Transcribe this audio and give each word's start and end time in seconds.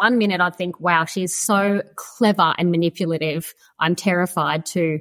one 0.00 0.16
minute 0.16 0.40
I'd 0.40 0.56
think, 0.56 0.80
wow, 0.80 1.04
she's 1.04 1.34
so 1.34 1.82
clever 1.94 2.54
and 2.56 2.70
manipulative. 2.70 3.54
I'm 3.78 3.94
terrified 3.94 4.64
to, 4.66 5.00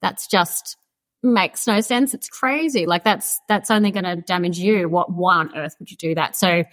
that's 0.00 0.26
just 0.28 0.78
makes 1.22 1.66
no 1.66 1.82
sense. 1.82 2.14
It's 2.14 2.30
crazy. 2.30 2.86
Like 2.86 3.04
that's, 3.04 3.38
that's 3.48 3.70
only 3.70 3.90
going 3.90 4.04
to 4.04 4.16
damage 4.16 4.58
you. 4.58 4.88
What, 4.88 5.12
why 5.12 5.36
on 5.36 5.54
earth 5.54 5.76
would 5.78 5.90
you 5.90 5.96
do 5.98 6.14
that? 6.14 6.36
So, 6.36 6.64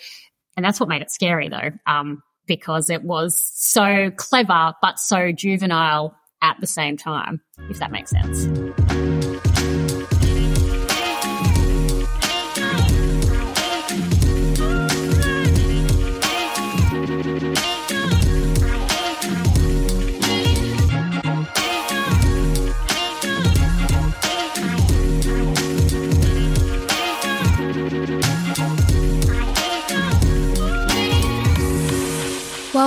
and 0.56 0.66
that's 0.66 0.80
what 0.80 0.88
made 0.88 1.02
it 1.02 1.12
scary 1.12 1.50
though. 1.50 1.72
Um, 1.86 2.24
because 2.46 2.90
it 2.90 3.04
was 3.04 3.52
so 3.54 4.12
clever, 4.16 4.74
but 4.82 4.98
so 4.98 5.34
juvenile 5.34 6.16
at 6.42 6.56
the 6.62 6.68
same 6.68 6.96
time, 6.96 7.42
if 7.70 7.80
that 7.80 7.92
makes 7.92 8.12
sense. 8.12 9.17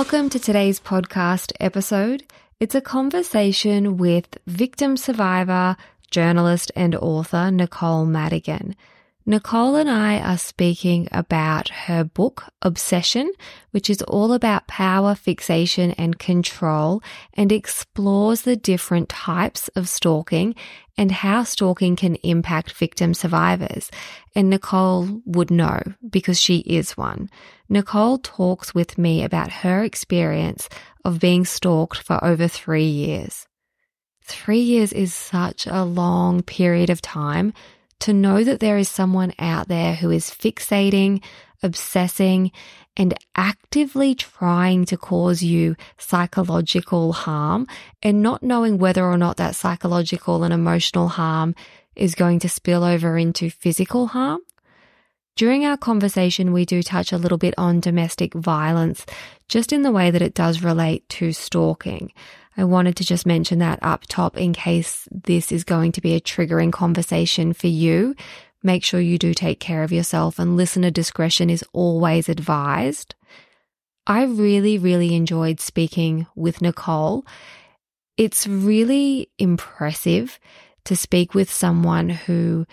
Welcome 0.01 0.29
to 0.29 0.39
today's 0.39 0.79
podcast 0.79 1.53
episode. 1.59 2.23
It's 2.59 2.73
a 2.73 2.81
conversation 2.81 3.97
with 3.97 4.35
victim 4.47 4.97
survivor, 4.97 5.77
journalist, 6.09 6.71
and 6.75 6.95
author 6.95 7.51
Nicole 7.51 8.07
Madigan. 8.07 8.75
Nicole 9.23 9.75
and 9.75 9.87
I 9.87 10.19
are 10.19 10.37
speaking 10.37 11.07
about 11.11 11.69
her 11.69 12.03
book, 12.03 12.45
Obsession, 12.63 13.31
which 13.69 13.87
is 13.87 14.01
all 14.01 14.33
about 14.33 14.65
power, 14.65 15.13
fixation, 15.13 15.91
and 15.91 16.17
control 16.17 17.03
and 17.35 17.51
explores 17.51 18.41
the 18.41 18.55
different 18.55 19.09
types 19.09 19.67
of 19.75 19.87
stalking 19.87 20.55
and 20.97 21.11
how 21.11 21.43
stalking 21.43 21.95
can 21.95 22.15
impact 22.15 22.73
victim 22.73 23.13
survivors. 23.13 23.91
And 24.33 24.49
Nicole 24.49 25.21
would 25.25 25.51
know 25.51 25.81
because 26.09 26.41
she 26.41 26.57
is 26.59 26.97
one. 26.97 27.29
Nicole 27.69 28.17
talks 28.17 28.73
with 28.73 28.97
me 28.97 29.23
about 29.23 29.51
her 29.51 29.83
experience 29.83 30.67
of 31.05 31.19
being 31.19 31.45
stalked 31.45 31.99
for 31.99 32.23
over 32.23 32.47
three 32.47 32.89
years. 32.89 33.45
Three 34.23 34.61
years 34.61 34.91
is 34.91 35.13
such 35.13 35.67
a 35.67 35.83
long 35.83 36.41
period 36.41 36.89
of 36.89 37.03
time 37.03 37.53
to 38.01 38.13
know 38.13 38.43
that 38.43 38.59
there 38.59 38.77
is 38.77 38.89
someone 38.89 39.33
out 39.39 39.67
there 39.67 39.95
who 39.95 40.11
is 40.11 40.29
fixating, 40.29 41.23
obsessing, 41.63 42.51
and 42.97 43.13
actively 43.35 44.13
trying 44.15 44.85
to 44.85 44.97
cause 44.97 45.41
you 45.41 45.75
psychological 45.97 47.13
harm 47.13 47.65
and 48.03 48.21
not 48.21 48.43
knowing 48.43 48.77
whether 48.77 49.05
or 49.05 49.17
not 49.17 49.37
that 49.37 49.55
psychological 49.55 50.43
and 50.43 50.53
emotional 50.53 51.07
harm 51.07 51.55
is 51.95 52.15
going 52.15 52.39
to 52.39 52.49
spill 52.49 52.83
over 52.83 53.17
into 53.17 53.49
physical 53.49 54.07
harm. 54.07 54.41
During 55.35 55.65
our 55.65 55.77
conversation, 55.77 56.51
we 56.51 56.65
do 56.65 56.83
touch 56.83 57.11
a 57.11 57.17
little 57.17 57.37
bit 57.37 57.53
on 57.57 57.79
domestic 57.79 58.33
violence, 58.33 59.05
just 59.47 59.71
in 59.71 59.81
the 59.81 59.91
way 59.91 60.11
that 60.11 60.21
it 60.21 60.33
does 60.33 60.61
relate 60.61 61.07
to 61.09 61.31
stalking. 61.31 62.11
I 62.57 62.63
wanted 62.63 62.95
to 62.97 63.05
just 63.05 63.25
mention 63.25 63.59
that 63.59 63.79
up 63.81 64.05
top 64.07 64.37
in 64.37 64.53
case 64.53 65.07
this 65.11 65.51
is 65.51 65.63
going 65.63 65.93
to 65.93 66.01
be 66.01 66.15
a 66.15 66.21
triggering 66.21 66.71
conversation 66.71 67.53
for 67.53 67.67
you. 67.67 68.15
Make 68.63 68.83
sure 68.83 68.99
you 68.99 69.17
do 69.17 69.33
take 69.33 69.59
care 69.59 69.83
of 69.83 69.91
yourself 69.91 70.37
and 70.37 70.57
listener 70.57 70.91
discretion 70.91 71.49
is 71.49 71.63
always 71.73 72.29
advised. 72.29 73.15
I 74.05 74.23
really, 74.23 74.77
really 74.77 75.15
enjoyed 75.15 75.59
speaking 75.59 76.27
with 76.35 76.61
Nicole. 76.61 77.25
It's 78.17 78.45
really 78.45 79.29
impressive 79.39 80.39
to 80.85 80.95
speak 80.95 81.33
with 81.33 81.51
someone 81.51 82.09
who 82.09 82.65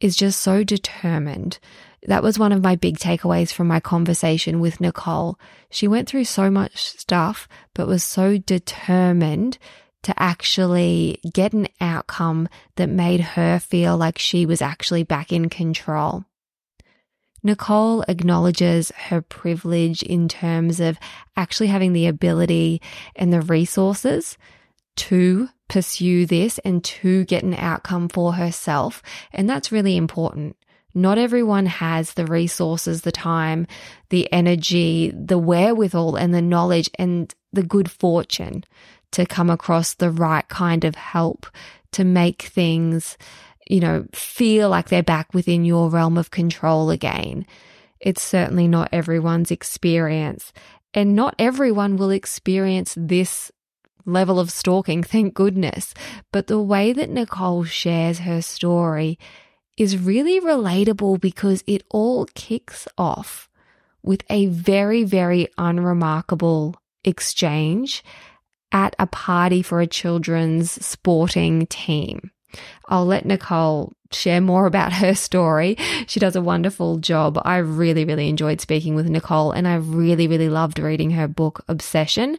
is 0.00 0.16
just 0.16 0.40
so 0.40 0.62
determined 0.62 1.58
that 2.06 2.22
was 2.22 2.38
one 2.38 2.52
of 2.52 2.62
my 2.62 2.76
big 2.76 2.98
takeaways 2.98 3.52
from 3.52 3.66
my 3.66 3.80
conversation 3.80 4.60
with 4.60 4.80
Nicole. 4.80 5.38
She 5.70 5.88
went 5.88 6.08
through 6.08 6.24
so 6.24 6.50
much 6.50 6.82
stuff, 6.98 7.48
but 7.74 7.88
was 7.88 8.04
so 8.04 8.38
determined 8.38 9.58
to 10.02 10.14
actually 10.22 11.20
get 11.32 11.52
an 11.52 11.66
outcome 11.80 12.48
that 12.76 12.88
made 12.88 13.20
her 13.20 13.58
feel 13.58 13.96
like 13.96 14.18
she 14.18 14.46
was 14.46 14.62
actually 14.62 15.02
back 15.02 15.32
in 15.32 15.48
control. 15.48 16.24
Nicole 17.42 18.02
acknowledges 18.08 18.90
her 18.92 19.20
privilege 19.20 20.02
in 20.02 20.28
terms 20.28 20.80
of 20.80 20.98
actually 21.36 21.68
having 21.68 21.92
the 21.92 22.06
ability 22.06 22.80
and 23.16 23.32
the 23.32 23.40
resources 23.40 24.36
to 24.96 25.48
pursue 25.68 26.26
this 26.26 26.58
and 26.60 26.82
to 26.82 27.24
get 27.24 27.44
an 27.44 27.54
outcome 27.54 28.08
for 28.08 28.34
herself. 28.34 29.02
And 29.32 29.48
that's 29.48 29.70
really 29.70 29.96
important. 29.96 30.56
Not 30.98 31.16
everyone 31.16 31.66
has 31.66 32.14
the 32.14 32.26
resources, 32.26 33.02
the 33.02 33.12
time, 33.12 33.66
the 34.10 34.30
energy, 34.32 35.12
the 35.14 35.38
wherewithal, 35.38 36.16
and 36.16 36.34
the 36.34 36.42
knowledge 36.42 36.90
and 36.98 37.32
the 37.52 37.62
good 37.62 37.90
fortune 37.90 38.64
to 39.12 39.24
come 39.24 39.48
across 39.48 39.94
the 39.94 40.10
right 40.10 40.46
kind 40.48 40.84
of 40.84 40.96
help 40.96 41.46
to 41.92 42.04
make 42.04 42.42
things, 42.42 43.16
you 43.68 43.80
know, 43.80 44.06
feel 44.12 44.68
like 44.68 44.88
they're 44.88 45.02
back 45.02 45.32
within 45.32 45.64
your 45.64 45.88
realm 45.88 46.18
of 46.18 46.32
control 46.32 46.90
again. 46.90 47.46
It's 48.00 48.22
certainly 48.22 48.66
not 48.66 48.88
everyone's 48.92 49.50
experience. 49.50 50.52
And 50.94 51.14
not 51.14 51.34
everyone 51.38 51.96
will 51.96 52.10
experience 52.10 52.94
this 52.96 53.52
level 54.04 54.40
of 54.40 54.50
stalking, 54.50 55.02
thank 55.02 55.34
goodness. 55.34 55.94
But 56.32 56.48
the 56.48 56.60
way 56.60 56.92
that 56.92 57.10
Nicole 57.10 57.64
shares 57.64 58.20
her 58.20 58.42
story 58.42 59.18
is 59.78 59.96
really 59.96 60.40
relatable 60.40 61.20
because 61.20 61.62
it 61.66 61.82
all 61.88 62.26
kicks 62.34 62.88
off 62.98 63.48
with 64.02 64.22
a 64.28 64.46
very, 64.46 65.04
very 65.04 65.48
unremarkable 65.56 66.74
exchange 67.04 68.04
at 68.72 68.94
a 68.98 69.06
party 69.06 69.62
for 69.62 69.80
a 69.80 69.86
children's 69.86 70.84
sporting 70.84 71.66
team. 71.66 72.30
I'll 72.86 73.06
let 73.06 73.24
Nicole 73.26 73.92
share 74.10 74.40
more 74.40 74.66
about 74.66 74.92
her 74.94 75.14
story. 75.14 75.76
She 76.06 76.20
does 76.20 76.36
a 76.36 76.42
wonderful 76.42 76.98
job. 76.98 77.40
I 77.44 77.58
really, 77.58 78.04
really 78.04 78.28
enjoyed 78.28 78.60
speaking 78.60 78.94
with 78.94 79.08
Nicole 79.08 79.52
and 79.52 79.68
I 79.68 79.76
really, 79.76 80.28
really 80.28 80.48
loved 80.48 80.78
reading 80.78 81.10
her 81.12 81.28
book, 81.28 81.62
Obsession. 81.68 82.38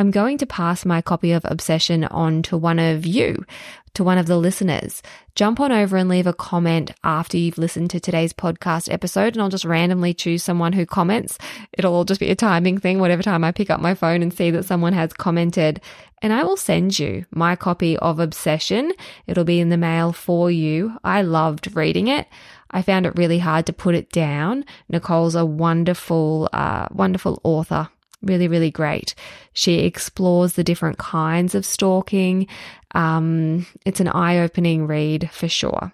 I'm 0.00 0.10
going 0.10 0.38
to 0.38 0.46
pass 0.46 0.86
my 0.86 1.02
copy 1.02 1.32
of 1.32 1.44
Obsession 1.44 2.04
on 2.04 2.40
to 2.44 2.56
one 2.56 2.78
of 2.78 3.04
you, 3.04 3.44
to 3.92 4.02
one 4.02 4.16
of 4.16 4.24
the 4.24 4.38
listeners. 4.38 5.02
Jump 5.34 5.60
on 5.60 5.72
over 5.72 5.98
and 5.98 6.08
leave 6.08 6.26
a 6.26 6.32
comment 6.32 6.92
after 7.04 7.36
you've 7.36 7.58
listened 7.58 7.90
to 7.90 8.00
today's 8.00 8.32
podcast 8.32 8.90
episode, 8.90 9.34
and 9.34 9.42
I'll 9.42 9.50
just 9.50 9.66
randomly 9.66 10.14
choose 10.14 10.42
someone 10.42 10.72
who 10.72 10.86
comments. 10.86 11.36
It'll 11.74 11.92
all 11.92 12.06
just 12.06 12.18
be 12.18 12.30
a 12.30 12.34
timing 12.34 12.78
thing, 12.78 12.98
whatever 12.98 13.22
time 13.22 13.44
I 13.44 13.52
pick 13.52 13.68
up 13.68 13.78
my 13.78 13.92
phone 13.92 14.22
and 14.22 14.32
see 14.32 14.50
that 14.52 14.64
someone 14.64 14.94
has 14.94 15.12
commented. 15.12 15.82
And 16.22 16.32
I 16.32 16.44
will 16.44 16.56
send 16.56 16.98
you 16.98 17.26
my 17.30 17.54
copy 17.54 17.98
of 17.98 18.20
Obsession. 18.20 18.94
It'll 19.26 19.44
be 19.44 19.60
in 19.60 19.68
the 19.68 19.76
mail 19.76 20.14
for 20.14 20.50
you. 20.50 20.96
I 21.04 21.20
loved 21.20 21.76
reading 21.76 22.08
it. 22.08 22.26
I 22.70 22.80
found 22.80 23.04
it 23.04 23.18
really 23.18 23.40
hard 23.40 23.66
to 23.66 23.74
put 23.74 23.94
it 23.94 24.10
down. 24.10 24.64
Nicole's 24.88 25.34
a 25.34 25.44
wonderful, 25.44 26.48
uh, 26.54 26.86
wonderful 26.90 27.38
author 27.44 27.90
really, 28.22 28.48
really 28.48 28.70
great. 28.70 29.14
She 29.52 29.80
explores 29.80 30.54
the 30.54 30.64
different 30.64 30.98
kinds 30.98 31.54
of 31.54 31.64
stalking. 31.64 32.46
Um, 32.94 33.66
it's 33.84 34.00
an 34.00 34.08
eye 34.08 34.38
opening 34.38 34.86
read 34.86 35.30
for 35.32 35.48
sure. 35.48 35.92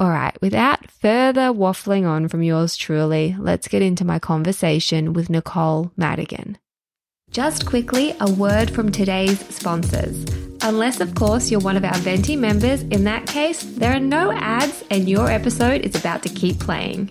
All 0.00 0.10
right, 0.10 0.36
without 0.42 0.90
further 0.90 1.52
waffling 1.52 2.04
on 2.06 2.26
from 2.26 2.42
yours 2.42 2.76
truly, 2.76 3.36
let's 3.38 3.68
get 3.68 3.80
into 3.80 4.04
my 4.04 4.18
conversation 4.18 5.12
with 5.12 5.30
Nicole 5.30 5.92
Madigan. 5.96 6.58
Just 7.30 7.66
quickly, 7.66 8.14
a 8.20 8.30
word 8.30 8.70
from 8.70 8.90
today's 8.90 9.38
sponsors. 9.54 10.24
Unless, 10.62 11.00
of 11.00 11.14
course, 11.14 11.50
you're 11.50 11.60
one 11.60 11.76
of 11.76 11.84
our 11.84 11.96
Venti 11.98 12.36
members, 12.36 12.82
in 12.82 13.04
that 13.04 13.26
case, 13.26 13.62
there 13.62 13.92
are 13.92 14.00
no 14.00 14.32
ads 14.32 14.84
and 14.90 15.08
your 15.08 15.28
episode 15.28 15.82
is 15.82 15.94
about 15.94 16.22
to 16.22 16.28
keep 16.28 16.58
playing. 16.58 17.10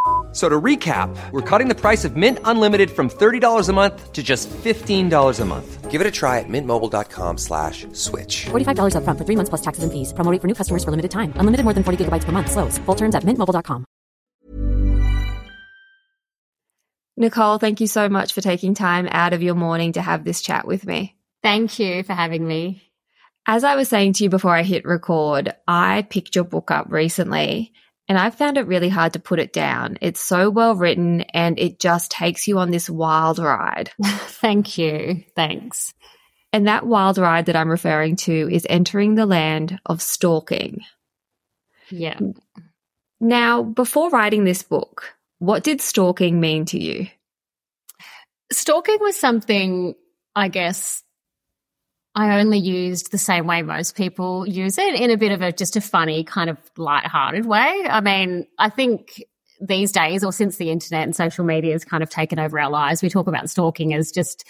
So 0.31 0.47
to 0.47 0.61
recap, 0.61 1.09
we're 1.31 1.41
cutting 1.41 1.67
the 1.67 1.75
price 1.75 2.05
of 2.05 2.15
Mint 2.15 2.39
Unlimited 2.45 2.89
from 2.89 3.09
$30 3.09 3.67
a 3.69 3.73
month 3.73 4.13
to 4.13 4.23
just 4.23 4.49
$15 4.49 5.39
a 5.39 5.45
month. 5.45 5.91
Give 5.91 5.99
it 5.99 6.07
a 6.07 6.11
try 6.11 6.39
at 6.39 6.45
mintmobile.com 6.47 7.37
slash 7.37 7.85
switch. 7.91 8.45
$45 8.45 8.95
up 8.95 9.03
front 9.03 9.19
for 9.19 9.25
three 9.25 9.35
months 9.35 9.49
plus 9.49 9.61
taxes 9.61 9.83
and 9.83 9.91
fees. 9.91 10.13
Promo 10.13 10.41
for 10.41 10.47
new 10.47 10.53
customers 10.53 10.85
for 10.85 10.91
limited 10.91 11.11
time. 11.11 11.33
Unlimited 11.35 11.65
more 11.65 11.73
than 11.73 11.83
40 11.83 12.05
gigabytes 12.05 12.23
per 12.23 12.31
month. 12.31 12.49
Slows. 12.49 12.77
Full 12.85 12.95
terms 12.95 13.13
at 13.13 13.23
mintmobile.com. 13.23 13.83
Nicole, 17.17 17.57
thank 17.57 17.81
you 17.81 17.87
so 17.87 18.07
much 18.07 18.31
for 18.31 18.39
taking 18.39 18.73
time 18.73 19.07
out 19.11 19.33
of 19.33 19.43
your 19.43 19.53
morning 19.53 19.91
to 19.93 20.01
have 20.01 20.23
this 20.23 20.41
chat 20.41 20.65
with 20.65 20.85
me. 20.85 21.17
Thank 21.43 21.77
you 21.77 22.03
for 22.03 22.13
having 22.13 22.47
me. 22.47 22.89
As 23.45 23.63
I 23.65 23.75
was 23.75 23.89
saying 23.89 24.13
to 24.13 24.23
you 24.23 24.29
before 24.29 24.55
I 24.55 24.63
hit 24.63 24.85
record, 24.85 25.53
I 25.67 26.07
picked 26.09 26.35
your 26.35 26.45
book 26.45 26.71
up 26.71 26.87
recently 26.89 27.73
and 28.11 28.19
I 28.19 28.29
found 28.29 28.57
it 28.57 28.67
really 28.67 28.89
hard 28.89 29.13
to 29.13 29.19
put 29.19 29.39
it 29.39 29.53
down. 29.53 29.97
It's 30.01 30.19
so 30.19 30.49
well 30.49 30.75
written 30.75 31.21
and 31.33 31.57
it 31.57 31.79
just 31.79 32.11
takes 32.11 32.45
you 32.45 32.59
on 32.59 32.69
this 32.69 32.89
wild 32.89 33.39
ride. 33.39 33.89
Thank 34.03 34.77
you. 34.77 35.23
Thanks. 35.33 35.93
And 36.51 36.67
that 36.67 36.85
wild 36.85 37.17
ride 37.17 37.45
that 37.45 37.55
I'm 37.55 37.69
referring 37.69 38.17
to 38.17 38.49
is 38.51 38.67
entering 38.69 39.15
the 39.15 39.25
land 39.25 39.79
of 39.85 40.01
stalking. 40.01 40.81
Yeah. 41.89 42.19
Now, 43.21 43.63
before 43.63 44.09
writing 44.09 44.43
this 44.43 44.61
book, 44.61 45.13
what 45.39 45.63
did 45.63 45.79
stalking 45.79 46.41
mean 46.41 46.65
to 46.65 46.77
you? 46.77 47.07
Stalking 48.51 48.97
was 48.99 49.15
something, 49.17 49.95
I 50.35 50.49
guess, 50.49 51.01
I 52.13 52.39
only 52.39 52.57
used 52.57 53.11
the 53.11 53.17
same 53.17 53.47
way 53.47 53.61
most 53.61 53.95
people 53.95 54.45
use 54.45 54.77
it 54.77 54.95
in 54.95 55.11
a 55.11 55.17
bit 55.17 55.31
of 55.31 55.41
a 55.41 55.51
just 55.51 55.77
a 55.77 55.81
funny 55.81 56.23
kind 56.23 56.49
of 56.49 56.57
light-hearted 56.77 57.45
way. 57.45 57.85
I 57.89 58.01
mean, 58.01 58.47
I 58.57 58.69
think 58.69 59.23
these 59.61 59.91
days 59.91 60.23
or 60.23 60.33
since 60.33 60.57
the 60.57 60.71
internet 60.71 61.03
and 61.03 61.15
social 61.15 61.45
media 61.45 61.73
has 61.73 61.85
kind 61.85 62.03
of 62.03 62.09
taken 62.09 62.39
over 62.39 62.59
our 62.59 62.69
lives, 62.69 63.01
we 63.01 63.09
talk 63.09 63.27
about 63.27 63.49
stalking 63.49 63.93
as 63.93 64.11
just 64.11 64.45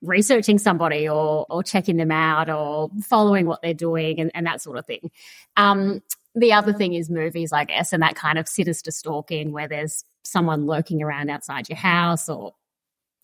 researching 0.00 0.58
somebody 0.58 1.08
or 1.08 1.46
or 1.50 1.62
checking 1.62 1.96
them 1.96 2.10
out 2.10 2.48
or 2.48 2.90
following 3.02 3.46
what 3.46 3.60
they're 3.62 3.74
doing 3.74 4.20
and, 4.20 4.30
and 4.34 4.46
that 4.46 4.62
sort 4.62 4.78
of 4.78 4.86
thing. 4.86 5.10
Um, 5.56 6.02
the 6.34 6.52
other 6.52 6.72
thing 6.72 6.94
is 6.94 7.10
movies, 7.10 7.52
I 7.52 7.64
guess, 7.64 7.92
and 7.92 8.02
that 8.02 8.16
kind 8.16 8.38
of 8.38 8.48
sinister 8.48 8.90
stalking 8.90 9.52
where 9.52 9.68
there's 9.68 10.04
someone 10.24 10.66
lurking 10.66 11.02
around 11.02 11.30
outside 11.30 11.68
your 11.68 11.78
house 11.78 12.28
or 12.28 12.54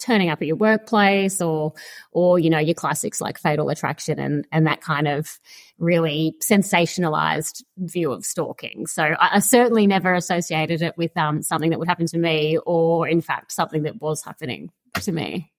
turning 0.00 0.30
up 0.30 0.40
at 0.40 0.46
your 0.48 0.56
workplace 0.56 1.40
or 1.40 1.72
or 2.12 2.38
you 2.38 2.50
know 2.50 2.58
your 2.58 2.74
classics 2.74 3.20
like 3.20 3.38
fatal 3.38 3.68
attraction 3.68 4.18
and 4.18 4.46
and 4.50 4.66
that 4.66 4.80
kind 4.80 5.06
of 5.06 5.38
really 5.78 6.34
sensationalized 6.42 7.62
view 7.78 8.12
of 8.12 8.24
stalking. 8.24 8.86
So 8.86 9.02
i, 9.02 9.36
I 9.36 9.38
certainly 9.38 9.86
never 9.86 10.14
associated 10.14 10.82
it 10.82 10.96
with 10.96 11.16
um, 11.16 11.42
something 11.42 11.70
that 11.70 11.78
would 11.78 11.88
happen 11.88 12.06
to 12.06 12.18
me 12.18 12.58
or 12.66 13.06
in 13.08 13.20
fact 13.20 13.52
something 13.52 13.84
that 13.84 14.00
was 14.00 14.24
happening 14.24 14.70
to 15.02 15.12
me. 15.12 15.52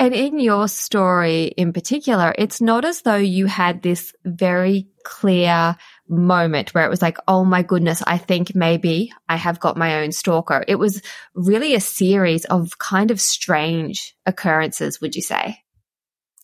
And 0.00 0.14
in 0.14 0.38
your 0.40 0.66
story 0.66 1.44
in 1.58 1.74
particular, 1.74 2.34
it's 2.38 2.62
not 2.62 2.86
as 2.86 3.02
though 3.02 3.16
you 3.16 3.44
had 3.44 3.82
this 3.82 4.14
very 4.24 4.88
clear 5.04 5.76
moment 6.10 6.74
where 6.74 6.84
it 6.84 6.90
was 6.90 7.00
like, 7.00 7.16
oh 7.28 7.44
my 7.44 7.62
goodness, 7.62 8.02
I 8.06 8.18
think 8.18 8.54
maybe 8.54 9.12
I 9.28 9.36
have 9.36 9.60
got 9.60 9.76
my 9.76 10.02
own 10.02 10.12
stalker. 10.12 10.64
It 10.66 10.74
was 10.76 11.02
really 11.34 11.74
a 11.74 11.80
series 11.80 12.44
of 12.46 12.78
kind 12.78 13.10
of 13.10 13.20
strange 13.20 14.14
occurrences, 14.26 15.00
would 15.00 15.14
you 15.14 15.22
say? 15.22 15.58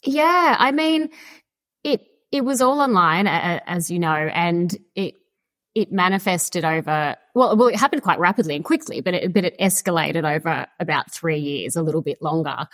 Yeah, 0.02 0.56
I 0.58 0.70
mean, 0.70 1.10
it 1.82 2.02
it 2.30 2.44
was 2.44 2.62
all 2.62 2.80
online, 2.80 3.26
as 3.26 3.90
you 3.90 3.98
know, 3.98 4.14
and 4.14 4.74
it 4.94 5.14
it 5.74 5.92
manifested 5.92 6.64
over 6.64 7.16
well, 7.34 7.56
well, 7.56 7.68
it 7.68 7.76
happened 7.76 8.02
quite 8.02 8.18
rapidly 8.18 8.56
and 8.56 8.64
quickly, 8.64 9.00
but 9.00 9.14
it 9.14 9.32
but 9.32 9.44
it 9.44 9.58
escalated 9.58 10.24
over 10.24 10.66
about 10.80 11.12
three 11.12 11.38
years, 11.38 11.76
a 11.76 11.82
little 11.82 12.02
bit 12.02 12.22
longer. 12.22 12.68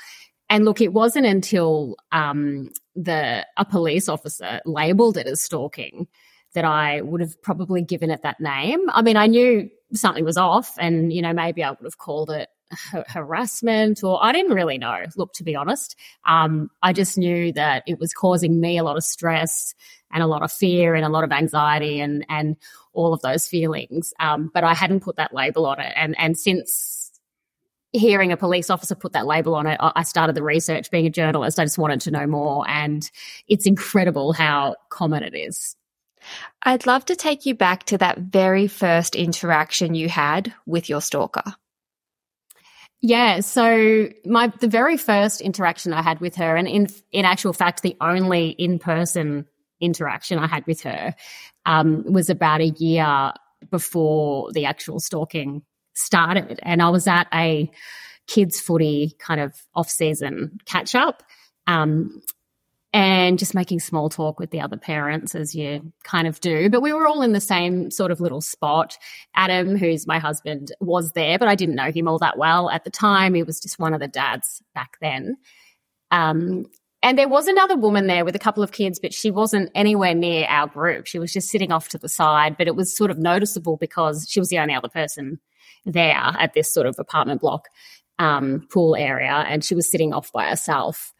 And 0.50 0.66
look, 0.66 0.82
it 0.82 0.92
wasn't 0.92 1.24
until 1.24 1.96
um, 2.12 2.68
the 2.94 3.46
a 3.56 3.64
police 3.64 4.08
officer 4.08 4.60
labelled 4.66 5.16
it 5.16 5.26
as 5.26 5.40
stalking 5.40 6.06
that 6.54 6.64
I 6.64 7.00
would 7.00 7.20
have 7.20 7.40
probably 7.42 7.82
given 7.82 8.10
it 8.10 8.22
that 8.22 8.40
name. 8.40 8.80
I 8.90 9.02
mean, 9.02 9.16
I 9.16 9.26
knew 9.26 9.70
something 9.92 10.24
was 10.24 10.36
off, 10.36 10.74
and 10.78 11.12
you 11.12 11.22
know, 11.22 11.32
maybe 11.32 11.62
I 11.62 11.70
would 11.70 11.84
have 11.84 11.98
called 11.98 12.30
it 12.30 12.48
harassment, 13.08 14.02
or 14.02 14.22
I 14.22 14.32
didn't 14.32 14.52
really 14.52 14.78
know. 14.78 15.04
Look, 15.16 15.32
to 15.34 15.44
be 15.44 15.56
honest, 15.56 15.96
um, 16.26 16.70
I 16.82 16.92
just 16.92 17.18
knew 17.18 17.52
that 17.52 17.82
it 17.86 17.98
was 17.98 18.12
causing 18.12 18.60
me 18.60 18.78
a 18.78 18.84
lot 18.84 18.96
of 18.96 19.04
stress 19.04 19.74
and 20.12 20.22
a 20.22 20.26
lot 20.26 20.42
of 20.42 20.52
fear 20.52 20.94
and 20.94 21.04
a 21.04 21.08
lot 21.08 21.24
of 21.24 21.32
anxiety 21.32 22.00
and 22.00 22.24
and 22.28 22.56
all 22.92 23.12
of 23.12 23.22
those 23.22 23.46
feelings. 23.46 24.12
Um, 24.20 24.50
but 24.52 24.64
I 24.64 24.74
hadn't 24.74 25.00
put 25.00 25.16
that 25.16 25.34
label 25.34 25.66
on 25.66 25.80
it, 25.80 25.92
and 25.96 26.14
and 26.18 26.38
since 26.38 27.10
hearing 27.94 28.32
a 28.32 28.38
police 28.38 28.70
officer 28.70 28.94
put 28.94 29.12
that 29.12 29.26
label 29.26 29.54
on 29.54 29.66
it, 29.66 29.78
I 29.78 30.02
started 30.02 30.34
the 30.34 30.42
research. 30.42 30.90
Being 30.90 31.06
a 31.06 31.10
journalist, 31.10 31.58
I 31.58 31.64
just 31.64 31.78
wanted 31.78 32.00
to 32.02 32.10
know 32.10 32.26
more, 32.26 32.68
and 32.68 33.08
it's 33.48 33.66
incredible 33.66 34.32
how 34.32 34.76
common 34.88 35.22
it 35.22 35.34
is. 35.34 35.76
I'd 36.62 36.86
love 36.86 37.04
to 37.06 37.16
take 37.16 37.46
you 37.46 37.54
back 37.54 37.84
to 37.84 37.98
that 37.98 38.18
very 38.18 38.68
first 38.68 39.14
interaction 39.14 39.94
you 39.94 40.08
had 40.08 40.54
with 40.66 40.88
your 40.88 41.00
stalker. 41.00 41.54
Yeah, 43.00 43.40
so 43.40 44.08
my 44.24 44.52
the 44.60 44.68
very 44.68 44.96
first 44.96 45.40
interaction 45.40 45.92
I 45.92 46.02
had 46.02 46.20
with 46.20 46.36
her, 46.36 46.54
and 46.54 46.68
in 46.68 46.86
in 47.10 47.24
actual 47.24 47.52
fact, 47.52 47.82
the 47.82 47.96
only 48.00 48.50
in 48.50 48.78
person 48.78 49.46
interaction 49.80 50.38
I 50.38 50.46
had 50.46 50.64
with 50.68 50.82
her, 50.82 51.16
um, 51.66 52.04
was 52.04 52.30
about 52.30 52.60
a 52.60 52.68
year 52.68 53.32
before 53.70 54.52
the 54.52 54.66
actual 54.66 55.00
stalking 55.00 55.62
started, 55.94 56.60
and 56.62 56.80
I 56.80 56.90
was 56.90 57.08
at 57.08 57.26
a 57.34 57.70
kids 58.28 58.60
footy 58.60 59.16
kind 59.18 59.40
of 59.40 59.52
off 59.74 59.90
season 59.90 60.58
catch 60.64 60.94
up. 60.94 61.24
Um, 61.66 62.22
and 62.92 63.38
just 63.38 63.54
making 63.54 63.80
small 63.80 64.10
talk 64.10 64.38
with 64.38 64.50
the 64.50 64.60
other 64.60 64.76
parents 64.76 65.34
as 65.34 65.54
you 65.54 65.92
kind 66.04 66.26
of 66.26 66.40
do. 66.40 66.68
But 66.68 66.82
we 66.82 66.92
were 66.92 67.06
all 67.06 67.22
in 67.22 67.32
the 67.32 67.40
same 67.40 67.90
sort 67.90 68.10
of 68.10 68.20
little 68.20 68.42
spot. 68.42 68.98
Adam, 69.34 69.76
who's 69.76 70.06
my 70.06 70.18
husband, 70.18 70.72
was 70.80 71.12
there, 71.12 71.38
but 71.38 71.48
I 71.48 71.54
didn't 71.54 71.74
know 71.74 71.90
him 71.90 72.06
all 72.06 72.18
that 72.18 72.36
well 72.36 72.68
at 72.68 72.84
the 72.84 72.90
time. 72.90 73.34
He 73.34 73.42
was 73.42 73.60
just 73.60 73.78
one 73.78 73.94
of 73.94 74.00
the 74.00 74.08
dads 74.08 74.62
back 74.74 74.98
then. 75.00 75.36
Um, 76.10 76.66
and 77.02 77.18
there 77.18 77.28
was 77.28 77.48
another 77.48 77.76
woman 77.76 78.06
there 78.06 78.24
with 78.24 78.36
a 78.36 78.40
couple 78.40 78.62
of 78.62 78.72
kids, 78.72 79.00
but 79.00 79.12
she 79.12 79.30
wasn't 79.30 79.70
anywhere 79.74 80.14
near 80.14 80.46
our 80.48 80.68
group. 80.68 81.06
She 81.06 81.18
was 81.18 81.32
just 81.32 81.48
sitting 81.48 81.72
off 81.72 81.88
to 81.88 81.98
the 81.98 82.08
side, 82.08 82.56
but 82.56 82.68
it 82.68 82.76
was 82.76 82.96
sort 82.96 83.10
of 83.10 83.18
noticeable 83.18 83.76
because 83.76 84.26
she 84.28 84.38
was 84.38 84.50
the 84.50 84.58
only 84.58 84.74
other 84.74 84.88
person 84.88 85.40
there 85.84 86.14
at 86.14 86.52
this 86.54 86.72
sort 86.72 86.86
of 86.86 86.94
apartment 86.98 87.40
block 87.40 87.68
um, 88.20 88.66
pool 88.70 88.94
area, 88.94 89.44
and 89.48 89.64
she 89.64 89.74
was 89.74 89.90
sitting 89.90 90.12
off 90.12 90.30
by 90.30 90.48
herself. 90.48 91.12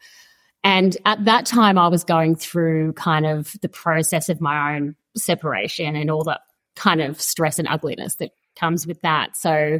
And 0.63 0.95
at 1.05 1.25
that 1.25 1.45
time, 1.45 1.77
I 1.77 1.87
was 1.89 2.03
going 2.03 2.35
through 2.35 2.93
kind 2.93 3.25
of 3.25 3.53
the 3.61 3.69
process 3.69 4.29
of 4.29 4.39
my 4.39 4.75
own 4.75 4.95
separation 5.15 5.95
and 5.95 6.09
all 6.09 6.23
the 6.23 6.39
kind 6.75 7.01
of 7.01 7.21
stress 7.21 7.59
and 7.59 7.67
ugliness 7.67 8.15
that 8.15 8.31
comes 8.55 8.85
with 8.85 9.01
that. 9.01 9.35
So 9.35 9.79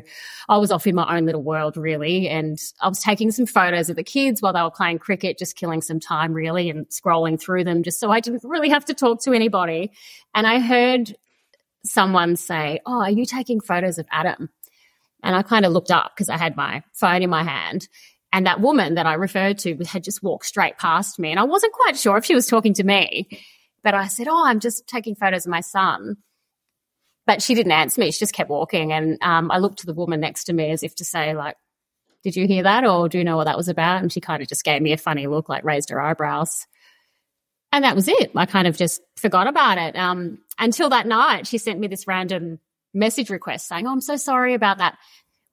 I 0.50 0.58
was 0.58 0.72
off 0.72 0.88
in 0.88 0.96
my 0.96 1.16
own 1.16 1.26
little 1.26 1.44
world, 1.44 1.78
really. 1.78 2.28
And 2.28 2.58
I 2.82 2.90
was 2.90 3.00
taking 3.00 3.32
some 3.32 3.46
photos 3.46 3.90
of 3.90 3.96
the 3.96 4.04
kids 4.04 4.42
while 4.42 4.54
they 4.54 4.62
were 4.62 4.72
playing 4.72 5.00
cricket, 5.00 5.38
just 5.38 5.56
killing 5.56 5.82
some 5.82 6.00
time, 6.00 6.34
really, 6.34 6.70
and 6.70 6.88
scrolling 6.88 7.40
through 7.40 7.64
them 7.64 7.84
just 7.84 8.00
so 8.00 8.12
I 8.12 8.20
didn't 8.20 8.42
really 8.44 8.70
have 8.70 8.86
to 8.86 8.94
talk 8.94 9.22
to 9.24 9.34
anybody. 9.34 9.92
And 10.34 10.48
I 10.48 10.60
heard 10.60 11.16
someone 11.86 12.36
say, 12.36 12.80
Oh, 12.86 13.02
are 13.02 13.12
you 13.12 13.26
taking 13.26 13.62
photos 13.62 13.98
of 13.98 14.08
Adam? 14.12 14.50
And 15.22 15.36
I 15.36 15.42
kind 15.42 15.66
of 15.66 15.72
looked 15.72 15.92
up 15.92 16.12
because 16.14 16.30
I 16.30 16.38
had 16.38 16.58
my 16.58 16.84
phone 16.94 17.24
in 17.24 17.30
my 17.30 17.44
hand. 17.44 17.88
And 18.34 18.48
that 18.48 18.60
woman 18.60 18.96
that 18.96 19.06
I 19.06 19.14
referred 19.14 19.60
to 19.60 19.78
had 19.86 20.04
just 20.04 20.24
walked 20.24 20.48
straight 20.48 20.80
past 20.80 21.20
me. 21.20 21.30
And 21.30 21.40
I 21.40 21.44
wasn't 21.44 21.72
quite 21.72 21.96
sure 21.96 22.18
if 22.18 22.26
she 22.26 22.34
was 22.34 22.48
talking 22.48 22.74
to 22.74 22.84
me, 22.84 23.30
but 23.84 23.94
I 23.94 24.08
said, 24.08 24.28
Oh, 24.28 24.44
I'm 24.46 24.60
just 24.60 24.88
taking 24.88 25.14
photos 25.14 25.46
of 25.46 25.52
my 25.52 25.62
son. 25.62 26.18
But 27.28 27.44
she 27.44 27.54
didn't 27.54 27.72
answer 27.72 28.02
me. 28.02 28.12
She 28.12 28.20
just 28.20 28.34
kept 28.34 28.50
walking. 28.50 28.92
And 28.92 29.20
um, 29.22 29.52
I 29.52 29.60
looked 29.60 29.80
to 29.80 29.86
the 29.86 29.94
woman 29.94 30.20
next 30.20 30.46
to 30.46 30.54
me 30.54 30.72
as 30.72 30.84
if 30.84 30.96
to 30.96 31.06
say, 31.06 31.36
like, 31.36 31.56
did 32.24 32.36
you 32.36 32.48
hear 32.48 32.64
that? 32.64 32.86
Or 32.86 33.08
do 33.08 33.18
you 33.18 33.24
know 33.24 33.38
what 33.38 33.46
that 33.46 33.56
was 33.56 33.70
about? 33.70 34.02
And 34.02 34.12
she 34.12 34.20
kind 34.20 34.42
of 34.42 34.50
just 34.50 34.66
gave 34.66 34.82
me 34.82 34.94
a 34.94 34.98
funny 34.98 35.28
look, 35.28 35.48
like 35.48 35.64
raised 35.64 35.90
her 35.92 36.02
eyebrows. 36.02 36.66
And 37.72 37.86
that 37.86 37.96
was 37.96 38.08
it. 38.08 38.32
I 38.36 38.46
kind 38.46 38.68
of 38.68 38.76
just 38.76 39.02
forgot 39.16 39.48
about 39.48 39.78
it. 39.78 39.96
Um, 39.96 40.40
until 40.60 40.90
that 40.90 41.08
night, 41.08 41.48
she 41.48 41.60
sent 41.60 41.80
me 41.80 41.88
this 41.88 42.08
random 42.08 42.60
message 42.94 43.30
request 43.30 43.68
saying, 43.68 43.88
Oh, 43.88 43.92
I'm 43.92 44.02
so 44.02 44.16
sorry 44.16 44.54
about 44.54 44.80
that 44.80 44.98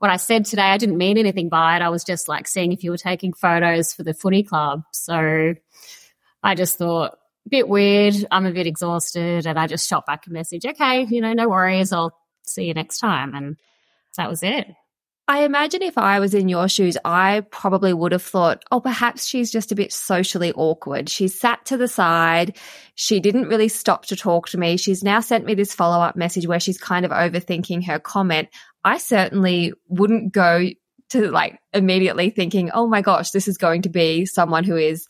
what 0.00 0.10
I 0.10 0.16
said 0.16 0.46
today, 0.46 0.62
I 0.62 0.78
didn't 0.78 0.96
mean 0.96 1.18
anything 1.18 1.50
by 1.50 1.76
it. 1.76 1.82
I 1.82 1.90
was 1.90 2.04
just 2.04 2.26
like 2.26 2.48
seeing 2.48 2.72
if 2.72 2.82
you 2.82 2.90
were 2.90 2.96
taking 2.96 3.34
photos 3.34 3.92
for 3.92 4.02
the 4.02 4.14
footy 4.14 4.42
club. 4.42 4.82
So 4.92 5.54
I 6.42 6.54
just 6.54 6.78
thought, 6.78 7.18
a 7.46 7.50
bit 7.50 7.68
weird. 7.68 8.14
I'm 8.30 8.46
a 8.46 8.50
bit 8.50 8.66
exhausted. 8.66 9.46
And 9.46 9.58
I 9.58 9.66
just 9.66 9.86
shot 9.86 10.06
back 10.06 10.26
a 10.26 10.30
message. 10.30 10.64
Okay, 10.64 11.04
you 11.04 11.20
know, 11.20 11.34
no 11.34 11.50
worries. 11.50 11.92
I'll 11.92 12.16
see 12.46 12.64
you 12.64 12.72
next 12.72 12.98
time. 12.98 13.34
And 13.34 13.58
that 14.16 14.30
was 14.30 14.42
it. 14.42 14.68
I 15.30 15.44
imagine 15.44 15.80
if 15.80 15.96
I 15.96 16.18
was 16.18 16.34
in 16.34 16.48
your 16.48 16.68
shoes, 16.68 16.96
I 17.04 17.42
probably 17.52 17.92
would 17.92 18.10
have 18.10 18.22
thought, 18.22 18.64
oh, 18.72 18.80
perhaps 18.80 19.24
she's 19.24 19.52
just 19.52 19.70
a 19.70 19.76
bit 19.76 19.92
socially 19.92 20.52
awkward. 20.54 21.08
She 21.08 21.28
sat 21.28 21.64
to 21.66 21.76
the 21.76 21.86
side. 21.86 22.56
She 22.96 23.20
didn't 23.20 23.46
really 23.46 23.68
stop 23.68 24.06
to 24.06 24.16
talk 24.16 24.48
to 24.48 24.58
me. 24.58 24.76
She's 24.76 25.04
now 25.04 25.20
sent 25.20 25.44
me 25.44 25.54
this 25.54 25.72
follow 25.72 26.02
up 26.02 26.16
message 26.16 26.48
where 26.48 26.58
she's 26.58 26.78
kind 26.78 27.04
of 27.04 27.12
overthinking 27.12 27.86
her 27.86 28.00
comment. 28.00 28.48
I 28.82 28.98
certainly 28.98 29.72
wouldn't 29.86 30.32
go 30.32 30.68
to 31.10 31.30
like 31.30 31.60
immediately 31.72 32.30
thinking, 32.30 32.72
oh 32.72 32.88
my 32.88 33.00
gosh, 33.00 33.30
this 33.30 33.46
is 33.46 33.56
going 33.56 33.82
to 33.82 33.88
be 33.88 34.26
someone 34.26 34.64
who 34.64 34.74
is 34.74 35.06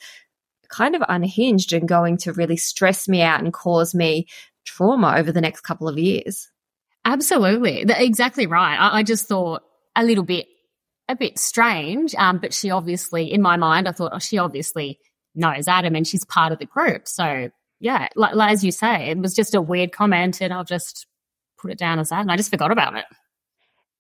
kind 0.69 0.95
of 0.95 1.03
unhinged 1.09 1.73
and 1.73 1.89
going 1.89 2.19
to 2.19 2.35
really 2.35 2.59
stress 2.59 3.09
me 3.09 3.23
out 3.23 3.41
and 3.41 3.55
cause 3.55 3.95
me 3.95 4.27
trauma 4.67 5.15
over 5.17 5.33
the 5.33 5.41
next 5.41 5.63
couple 5.63 5.89
of 5.89 5.97
years. 5.97 6.51
Absolutely. 7.07 7.87
Exactly 7.89 8.47
right. 8.47 8.77
I, 8.77 8.99
I 8.99 9.03
just 9.03 9.27
thought, 9.27 9.63
a 9.97 10.05
little 10.05 10.25
bit 10.25 10.47
a 11.09 11.17
bit 11.17 11.39
strange. 11.39 12.15
Um, 12.15 12.39
but 12.39 12.55
she 12.55 12.71
obviously, 12.71 13.33
in 13.33 13.43
my 13.43 13.57
mind, 13.57 13.89
I 13.89 13.93
thought, 13.93 14.13
oh, 14.15 14.21
she 14.21 14.39
obviously 14.39 15.01
knows 15.35 15.67
Adam 15.69 15.97
and 15.97 16.07
she's 16.07 16.25
part 16.25 16.53
of 16.53 16.59
the 16.59 16.67
group. 16.67 17.09
So 17.09 17.51
yeah, 17.81 18.09
like, 18.15 18.35
like, 18.35 18.53
as 18.53 18.65
you 18.65 18.71
say, 18.71 19.11
it 19.11 19.19
was 19.19 19.35
just 19.35 19.55
a 19.55 19.61
weird 19.61 19.91
comment 19.91 20.41
and 20.41 20.53
I'll 20.53 20.65
just 20.65 21.07
put 21.59 21.73
it 21.73 21.79
down 21.79 21.99
as 21.99 22.11
that. 22.11 22.21
And 22.21 22.31
I 22.31 22.37
just 22.37 22.51
forgot 22.51 22.71
about 22.71 22.97
it. 22.97 23.05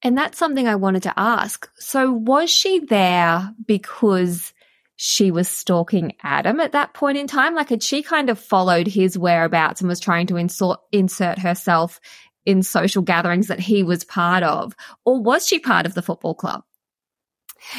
And 0.03 0.17
that's 0.17 0.39
something 0.39 0.69
I 0.69 0.77
wanted 0.77 1.03
to 1.05 1.15
ask. 1.19 1.69
So 1.77 2.13
was 2.13 2.51
she 2.51 2.79
there 2.81 3.53
because 3.67 4.55
she 4.97 5.31
was 5.31 5.49
stalking 5.49 6.13
Adam 6.23 6.61
at 6.61 6.73
that 6.73 6.95
point 6.95 7.19
in 7.19 7.27
time? 7.27 7.55
Like, 7.55 7.71
had 7.71 7.83
she 7.83 8.03
kind 8.03 8.31
of 8.31 8.39
followed 8.39 8.87
his 8.87 9.19
whereabouts 9.19 9.81
and 9.81 9.89
was 9.89 10.01
trying 10.01 10.27
to 10.29 10.37
insert, 10.37 10.79
insert 10.93 11.39
herself 11.39 12.01
in 12.47 12.63
social 12.63 13.03
gatherings 13.03 13.49
that 13.49 13.61
he 13.61 13.83
was 13.83 14.05
part 14.05 14.43
of? 14.43 14.75
Or 15.05 15.21
was 15.21 15.47
she 15.47 15.59
part 15.59 15.87
of 15.87 15.95
the 15.95 16.03
football 16.03 16.35
club? 16.35 16.63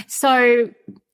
So 0.07 0.69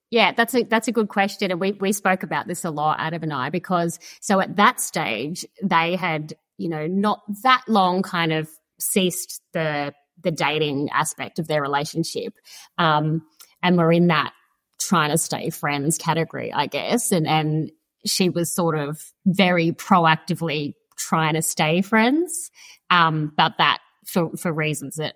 yeah, 0.10 0.32
that's 0.32 0.56
a 0.56 0.64
that's 0.64 0.88
a 0.88 0.92
good 0.92 1.10
question, 1.10 1.52
and 1.52 1.60
we 1.60 1.74
we 1.74 1.92
spoke 1.92 2.24
about 2.24 2.48
this 2.48 2.64
a 2.64 2.70
lot, 2.70 3.00
Adam 3.00 3.24
and 3.24 3.34
I, 3.34 3.50
because 3.50 4.00
so 4.22 4.40
at 4.40 4.56
that 4.56 4.80
stage 4.80 5.46
they 5.62 5.96
had 5.96 6.34
you 6.58 6.70
know 6.70 6.88
not 6.88 7.22
that 7.44 7.64
long 7.68 8.04
kind 8.04 8.32
of 8.32 8.50
ceased 8.80 9.42
the 9.54 9.94
the 10.24 10.32
dating 10.32 10.90
aspect 10.94 11.40
of 11.40 11.48
their 11.48 11.62
relationship, 11.62 12.34
um, 12.78 13.24
and 13.62 13.78
we're 13.78 13.92
in 13.92 14.08
that 14.08 14.32
trying 14.80 15.12
to 15.12 15.18
stay 15.18 15.50
friends 15.50 15.98
category, 15.98 16.54
I 16.54 16.68
guess, 16.68 17.12
and 17.12 17.28
and 17.28 17.72
she 18.06 18.30
was 18.30 18.54
sort 18.54 18.78
of 18.78 19.04
very 19.26 19.74
proactively 19.74 20.74
trying 20.98 21.34
to 21.34 21.42
stay 21.42 21.82
friends, 21.82 22.50
um, 22.90 23.34
but 23.36 23.54
that 23.58 23.80
for 24.06 24.36
for 24.38 24.52
reasons 24.52 24.96
that 24.96 25.16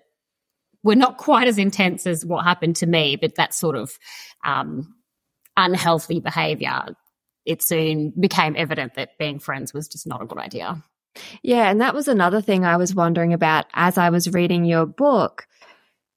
were 0.82 0.96
not 0.96 1.16
quite 1.16 1.48
as 1.48 1.58
intense 1.58 2.06
as 2.06 2.24
what 2.24 2.44
happened 2.44 2.76
to 2.76 2.86
me, 2.86 3.16
but 3.16 3.36
that 3.36 3.54
sort 3.54 3.76
of 3.76 3.98
um, 4.44 4.94
unhealthy 5.56 6.20
behavior, 6.20 6.82
it 7.44 7.62
soon 7.62 8.12
became 8.18 8.54
evident 8.56 8.94
that 8.94 9.18
being 9.18 9.38
friends 9.38 9.72
was 9.72 9.88
just 9.88 10.06
not 10.06 10.22
a 10.22 10.26
good 10.26 10.38
idea. 10.38 10.82
Yeah, 11.42 11.70
and 11.70 11.80
that 11.80 11.94
was 11.94 12.08
another 12.08 12.40
thing 12.40 12.64
I 12.64 12.76
was 12.76 12.94
wondering 12.94 13.32
about 13.32 13.66
as 13.74 13.98
I 13.98 14.10
was 14.10 14.32
reading 14.32 14.64
your 14.64 14.86
book 14.86 15.46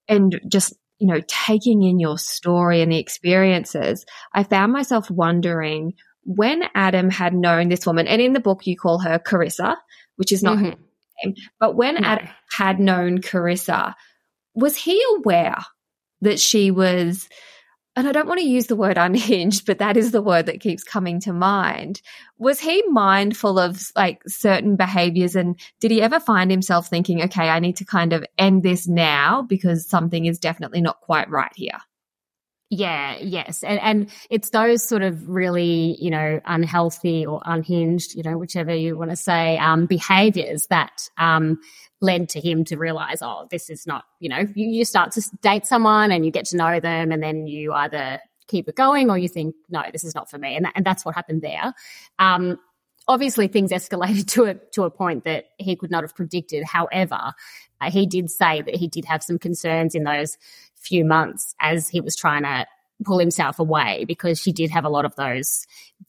and 0.08 0.40
just, 0.48 0.74
you 1.00 1.08
know, 1.08 1.22
taking 1.28 1.84
in 1.84 2.00
your 2.00 2.18
story 2.18 2.82
and 2.82 2.92
the 2.92 3.00
experiences. 3.00 4.06
I 4.34 4.44
found 4.44 4.72
myself 4.72 5.12
wondering 5.12 5.94
when 6.24 6.64
Adam 6.74 7.10
had 7.10 7.34
known 7.34 7.70
this 7.70 7.86
woman, 7.86 8.08
and 8.08 8.22
in 8.22 8.34
the 8.34 8.40
book 8.40 8.66
you 8.66 8.78
call 8.78 9.00
her 9.00 9.20
Carissa, 9.20 9.76
which 10.16 10.32
is 10.32 10.42
not 10.42 10.58
mm-hmm. 10.58 10.82
Name, 11.24 11.36
but 11.60 11.76
when 11.76 11.96
no. 11.96 12.02
Adam 12.04 12.30
had 12.52 12.80
known 12.80 13.20
Carissa, 13.20 13.94
was 14.54 14.76
he 14.76 15.02
aware 15.18 15.58
that 16.22 16.40
she 16.40 16.72
was 16.72 17.28
and 17.98 18.10
I 18.10 18.12
don't 18.12 18.28
want 18.28 18.42
to 18.42 18.48
use 18.48 18.68
the 18.68 18.76
word 18.76 18.98
unhinged, 19.00 19.66
but 19.66 19.80
that 19.80 19.98
is 19.98 20.12
the 20.12 20.22
word 20.22 20.48
that 20.48 20.60
keeps 20.60 20.84
coming 20.84 21.20
to 21.22 21.34
mind. 21.34 22.02
Was 22.38 22.60
he 22.60 22.84
mindful 22.90 23.58
of 23.58 23.82
like 23.96 24.22
certain 24.28 24.76
behaviors 24.76 25.36
and 25.36 25.60
did 25.80 25.92
he 25.92 26.02
ever 26.02 26.20
find 26.20 26.52
himself 26.52 26.88
thinking, 26.88 27.24
okay, 27.24 27.50
I 27.50 27.60
need 27.60 27.78
to 27.78 27.86
kind 27.86 28.14
of 28.14 28.26
end 28.38 28.64
this 28.64 28.88
now 28.88 29.42
because 29.42 29.90
something 29.90 30.26
is 30.26 30.40
definitely 30.40 30.82
not 30.82 31.02
quite 31.02 31.30
right 31.30 31.52
here? 31.56 31.80
Yeah, 32.78 33.18
yes. 33.22 33.64
And, 33.64 33.80
and 33.80 34.10
it's 34.30 34.50
those 34.50 34.88
sort 34.88 35.02
of 35.02 35.30
really, 35.30 35.98
you 36.00 36.10
know, 36.10 36.42
unhealthy 36.46 37.26
or 37.26 37.42
unhinged, 37.46 38.16
you 38.16 38.24
know, 38.24 38.38
whichever 38.38 38.76
you 38.76 38.98
want 38.98 39.12
to 39.12 39.16
say, 39.16 39.58
um, 39.60 39.86
behaviors 39.86 40.68
that, 40.68 41.10
um, 41.18 41.58
led 42.02 42.28
to 42.30 42.42
him 42.42 42.66
to 42.66 42.76
realize, 42.76 43.22
oh, 43.22 43.48
this 43.50 43.70
is 43.70 43.88
not, 43.88 44.04
you 44.20 44.28
know, 44.28 44.40
you, 44.56 44.68
you 44.68 44.84
start 44.84 45.12
to 45.14 45.22
date 45.42 45.66
someone 45.66 46.12
and 46.12 46.26
you 46.26 46.32
get 46.32 46.46
to 46.46 46.58
know 46.58 46.82
them 46.82 47.14
and 47.14 47.24
then 47.24 47.48
you 47.48 47.72
either 47.72 48.20
keep 48.48 48.68
it 48.68 48.76
going 48.76 49.10
or 49.10 49.18
you 49.18 49.30
think, 49.30 49.56
no, 49.70 49.82
this 49.94 50.04
is 50.04 50.14
not 50.14 50.30
for 50.30 50.38
me. 50.38 50.58
And, 50.58 50.66
that, 50.66 50.74
and 50.76 50.86
that's 50.86 51.06
what 51.06 51.16
happened 51.16 51.42
there. 51.42 51.74
Um, 52.20 52.60
obviously 53.08 53.48
things 53.48 53.72
escalated 53.72 54.28
to 54.34 54.46
a, 54.46 54.54
to 54.74 54.84
a 54.84 54.92
point 54.92 55.24
that 55.24 55.46
he 55.58 55.76
could 55.76 55.92
not 55.92 56.04
have 56.04 56.16
predicted. 56.16 56.64
However, 56.64 57.34
uh, 57.82 57.92
he 57.92 58.06
did 58.06 58.30
say 58.30 58.62
that 58.62 58.76
he 58.76 58.88
did 58.88 59.06
have 59.06 59.24
some 59.24 59.40
concerns 59.40 59.96
in 59.96 60.04
those 60.04 60.38
few 60.76 61.06
months 61.06 61.56
as 61.60 61.90
he 61.90 62.02
was 62.02 62.16
trying 62.16 62.44
to 62.44 62.66
pull 63.04 63.20
himself 63.20 63.60
away 63.60 64.06
because 64.08 64.40
she 64.40 64.52
did 64.52 64.70
have 64.70 64.86
a 64.86 64.90
lot 64.90 65.06
of 65.06 65.16
those 65.16 65.66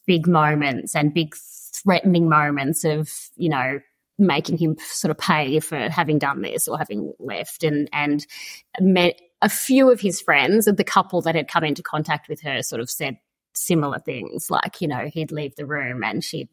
big 0.06 0.26
moments 0.26 0.94
and 0.94 1.14
big 1.14 1.34
threatening 1.74 2.28
moments 2.28 2.84
of, 2.84 3.10
you 3.36 3.48
know, 3.48 3.80
making 4.18 4.56
him 4.56 4.76
sort 4.78 5.10
of 5.10 5.18
pay 5.18 5.60
for 5.60 5.90
having 5.90 6.18
done 6.18 6.42
this 6.42 6.68
or 6.68 6.78
having 6.78 7.12
left 7.18 7.62
and 7.62 7.88
and 7.92 8.26
met 8.80 9.20
a 9.42 9.48
few 9.48 9.90
of 9.90 10.00
his 10.00 10.20
friends 10.20 10.64
the 10.64 10.84
couple 10.84 11.20
that 11.20 11.34
had 11.34 11.48
come 11.48 11.64
into 11.64 11.82
contact 11.82 12.28
with 12.28 12.40
her 12.40 12.62
sort 12.62 12.80
of 12.80 12.88
said 12.88 13.18
similar 13.52 13.98
things 13.98 14.50
like 14.50 14.80
you 14.80 14.88
know 14.88 15.08
he'd 15.12 15.32
leave 15.32 15.54
the 15.56 15.66
room 15.66 16.02
and 16.02 16.24
she'd 16.24 16.48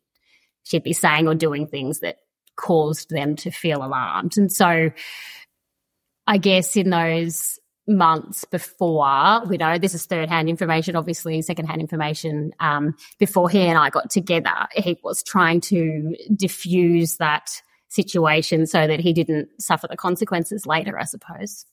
she'd 0.63 0.83
be 0.83 0.93
saying 0.93 1.27
or 1.27 1.35
doing 1.35 1.67
things 1.67 1.99
that 1.99 2.17
caused 2.55 3.09
them 3.09 3.35
to 3.35 3.51
feel 3.51 3.83
alarmed 3.83 4.37
and 4.37 4.51
so 4.51 4.89
i 6.27 6.37
guess 6.37 6.75
in 6.75 6.89
those 6.89 7.59
months 7.87 8.45
before, 8.45 9.45
we 9.47 9.57
know 9.57 9.77
this 9.77 9.93
is 9.93 10.05
third 10.05 10.29
hand 10.29 10.49
information, 10.49 10.95
obviously, 10.95 11.41
second 11.41 11.65
hand 11.65 11.81
information. 11.81 12.51
Um, 12.59 12.95
before 13.19 13.49
he 13.49 13.61
and 13.61 13.77
I 13.77 13.89
got 13.89 14.09
together, 14.09 14.67
he 14.73 14.97
was 15.03 15.23
trying 15.23 15.61
to 15.61 16.15
diffuse 16.35 17.17
that 17.17 17.49
situation 17.89 18.65
so 18.65 18.87
that 18.87 18.99
he 18.99 19.13
didn't 19.13 19.49
suffer 19.59 19.87
the 19.87 19.97
consequences 19.97 20.65
later, 20.65 20.97
I 20.97 21.03
suppose. 21.03 21.65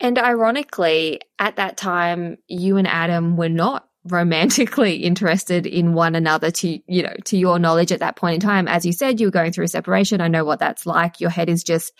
And 0.00 0.18
ironically, 0.18 1.20
at 1.38 1.56
that 1.56 1.76
time, 1.76 2.38
you 2.48 2.76
and 2.76 2.86
Adam 2.86 3.36
were 3.36 3.48
not 3.48 3.88
romantically 4.10 4.96
interested 4.96 5.66
in 5.66 5.94
one 5.94 6.14
another 6.14 6.50
to, 6.50 6.78
you 6.86 7.02
know, 7.02 7.14
to 7.24 7.36
your 7.36 7.58
knowledge 7.58 7.92
at 7.92 8.00
that 8.00 8.16
point 8.16 8.34
in 8.34 8.40
time. 8.40 8.68
As 8.68 8.84
you 8.84 8.92
said, 8.92 9.20
you 9.20 9.26
were 9.26 9.32
going 9.32 9.52
through 9.52 9.64
a 9.64 9.68
separation. 9.68 10.20
I 10.20 10.28
know 10.28 10.44
what 10.44 10.58
that's 10.58 10.86
like. 10.86 11.20
Your 11.20 11.30
head 11.30 11.48
is 11.48 11.62
just 11.62 11.92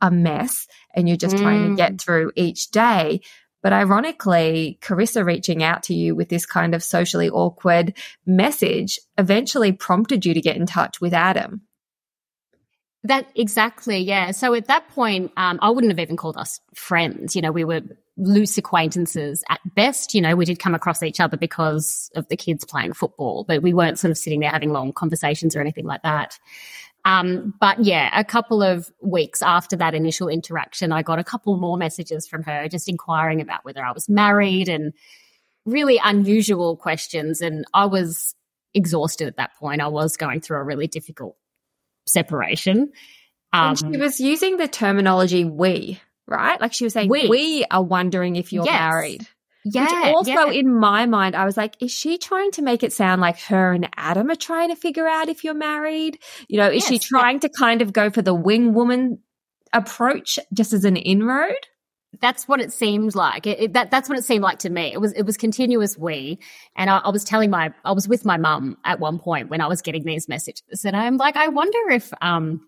a 0.00 0.10
mess 0.10 0.66
and 0.94 1.08
you're 1.08 1.16
just 1.16 1.36
mm. 1.36 1.40
trying 1.40 1.70
to 1.70 1.76
get 1.76 1.94
mm. 1.94 2.00
through 2.00 2.32
each 2.36 2.70
day. 2.70 3.20
But 3.62 3.72
ironically, 3.72 4.78
Carissa 4.82 5.24
reaching 5.24 5.62
out 5.62 5.84
to 5.84 5.94
you 5.94 6.14
with 6.14 6.28
this 6.28 6.44
kind 6.44 6.74
of 6.74 6.82
socially 6.82 7.30
awkward 7.30 7.96
message 8.26 8.98
eventually 9.16 9.72
prompted 9.72 10.26
you 10.26 10.34
to 10.34 10.40
get 10.42 10.56
in 10.56 10.66
touch 10.66 11.00
with 11.00 11.14
Adam. 11.14 11.62
That 13.04 13.26
exactly, 13.34 13.98
yeah. 13.98 14.32
So 14.32 14.54
at 14.54 14.66
that 14.66 14.88
point, 14.88 15.32
um, 15.36 15.58
I 15.62 15.70
wouldn't 15.70 15.90
have 15.90 15.98
even 15.98 16.16
called 16.16 16.36
us 16.36 16.60
friends. 16.74 17.34
You 17.34 17.42
know, 17.42 17.52
we 17.52 17.64
were 17.64 17.82
loose 18.16 18.56
acquaintances 18.56 19.42
at 19.48 19.60
best. 19.74 20.14
You 20.14 20.20
know, 20.20 20.36
we 20.36 20.44
did 20.44 20.58
come 20.58 20.74
across 20.74 21.02
each 21.02 21.20
other 21.20 21.36
because 21.36 22.10
of 22.14 22.28
the 22.28 22.36
kids 22.36 22.64
playing 22.64 22.92
football, 22.92 23.44
but 23.46 23.62
we 23.62 23.74
weren't 23.74 23.98
sort 23.98 24.10
of 24.10 24.18
sitting 24.18 24.40
there 24.40 24.50
having 24.50 24.72
long 24.72 24.92
conversations 24.92 25.56
or 25.56 25.60
anything 25.60 25.84
like 25.84 26.02
that. 26.02 26.38
Um, 27.04 27.54
but 27.60 27.84
yeah, 27.84 28.18
a 28.18 28.24
couple 28.24 28.62
of 28.62 28.90
weeks 29.02 29.42
after 29.42 29.76
that 29.76 29.94
initial 29.94 30.28
interaction, 30.28 30.90
I 30.90 31.02
got 31.02 31.18
a 31.18 31.24
couple 31.24 31.56
more 31.58 31.76
messages 31.76 32.26
from 32.26 32.42
her 32.44 32.68
just 32.68 32.88
inquiring 32.88 33.40
about 33.40 33.64
whether 33.64 33.84
I 33.84 33.92
was 33.92 34.08
married 34.08 34.68
and 34.68 34.94
really 35.66 36.00
unusual 36.02 36.76
questions. 36.76 37.40
And 37.40 37.64
I 37.74 37.86
was 37.86 38.34
exhausted 38.72 39.28
at 39.28 39.36
that 39.36 39.54
point. 39.56 39.82
I 39.82 39.88
was 39.88 40.16
going 40.16 40.40
through 40.40 40.58
a 40.58 40.64
really 40.64 40.86
difficult 40.86 41.36
separation. 42.06 42.92
Um, 43.52 43.76
she 43.76 43.98
was 43.98 44.18
using 44.18 44.56
the 44.56 44.66
terminology 44.66 45.44
we, 45.44 46.00
right? 46.26 46.60
Like 46.60 46.72
she 46.72 46.84
was 46.84 46.92
saying, 46.92 47.08
we, 47.08 47.28
we 47.28 47.64
are 47.70 47.82
wondering 47.82 48.36
if 48.36 48.52
you're 48.52 48.64
yes. 48.64 48.80
married. 48.80 49.26
Yeah. 49.64 49.84
Which 49.84 50.14
also 50.14 50.50
yeah. 50.50 50.60
in 50.60 50.74
my 50.74 51.06
mind, 51.06 51.34
I 51.34 51.44
was 51.46 51.56
like, 51.56 51.74
is 51.80 51.90
she 51.90 52.18
trying 52.18 52.50
to 52.52 52.62
make 52.62 52.82
it 52.82 52.92
sound 52.92 53.20
like 53.20 53.40
her 53.42 53.72
and 53.72 53.88
Adam 53.96 54.30
are 54.30 54.36
trying 54.36 54.68
to 54.68 54.76
figure 54.76 55.08
out 55.08 55.28
if 55.28 55.42
you're 55.42 55.54
married? 55.54 56.18
You 56.48 56.58
know, 56.58 56.68
is 56.68 56.82
yes, 56.82 56.88
she 56.88 56.98
trying 56.98 57.40
to 57.40 57.48
kind 57.48 57.80
of 57.80 57.92
go 57.92 58.10
for 58.10 58.20
the 58.20 58.34
wing 58.34 58.74
woman 58.74 59.20
approach 59.72 60.38
just 60.52 60.72
as 60.72 60.84
an 60.84 60.96
inroad? 60.96 61.56
That's 62.20 62.46
what 62.46 62.60
it 62.60 62.72
seemed 62.72 63.14
like. 63.14 63.46
It, 63.46 63.60
it, 63.60 63.72
that, 63.72 63.90
that's 63.90 64.08
what 64.08 64.18
it 64.18 64.24
seemed 64.24 64.42
like 64.42 64.60
to 64.60 64.70
me. 64.70 64.92
It 64.92 65.00
was 65.00 65.12
it 65.14 65.22
was 65.22 65.36
continuous 65.36 65.98
we, 65.98 66.38
and 66.76 66.88
I, 66.88 66.98
I 66.98 67.10
was 67.10 67.24
telling 67.24 67.50
my 67.50 67.72
I 67.84 67.90
was 67.90 68.06
with 68.06 68.24
my 68.24 68.36
mum 68.36 68.76
at 68.84 69.00
one 69.00 69.18
point 69.18 69.50
when 69.50 69.60
I 69.60 69.66
was 69.66 69.82
getting 69.82 70.04
these 70.04 70.28
messages, 70.28 70.84
and 70.84 70.94
I'm 70.94 71.16
like, 71.16 71.36
I 71.36 71.48
wonder 71.48 71.90
if 71.90 72.12
um 72.22 72.60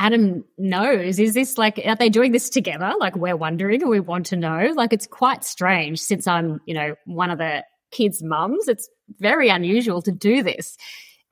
Adam 0.00 0.42
knows. 0.56 1.18
Is 1.18 1.34
this 1.34 1.58
like, 1.58 1.78
are 1.84 1.94
they 1.94 2.08
doing 2.08 2.32
this 2.32 2.48
together? 2.48 2.94
Like, 2.98 3.16
we're 3.16 3.36
wondering 3.36 3.82
and 3.82 3.90
we 3.90 4.00
want 4.00 4.26
to 4.26 4.36
know. 4.36 4.72
Like, 4.74 4.94
it's 4.94 5.06
quite 5.06 5.44
strange 5.44 6.00
since 6.00 6.26
I'm, 6.26 6.58
you 6.64 6.72
know, 6.72 6.94
one 7.04 7.28
of 7.28 7.36
the 7.36 7.64
kids' 7.92 8.22
mums. 8.22 8.66
It's 8.66 8.88
very 9.18 9.50
unusual 9.50 10.00
to 10.02 10.10
do 10.10 10.42
this. 10.42 10.78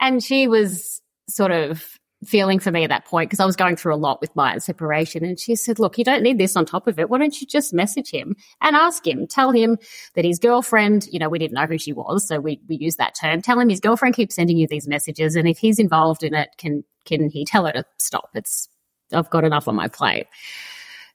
And 0.01 0.23
she 0.23 0.49
was 0.49 1.01
sort 1.31 1.51
of 1.51 1.83
feeling 2.25 2.59
for 2.59 2.71
me 2.71 2.83
at 2.83 2.91
that 2.91 3.05
point 3.05 3.31
because 3.31 3.41
I 3.41 3.47
was 3.47 3.57
going 3.57 3.77
through 3.77 3.95
a 3.95 3.97
lot 3.97 4.21
with 4.21 4.35
my 4.35 4.59
separation. 4.59 5.25
And 5.25 5.39
she 5.39 5.55
said, 5.55 5.79
Look, 5.79 5.99
you 5.99 6.05
don't 6.05 6.23
need 6.23 6.39
this 6.39 6.57
on 6.57 6.67
top 6.67 6.87
of 6.87 6.99
it. 6.99 7.09
Why 7.09 7.19
don't 7.19 7.41
you 7.41 7.47
just 7.47 7.73
message 7.73 8.11
him 8.11 8.35
and 8.61 8.75
ask 8.75 9.07
him? 9.07 9.27
Tell 9.27 9.53
him 9.53 9.79
that 10.15 10.25
his 10.25 10.39
girlfriend, 10.39 11.07
you 11.13 11.19
know, 11.19 11.29
we 11.29 11.39
didn't 11.39 11.55
know 11.55 11.67
who 11.67 11.79
she 11.79 11.93
was. 11.93 12.27
So 12.27 12.41
we, 12.41 12.61
we 12.69 12.77
use 12.77 12.97
that 12.97 13.15
term. 13.15 13.41
Tell 13.43 13.59
him 13.59 13.69
his 13.69 13.81
girlfriend 13.81 14.17
keeps 14.17 14.35
sending 14.35 14.59
you 14.59 14.67
these 14.67 14.89
messages. 14.89 15.37
And 15.37 15.49
if 15.49 15.59
he's 15.59 15.79
involved 15.79 16.23
in 16.23 16.35
it, 16.35 16.51
can 16.59 16.85
can 17.05 17.31
he 17.31 17.45
tell 17.45 17.67
her 17.67 17.73
to 17.73 17.85
stop? 17.99 18.31
It's 18.35 18.69
I've 19.13 19.31
got 19.31 19.45
enough 19.45 19.69
on 19.69 19.77
my 19.77 19.89
plate. 19.89 20.27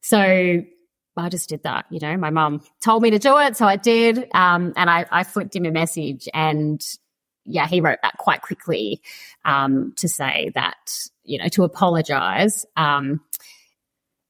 So 0.02 0.64
I 1.16 1.30
just 1.30 1.50
did 1.50 1.64
that. 1.64 1.86
You 1.92 2.00
know, 2.00 2.18
my 2.18 2.30
mum 2.30 2.62
told 2.82 3.04
me 3.04 3.12
to 3.12 3.20
do 3.20 3.38
it, 3.38 3.56
so 3.56 3.68
I 3.68 3.76
did. 3.76 4.28
Um, 4.34 4.74
and 4.76 4.90
I, 4.90 5.06
I 5.12 5.24
flipped 5.24 5.56
him 5.56 5.66
a 5.66 5.72
message, 5.72 6.28
and 6.34 6.82
yeah, 7.46 7.68
he 7.68 7.82
wrote 7.82 8.02
back 8.02 8.18
quite 8.18 8.42
quickly 8.42 9.02
um, 9.46 9.94
to 9.98 10.08
say 10.08 10.52
that 10.56 10.92
you 11.24 11.38
know 11.38 11.48
to 11.50 11.64
apologise. 11.64 12.66
Um, 12.76 13.22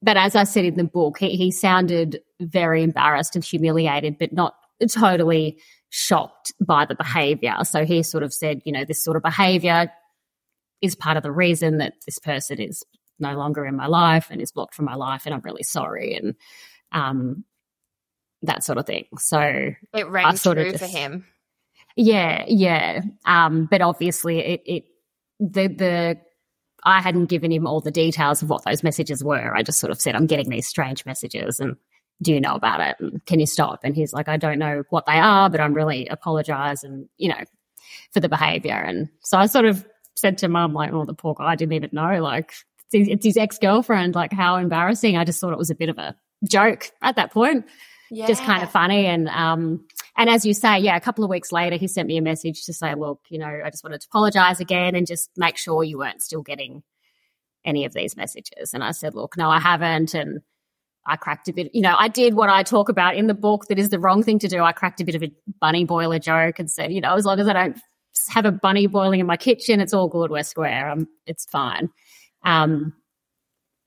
but 0.02 0.18
as 0.18 0.36
I 0.36 0.44
said 0.44 0.66
in 0.66 0.76
the 0.76 0.84
book, 0.84 1.20
he, 1.20 1.38
he 1.38 1.52
sounded 1.52 2.22
very 2.42 2.84
embarrassed 2.84 3.36
and 3.36 3.44
humiliated, 3.44 4.18
but 4.20 4.34
not 4.34 4.56
totally 4.90 5.58
shocked 5.90 6.54
by 6.60 6.86
the 6.86 6.96
behaviour. 6.96 7.56
So 7.64 7.86
he 7.86 8.04
sort 8.04 8.24
of 8.24 8.34
said, 8.34 8.62
you 8.66 8.74
know, 8.74 8.84
this 8.84 9.02
sort 9.04 9.16
of 9.16 9.24
behaviour 9.24 9.92
is 10.82 10.96
part 10.96 11.16
of 11.16 11.24
the 11.24 11.32
reason 11.32 11.78
that 11.78 11.94
this 12.06 12.20
person 12.20 12.60
is 12.60 12.84
no 13.20 13.38
longer 13.38 13.66
in 13.66 13.78
my 13.78 13.88
life 13.88 14.28
and 14.30 14.42
is 14.42 14.52
blocked 14.52 14.76
from 14.76 14.86
my 14.86 14.96
life, 14.96 15.26
and 15.26 15.34
I'm 15.34 15.42
really 15.42 15.64
sorry. 15.64 16.16
And 16.16 16.36
um, 16.92 17.46
that 18.42 18.64
sort 18.64 18.78
of 18.78 18.86
thing. 18.86 19.06
So 19.18 19.40
it 19.94 20.08
rang 20.10 20.36
true 20.36 20.72
just, 20.72 20.84
for 20.84 20.90
him. 20.90 21.26
Yeah, 21.96 22.44
yeah. 22.48 23.02
Um, 23.26 23.68
but 23.70 23.82
obviously, 23.82 24.40
it, 24.40 24.62
it 24.66 24.84
the 25.40 25.68
the 25.68 26.18
I 26.84 27.02
hadn't 27.02 27.28
given 27.28 27.52
him 27.52 27.68
all 27.68 27.82
the 27.82 27.92
details 27.92 28.42
of 28.42 28.50
what 28.50 28.66
those 28.66 28.84
messages 28.84 29.24
were. 29.24 29.56
I 29.56 29.64
just 29.64 29.80
sort 29.80 29.92
of 29.92 30.02
said, 30.02 30.16
"I'm 30.16 30.26
getting 30.28 30.50
these 30.50 30.68
strange 30.68 31.06
messages, 31.06 31.60
and 31.60 31.76
do 32.22 32.34
you 32.34 32.42
know 32.42 32.56
about 32.56 32.80
it? 32.82 32.96
And 33.00 33.24
can 33.26 33.40
you 33.40 33.46
stop?" 33.46 33.82
And 33.84 33.96
he's 33.96 34.14
like, 34.14 34.28
"I 34.28 34.38
don't 34.38 34.60
know 34.60 34.84
what 34.90 35.06
they 35.06 35.20
are, 35.20 35.50
but 35.50 35.60
I'm 35.62 35.74
really 35.74 36.08
apologize, 36.08 36.84
and 36.84 37.08
you 37.18 37.30
know, 37.30 37.44
for 38.12 38.20
the 38.20 38.30
behavior." 38.30 38.74
And 38.76 39.10
so 39.22 39.38
I 39.38 39.46
sort 39.46 39.66
of 39.66 39.86
said 40.16 40.38
to 40.40 40.48
mum, 40.48 40.74
like, 40.74 40.92
"Oh, 40.94 41.06
the 41.06 41.14
poor 41.14 41.36
guy 41.36 41.56
didn't 41.56 41.74
even 41.74 41.90
know. 41.94 42.22
Like, 42.22 42.54
it's 42.92 43.26
his 43.26 43.38
ex 43.38 43.60
girlfriend. 43.60 44.16
Like, 44.16 44.34
how 44.34 44.56
embarrassing." 44.58 45.16
I 45.18 45.26
just 45.26 45.40
thought 45.40 45.54
it 45.54 45.60
was 45.60 45.70
a 45.70 45.76
bit 45.76 45.90
of 45.90 46.00
a 46.00 46.16
joke 46.50 46.90
at 47.04 47.16
that 47.18 47.32
point. 47.32 47.66
Yeah. 48.14 48.28
Just 48.28 48.44
kind 48.44 48.64
of 48.64 48.72
funny. 48.72 49.06
And 49.06 49.28
um 49.30 49.86
and 50.16 50.30
as 50.30 50.46
you 50.46 50.54
say, 50.54 50.80
yeah, 50.80 50.96
a 50.96 51.02
couple 51.02 51.24
of 51.24 51.30
weeks 51.30 51.52
later 51.52 51.76
he 51.76 51.88
sent 51.88 52.08
me 52.08 52.18
a 52.18 52.22
message 52.22 52.66
to 52.66 52.74
say, 52.74 52.94
look, 52.96 53.22
you 53.30 53.40
know, 53.40 53.62
I 53.66 53.70
just 53.70 53.84
wanted 53.84 54.02
to 54.02 54.08
apologize 54.10 54.60
again 54.60 54.96
and 54.96 55.08
just 55.08 55.32
make 55.36 55.58
sure 55.58 55.84
you 55.84 55.98
weren't 55.98 56.22
still 56.22 56.42
getting 56.42 56.84
any 57.66 57.86
of 57.86 57.94
these 57.94 58.16
messages. 58.16 58.74
And 58.74 58.84
I 58.84 58.92
said, 58.92 59.16
look, 59.16 59.38
no, 59.38 59.50
I 59.50 59.60
haven't. 59.60 60.14
And 60.14 60.42
I 61.06 61.16
cracked 61.16 61.48
a 61.50 61.54
bit, 61.54 61.74
you 61.74 61.82
know, 61.82 61.96
I 61.98 62.08
did 62.08 62.34
what 62.34 62.50
I 62.50 62.64
talk 62.64 62.90
about 62.90 63.16
in 63.16 63.28
the 63.28 63.34
book 63.34 63.66
that 63.68 63.80
is 63.80 63.90
the 63.90 64.00
wrong 64.00 64.24
thing 64.24 64.40
to 64.40 64.48
do. 64.48 64.62
I 64.64 64.72
cracked 64.72 65.02
a 65.02 65.06
bit 65.06 65.16
of 65.16 65.24
a 65.24 65.32
bunny 65.60 65.84
boiler 65.84 66.20
joke 66.20 66.60
and 66.60 66.70
said, 66.70 66.94
you 66.94 67.02
know, 67.02 67.16
as 67.16 67.26
long 67.26 67.40
as 67.40 67.48
I 67.48 67.54
don't 67.54 67.78
have 68.30 68.46
a 68.46 68.52
bunny 68.52 68.88
boiling 68.88 69.20
in 69.20 69.26
my 69.26 69.38
kitchen, 69.38 69.80
it's 69.80 69.94
all 69.94 70.08
good. 70.08 70.32
We're 70.32 70.44
square. 70.44 70.90
I'm, 70.90 71.08
it's 71.26 71.46
fine. 71.46 71.90
Um, 72.46 72.94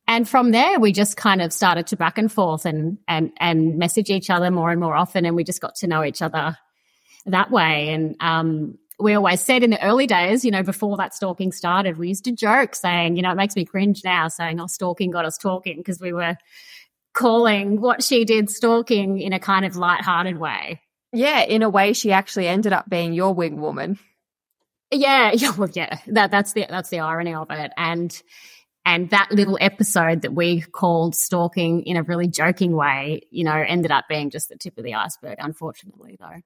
and 0.09 0.29
from 0.29 0.51
there 0.51 0.79
we 0.79 0.93
just 0.93 1.17
kind 1.17 1.43
of 1.43 1.53
started 1.53 1.87
to 1.89 1.97
back 1.97 2.19
and 2.19 2.31
forth 2.31 2.65
and 2.65 2.99
and 3.09 3.33
and 3.39 3.79
message 3.79 4.11
each 4.11 4.31
other 4.31 4.51
more 4.51 4.71
and 4.71 4.81
more 4.81 4.95
often 4.95 5.25
and 5.25 5.37
we 5.37 5.45
just 5.45 5.61
got 5.61 5.75
to 5.77 5.87
know 5.87 6.05
each 6.05 6.23
other 6.23 6.57
that 7.27 7.51
way. 7.51 7.91
And 7.91 8.17
um, 8.21 8.79
we 8.99 9.15
always 9.15 9.41
said 9.41 9.63
in 9.63 9.71
the 9.71 9.85
early 9.85 10.07
days 10.07 10.45
you 10.45 10.51
know 10.51 10.63
before 10.63 10.97
that 10.97 11.15
stalking 11.15 11.53
started 11.53 11.99
we 11.99 12.09
used 12.09 12.25
to 12.25 12.33
joke 12.33 12.75
saying 12.75 13.15
you 13.15 13.23
know 13.23 13.31
it 13.31 13.35
makes 13.35 13.55
me 13.55 13.63
cringe 13.63 14.03
now 14.03 14.27
saying 14.27 14.59
oh 14.59 14.67
stalking 14.67 15.11
got 15.11 15.27
us 15.27 15.37
talking 15.37 15.77
because 15.77 16.01
we 16.01 16.15
were 16.15 16.35
calling 17.13 17.79
what 17.79 18.03
she 18.03 18.25
did 18.25 18.49
stalking 18.49 19.21
in 19.21 19.35
a 19.35 19.39
kind 19.39 19.65
of 19.65 19.77
light-hearted 19.77 20.39
way. 20.39 20.81
Yeah 21.13 21.43
in 21.43 21.63
a 21.63 21.69
way 21.69 21.93
she 21.93 22.11
actually 22.11 22.49
ended 22.49 22.73
up 22.73 22.89
being 22.89 23.13
your 23.13 23.35
wing 23.35 23.61
woman 23.61 23.99
yeah 24.91 25.33
yeah 25.35 25.51
well 25.57 25.69
yeah 25.75 25.99
that 26.07 26.31
that's 26.31 26.55
the 26.55 26.65
that's 26.69 26.89
the 26.89 27.01
irony 27.01 27.35
of 27.35 27.51
it. 27.51 27.73
And 27.77 28.23
and 28.87 29.11
that 29.11 29.33
little 29.33 29.59
episode 29.61 30.23
that 30.23 30.33
we 30.33 30.61
called 30.61 31.17
stalking 31.17 31.83
in 31.83 31.97
a 31.97 32.05
really 32.05 32.29
joking 32.29 32.75
way, 32.75 33.23
you 33.31 33.43
know, 33.43 33.53
ended 33.53 33.91
up 33.91 34.05
being 34.09 34.31
just 34.31 34.49
the 34.49 34.57
tip 34.57 34.79
of 34.79 34.85
the 34.85 34.95
iceberg, 34.95 35.37
unfortunately, 35.41 36.17
though. 36.21 36.41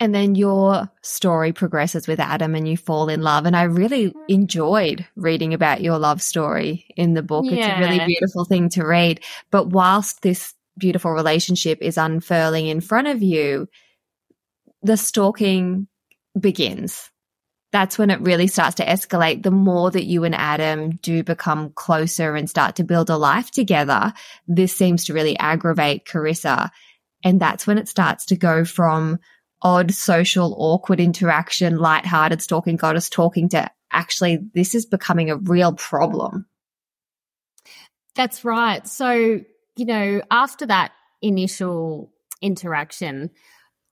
And 0.00 0.12
then 0.12 0.34
your 0.34 0.90
story 1.02 1.52
progresses 1.52 2.08
with 2.08 2.18
Adam 2.18 2.56
and 2.56 2.66
you 2.66 2.76
fall 2.76 3.08
in 3.08 3.22
love. 3.22 3.46
And 3.46 3.56
I 3.56 3.62
really 3.62 4.12
enjoyed 4.28 5.06
reading 5.14 5.54
about 5.54 5.82
your 5.82 6.00
love 6.00 6.20
story 6.20 6.84
in 6.96 7.14
the 7.14 7.22
book. 7.22 7.44
Yeah. 7.46 7.52
It's 7.54 7.76
a 7.76 7.80
really 7.80 8.04
beautiful 8.04 8.44
thing 8.44 8.70
to 8.70 8.84
read. 8.84 9.20
But 9.52 9.68
whilst 9.68 10.20
this 10.20 10.52
beautiful 10.76 11.12
relationship 11.12 11.78
is 11.80 11.96
unfurling 11.96 12.66
in 12.66 12.80
front 12.80 13.06
of 13.06 13.22
you, 13.22 13.68
the 14.82 14.96
stalking 14.96 15.86
begins 16.38 17.08
that's 17.74 17.98
when 17.98 18.08
it 18.10 18.20
really 18.20 18.46
starts 18.46 18.76
to 18.76 18.86
escalate. 18.86 19.42
The 19.42 19.50
more 19.50 19.90
that 19.90 20.04
you 20.04 20.22
and 20.22 20.32
Adam 20.32 20.92
do 21.02 21.24
become 21.24 21.70
closer 21.70 22.36
and 22.36 22.48
start 22.48 22.76
to 22.76 22.84
build 22.84 23.10
a 23.10 23.16
life 23.16 23.50
together, 23.50 24.12
this 24.46 24.72
seems 24.72 25.06
to 25.06 25.12
really 25.12 25.36
aggravate 25.40 26.04
Carissa. 26.04 26.70
And 27.24 27.40
that's 27.40 27.66
when 27.66 27.76
it 27.76 27.88
starts 27.88 28.26
to 28.26 28.36
go 28.36 28.64
from 28.64 29.18
odd, 29.60 29.92
social, 29.92 30.54
awkward 30.56 31.00
interaction, 31.00 31.76
light-hearted 31.76 32.40
stalking 32.40 32.76
goddess 32.76 33.10
talking 33.10 33.48
to 33.48 33.68
actually 33.90 34.38
this 34.54 34.76
is 34.76 34.86
becoming 34.86 35.30
a 35.30 35.36
real 35.36 35.72
problem. 35.72 36.46
That's 38.14 38.44
right. 38.44 38.86
So, 38.86 39.40
you 39.74 39.84
know, 39.84 40.22
after 40.30 40.66
that 40.66 40.92
initial 41.22 42.12
interaction, 42.40 43.30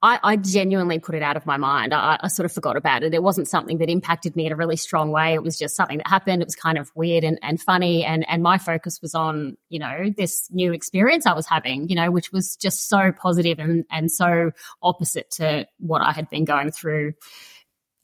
I, 0.02 0.18
I, 0.24 0.36
genuinely 0.36 0.98
put 0.98 1.14
it 1.14 1.22
out 1.22 1.36
of 1.36 1.46
my 1.46 1.56
mind. 1.56 1.94
I, 1.94 2.18
I, 2.20 2.28
sort 2.28 2.44
of 2.44 2.52
forgot 2.52 2.76
about 2.76 3.04
it. 3.04 3.14
It 3.14 3.22
wasn't 3.22 3.46
something 3.46 3.78
that 3.78 3.88
impacted 3.88 4.34
me 4.34 4.46
in 4.46 4.52
a 4.52 4.56
really 4.56 4.76
strong 4.76 5.12
way. 5.12 5.34
It 5.34 5.44
was 5.44 5.56
just 5.56 5.76
something 5.76 5.98
that 5.98 6.08
happened. 6.08 6.42
It 6.42 6.46
was 6.46 6.56
kind 6.56 6.76
of 6.76 6.90
weird 6.96 7.22
and, 7.22 7.38
and 7.40 7.60
funny. 7.60 8.04
And, 8.04 8.28
and 8.28 8.42
my 8.42 8.58
focus 8.58 9.00
was 9.00 9.14
on, 9.14 9.56
you 9.68 9.78
know, 9.78 10.12
this 10.16 10.48
new 10.50 10.72
experience 10.72 11.24
I 11.24 11.34
was 11.34 11.46
having, 11.46 11.88
you 11.88 11.94
know, 11.94 12.10
which 12.10 12.32
was 12.32 12.56
just 12.56 12.88
so 12.88 13.12
positive 13.12 13.60
and, 13.60 13.84
and 13.92 14.10
so 14.10 14.50
opposite 14.82 15.30
to 15.32 15.66
what 15.78 16.02
I 16.02 16.10
had 16.10 16.28
been 16.28 16.44
going 16.44 16.72
through 16.72 17.12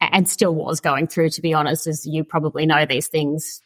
and 0.01 0.29
still 0.29 0.55
was 0.55 0.81
going 0.81 1.09
through, 1.09 1.31
to 1.31 1.43
be 1.43 1.53
honest, 1.53 1.89
as 1.89 2.07
you 2.07 2.23
probably 2.23 2.65
know, 2.65 2.87
these 2.87 3.09
things, 3.09 3.61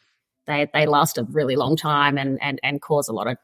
they, 0.47 0.67
they 0.73 0.87
last 0.87 1.19
a 1.19 1.23
really 1.23 1.55
long 1.55 1.75
time 1.75 2.17
and, 2.17 2.39
and, 2.41 2.59
and 2.63 2.81
cause 2.81 3.07
a 3.07 3.13
lot 3.13 3.27
of 3.27 3.37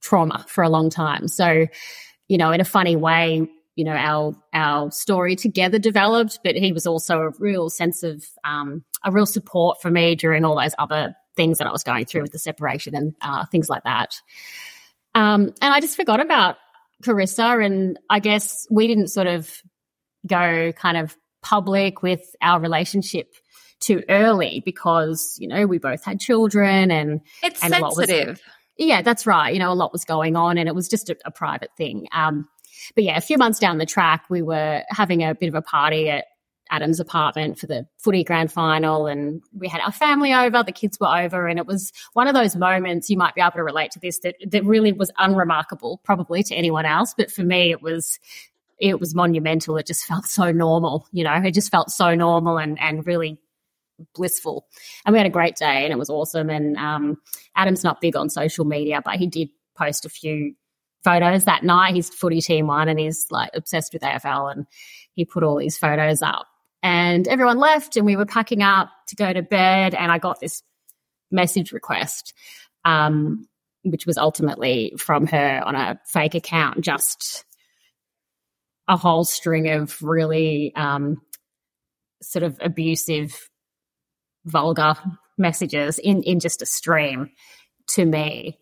trauma 0.00 0.44
for 0.48 0.64
a 0.64 0.70
long 0.70 0.88
time. 0.88 1.28
So, 1.28 1.66
you 2.28 2.38
know, 2.38 2.50
in 2.52 2.62
a 2.62 2.64
funny 2.64 2.96
way, 2.96 3.46
you 3.76 3.84
know 3.84 3.94
our 3.94 4.34
our 4.52 4.90
story 4.90 5.36
together 5.36 5.78
developed 5.78 6.40
but 6.44 6.54
he 6.54 6.72
was 6.72 6.86
also 6.86 7.20
a 7.20 7.30
real 7.38 7.70
sense 7.70 8.02
of 8.02 8.24
um, 8.44 8.84
a 9.04 9.10
real 9.10 9.26
support 9.26 9.80
for 9.80 9.90
me 9.90 10.14
during 10.14 10.44
all 10.44 10.60
those 10.60 10.74
other 10.78 11.14
things 11.36 11.58
that 11.58 11.66
i 11.66 11.72
was 11.72 11.82
going 11.82 12.04
through 12.04 12.22
with 12.22 12.32
the 12.32 12.38
separation 12.38 12.94
and 12.94 13.14
uh, 13.22 13.44
things 13.46 13.68
like 13.68 13.84
that. 13.84 14.14
Um, 15.14 15.52
and 15.60 15.74
i 15.74 15.80
just 15.80 15.96
forgot 15.96 16.20
about 16.20 16.56
carissa 17.02 17.64
and 17.64 17.98
i 18.08 18.18
guess 18.18 18.66
we 18.70 18.86
didn't 18.86 19.08
sort 19.08 19.26
of 19.26 19.62
go 20.26 20.72
kind 20.72 20.96
of 20.96 21.16
public 21.42 22.02
with 22.02 22.22
our 22.40 22.60
relationship 22.60 23.34
too 23.82 24.02
early 24.08 24.62
because 24.64 25.36
you 25.38 25.48
know 25.48 25.66
we 25.66 25.78
both 25.78 26.04
had 26.04 26.20
children 26.20 26.90
and 26.90 27.20
it's 27.42 27.62
and 27.62 27.74
sensitive 27.74 28.28
was, 28.28 28.40
yeah 28.78 29.02
that's 29.02 29.26
right. 29.26 29.52
You 29.52 29.58
know 29.58 29.72
a 29.72 29.74
lot 29.74 29.92
was 29.92 30.04
going 30.04 30.36
on 30.36 30.56
and 30.56 30.68
it 30.68 30.74
was 30.74 30.88
just 30.88 31.10
a, 31.10 31.16
a 31.24 31.30
private 31.30 31.70
thing. 31.76 32.06
Um, 32.12 32.48
but 32.94 33.04
yeah, 33.04 33.16
a 33.16 33.20
few 33.20 33.38
months 33.38 33.58
down 33.58 33.78
the 33.78 33.86
track, 33.86 34.24
we 34.28 34.42
were 34.42 34.82
having 34.88 35.22
a 35.22 35.34
bit 35.34 35.48
of 35.48 35.54
a 35.54 35.62
party 35.62 36.08
at 36.10 36.26
Adam's 36.70 37.00
apartment 37.00 37.58
for 37.58 37.66
the 37.66 37.86
footy 37.98 38.24
grand 38.24 38.50
final 38.50 39.06
and 39.06 39.42
we 39.52 39.68
had 39.68 39.82
our 39.82 39.92
family 39.92 40.32
over, 40.32 40.62
the 40.62 40.72
kids 40.72 40.98
were 40.98 41.06
over, 41.06 41.46
and 41.46 41.58
it 41.58 41.66
was 41.66 41.92
one 42.14 42.28
of 42.28 42.34
those 42.34 42.56
moments 42.56 43.10
you 43.10 43.18
might 43.18 43.34
be 43.34 43.42
able 43.42 43.52
to 43.52 43.62
relate 43.62 43.90
to 43.92 44.00
this 44.00 44.20
that, 44.20 44.36
that 44.48 44.64
really 44.64 44.92
was 44.92 45.10
unremarkable, 45.18 46.00
probably 46.02 46.42
to 46.42 46.54
anyone 46.54 46.86
else. 46.86 47.14
But 47.16 47.30
for 47.30 47.42
me, 47.42 47.70
it 47.70 47.82
was 47.82 48.18
it 48.78 48.98
was 48.98 49.14
monumental. 49.14 49.76
It 49.76 49.86
just 49.86 50.04
felt 50.06 50.24
so 50.24 50.50
normal, 50.50 51.06
you 51.12 51.24
know, 51.24 51.34
it 51.34 51.52
just 51.52 51.70
felt 51.70 51.90
so 51.90 52.14
normal 52.14 52.58
and 52.58 52.80
and 52.80 53.06
really 53.06 53.38
blissful. 54.14 54.66
And 55.04 55.12
we 55.12 55.18
had 55.18 55.26
a 55.26 55.30
great 55.30 55.56
day 55.56 55.84
and 55.84 55.92
it 55.92 55.98
was 55.98 56.10
awesome. 56.10 56.50
And 56.50 56.76
um, 56.76 57.18
Adam's 57.54 57.84
not 57.84 58.00
big 58.00 58.16
on 58.16 58.30
social 58.30 58.64
media, 58.64 59.02
but 59.04 59.16
he 59.16 59.26
did 59.26 59.50
post 59.76 60.04
a 60.04 60.08
few 60.08 60.54
photos 61.04 61.44
that 61.44 61.64
night. 61.64 61.94
His 61.94 62.08
footy 62.08 62.40
team 62.40 62.66
won 62.66 62.88
and 62.88 62.98
he's 62.98 63.26
like 63.30 63.50
obsessed 63.54 63.92
with 63.92 64.02
AFL 64.02 64.52
and 64.52 64.66
he 65.12 65.24
put 65.24 65.42
all 65.42 65.56
these 65.56 65.78
photos 65.78 66.22
up. 66.22 66.46
And 66.82 67.28
everyone 67.28 67.58
left 67.58 67.96
and 67.96 68.06
we 68.06 68.16
were 68.16 68.26
packing 68.26 68.62
up 68.62 68.90
to 69.08 69.16
go 69.16 69.32
to 69.32 69.42
bed 69.42 69.94
and 69.94 70.10
I 70.10 70.18
got 70.18 70.40
this 70.40 70.62
message 71.30 71.72
request, 71.72 72.34
um, 72.84 73.48
which 73.82 74.06
was 74.06 74.18
ultimately 74.18 74.94
from 74.98 75.26
her 75.26 75.62
on 75.64 75.74
a 75.74 76.00
fake 76.06 76.34
account, 76.34 76.80
just 76.80 77.44
a 78.88 78.96
whole 78.96 79.24
string 79.24 79.70
of 79.70 80.00
really 80.02 80.74
um, 80.74 81.20
sort 82.20 82.42
of 82.42 82.58
abusive, 82.60 83.48
vulgar 84.44 84.94
messages 85.38 85.98
in, 85.98 86.22
in 86.24 86.40
just 86.40 86.62
a 86.62 86.66
stream 86.66 87.30
to 87.88 88.04
me. 88.04 88.58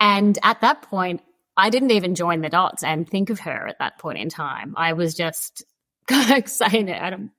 And 0.00 0.38
at 0.42 0.60
that 0.60 0.82
point, 0.82 1.22
I 1.56 1.70
didn't 1.70 1.92
even 1.92 2.14
join 2.14 2.42
the 2.42 2.48
dots 2.48 2.82
and 2.82 3.08
think 3.08 3.30
of 3.30 3.40
her 3.40 3.66
at 3.66 3.78
that 3.78 3.98
point 3.98 4.18
in 4.18 4.28
time. 4.28 4.74
I 4.76 4.92
was 4.92 5.14
just 5.14 5.64
saying 6.08 6.88
it, 6.88 7.00
Adam, 7.00 7.30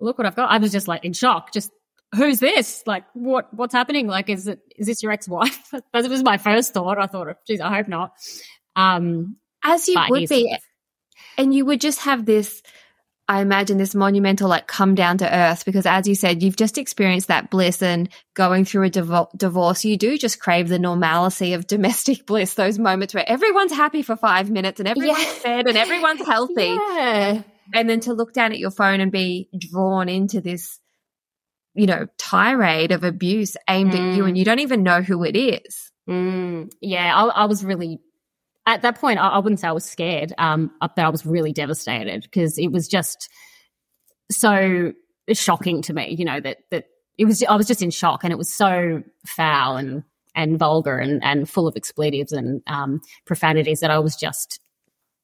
look 0.00 0.18
what 0.18 0.26
I've 0.26 0.36
got. 0.36 0.50
I 0.50 0.58
was 0.58 0.72
just 0.72 0.88
like 0.88 1.04
in 1.04 1.12
shock, 1.12 1.52
just 1.52 1.70
who's 2.14 2.40
this? 2.40 2.82
Like, 2.86 3.04
what 3.14 3.52
what's 3.52 3.74
happening? 3.74 4.06
Like, 4.06 4.28
is 4.28 4.46
it 4.46 4.60
is 4.76 4.86
this 4.86 5.02
your 5.02 5.12
ex 5.12 5.28
wife? 5.28 5.70
that 5.92 6.08
was 6.08 6.22
my 6.22 6.38
first 6.38 6.72
thought. 6.74 6.98
I 6.98 7.06
thought, 7.06 7.28
geez, 7.46 7.60
I 7.60 7.74
hope 7.74 7.88
not. 7.88 8.12
Um, 8.76 9.36
As 9.62 9.88
you 9.88 10.00
would 10.08 10.28
be, 10.28 10.56
and 11.36 11.54
you 11.54 11.64
would 11.66 11.80
just 11.80 12.00
have 12.00 12.24
this. 12.24 12.62
I 13.28 13.42
imagine 13.42 13.76
this 13.76 13.94
monumental 13.94 14.48
like 14.48 14.66
come 14.66 14.94
down 14.94 15.18
to 15.18 15.32
earth 15.32 15.64
because 15.66 15.84
as 15.84 16.08
you 16.08 16.14
said, 16.14 16.42
you've 16.42 16.56
just 16.56 16.78
experienced 16.78 17.28
that 17.28 17.50
bliss 17.50 17.82
and 17.82 18.08
going 18.34 18.64
through 18.64 18.86
a 18.86 18.90
divo- 18.90 19.30
divorce, 19.36 19.84
you 19.84 19.98
do 19.98 20.16
just 20.16 20.40
crave 20.40 20.68
the 20.68 20.78
normalcy 20.78 21.52
of 21.52 21.66
domestic 21.66 22.26
bliss, 22.26 22.54
those 22.54 22.78
moments 22.78 23.12
where 23.12 23.28
everyone's 23.28 23.72
happy 23.72 24.02
for 24.02 24.16
five 24.16 24.50
minutes 24.50 24.80
and 24.80 24.88
everyone's 24.88 25.18
yeah. 25.18 25.32
fed 25.32 25.66
and 25.66 25.76
everyone's 25.76 26.26
healthy. 26.26 26.74
Yeah. 26.74 27.42
And 27.74 27.90
then 27.90 28.00
to 28.00 28.14
look 28.14 28.32
down 28.32 28.52
at 28.52 28.58
your 28.58 28.70
phone 28.70 29.00
and 29.00 29.12
be 29.12 29.50
drawn 29.58 30.08
into 30.08 30.40
this 30.40 30.80
you 31.74 31.86
know, 31.86 32.06
tirade 32.18 32.90
of 32.90 33.04
abuse 33.04 33.56
aimed 33.68 33.92
mm. 33.92 34.10
at 34.10 34.16
you 34.16 34.24
and 34.24 34.34
mm. 34.34 34.38
you 34.38 34.44
don't 34.44 34.58
even 34.58 34.82
know 34.82 35.00
who 35.00 35.22
it 35.22 35.36
is. 35.36 35.92
Mm. 36.08 36.72
Yeah, 36.80 37.14
I, 37.14 37.26
I, 37.26 37.44
was 37.44 37.64
really, 37.64 38.00
at 38.68 38.82
that 38.82 39.00
point, 39.00 39.18
I, 39.18 39.28
I 39.28 39.38
wouldn't 39.38 39.60
say 39.60 39.68
I 39.68 39.72
was 39.72 39.86
scared, 39.86 40.34
um, 40.36 40.70
but 40.80 40.98
I 40.98 41.08
was 41.08 41.24
really 41.24 41.52
devastated 41.52 42.22
because 42.22 42.58
it 42.58 42.68
was 42.70 42.86
just 42.86 43.30
so 44.30 44.92
shocking 45.32 45.80
to 45.82 45.94
me, 45.94 46.14
you 46.18 46.24
know, 46.26 46.38
that, 46.38 46.58
that 46.70 46.84
it 47.16 47.24
was, 47.24 47.42
I 47.42 47.56
was 47.56 47.66
just 47.66 47.80
in 47.80 47.90
shock 47.90 48.24
and 48.24 48.32
it 48.32 48.36
was 48.36 48.52
so 48.52 49.02
foul 49.26 49.78
and, 49.78 50.04
and 50.34 50.58
vulgar 50.58 50.98
and, 50.98 51.24
and 51.24 51.48
full 51.48 51.66
of 51.66 51.76
expletives 51.76 52.30
and 52.32 52.60
um, 52.66 53.00
profanities 53.24 53.80
that 53.80 53.90
I 53.90 54.00
was 54.00 54.16
just 54.16 54.60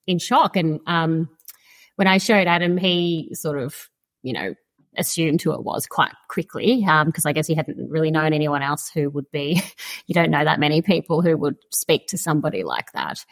in 0.07 0.19
shock. 0.19 0.57
And 0.57 0.81
um, 0.87 1.29
when 1.97 2.09
I 2.09 2.17
showed 2.19 2.47
Adam, 2.47 2.79
he 2.79 3.29
sort 3.35 3.59
of, 3.59 3.91
you 4.23 4.33
know, 4.33 4.55
assumed 4.99 5.43
who 5.43 5.53
it 5.53 5.65
was 5.65 5.87
quite 5.87 6.13
quickly 6.29 6.81
because 6.81 7.25
um, 7.25 7.29
I 7.29 7.33
guess 7.33 7.47
he 7.47 7.55
hadn't 7.55 7.91
really 7.91 8.11
known 8.11 8.33
anyone 8.33 8.63
else 8.63 8.91
who 8.93 9.11
would 9.11 9.31
be. 9.31 9.63
you 10.07 10.15
don't 10.15 10.31
know 10.31 10.45
that 10.45 10.61
many 10.61 10.83
people 10.83 11.23
who 11.23 11.37
would 11.37 11.57
speak 11.71 12.09
to 12.09 12.19
somebody 12.19 12.65
like 12.65 12.93
that. 12.93 13.25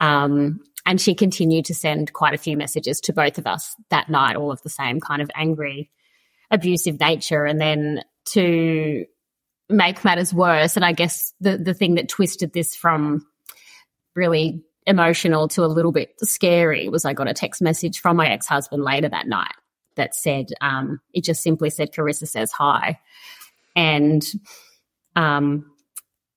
Um, 0.00 0.60
and 0.86 1.00
she 1.00 1.14
continued 1.14 1.64
to 1.66 1.74
send 1.74 2.12
quite 2.12 2.34
a 2.34 2.38
few 2.38 2.56
messages 2.56 3.00
to 3.02 3.12
both 3.12 3.38
of 3.38 3.46
us 3.46 3.74
that 3.90 4.10
night, 4.10 4.36
all 4.36 4.52
of 4.52 4.62
the 4.62 4.70
same 4.70 5.00
kind 5.00 5.22
of 5.22 5.30
angry, 5.34 5.90
abusive 6.50 7.00
nature. 7.00 7.44
And 7.44 7.60
then 7.60 8.02
to 8.32 9.06
make 9.68 10.04
matters 10.04 10.34
worse, 10.34 10.76
and 10.76 10.84
I 10.84 10.92
guess 10.92 11.32
the 11.40 11.56
the 11.56 11.74
thing 11.74 11.94
that 11.94 12.08
twisted 12.08 12.52
this 12.52 12.74
from 12.76 13.26
really 14.14 14.62
emotional 14.86 15.48
to 15.48 15.64
a 15.64 15.66
little 15.66 15.92
bit 15.92 16.14
scary 16.20 16.88
was 16.88 17.04
I 17.04 17.14
got 17.14 17.28
a 17.28 17.34
text 17.34 17.62
message 17.62 18.00
from 18.00 18.16
my 18.16 18.28
ex 18.28 18.46
husband 18.46 18.82
later 18.82 19.08
that 19.08 19.26
night 19.26 19.54
that 19.96 20.14
said, 20.14 20.46
um, 20.60 21.00
it 21.12 21.24
just 21.24 21.42
simply 21.42 21.70
said, 21.70 21.92
Carissa 21.92 22.28
says 22.28 22.52
hi. 22.52 22.98
And, 23.76 24.24
um, 25.16 25.70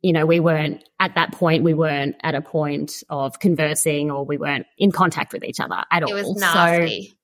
you 0.02 0.14
know, 0.14 0.26
we 0.26 0.40
weren't 0.40 0.84
at 1.00 1.16
that 1.16 1.32
point, 1.32 1.64
we 1.64 1.74
weren't 1.74 2.16
at 2.24 2.36
a 2.36 2.42
point 2.42 3.04
of 3.10 3.40
conversing 3.40 4.12
or 4.12 4.26
we 4.26 4.38
weren't 4.38 4.66
in 4.78 4.92
contact 4.92 5.34
with 5.34 5.44
each 5.44 5.60
other 5.60 5.84
at 5.92 6.04
all. 6.04 6.16
It 6.16 6.26
was 6.26 6.40
nasty. 6.40 7.16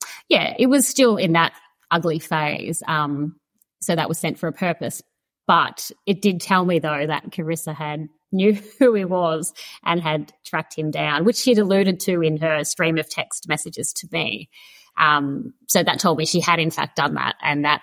So, 0.00 0.08
yeah, 0.28 0.54
it 0.58 0.66
was 0.66 0.86
still 0.86 1.16
in 1.16 1.32
that 1.32 1.52
ugly 1.90 2.18
phase. 2.18 2.82
Um, 2.86 3.36
so 3.80 3.94
that 3.94 4.08
was 4.08 4.18
sent 4.18 4.38
for 4.38 4.48
a 4.48 4.52
purpose. 4.52 5.02
But 5.46 5.90
it 6.06 6.22
did 6.22 6.40
tell 6.40 6.64
me 6.64 6.78
though 6.78 7.06
that 7.06 7.30
Carissa 7.30 7.74
had 7.74 8.08
knew 8.32 8.54
who 8.78 8.94
he 8.94 9.04
was 9.04 9.52
and 9.84 10.00
had 10.00 10.32
tracked 10.44 10.76
him 10.76 10.90
down, 10.90 11.24
which 11.24 11.36
she'd 11.36 11.58
alluded 11.58 12.00
to 12.00 12.22
in 12.22 12.38
her 12.38 12.64
stream 12.64 12.98
of 12.98 13.08
text 13.08 13.48
messages 13.48 13.92
to 13.94 14.08
me. 14.10 14.48
Um, 14.96 15.54
so 15.68 15.82
that 15.82 16.00
told 16.00 16.18
me 16.18 16.26
she 16.26 16.40
had 16.40 16.58
in 16.58 16.70
fact 16.70 16.96
done 16.96 17.14
that, 17.14 17.36
and 17.42 17.64
that 17.64 17.82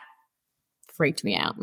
freaked 0.93 1.23
me 1.23 1.35
out. 1.35 1.55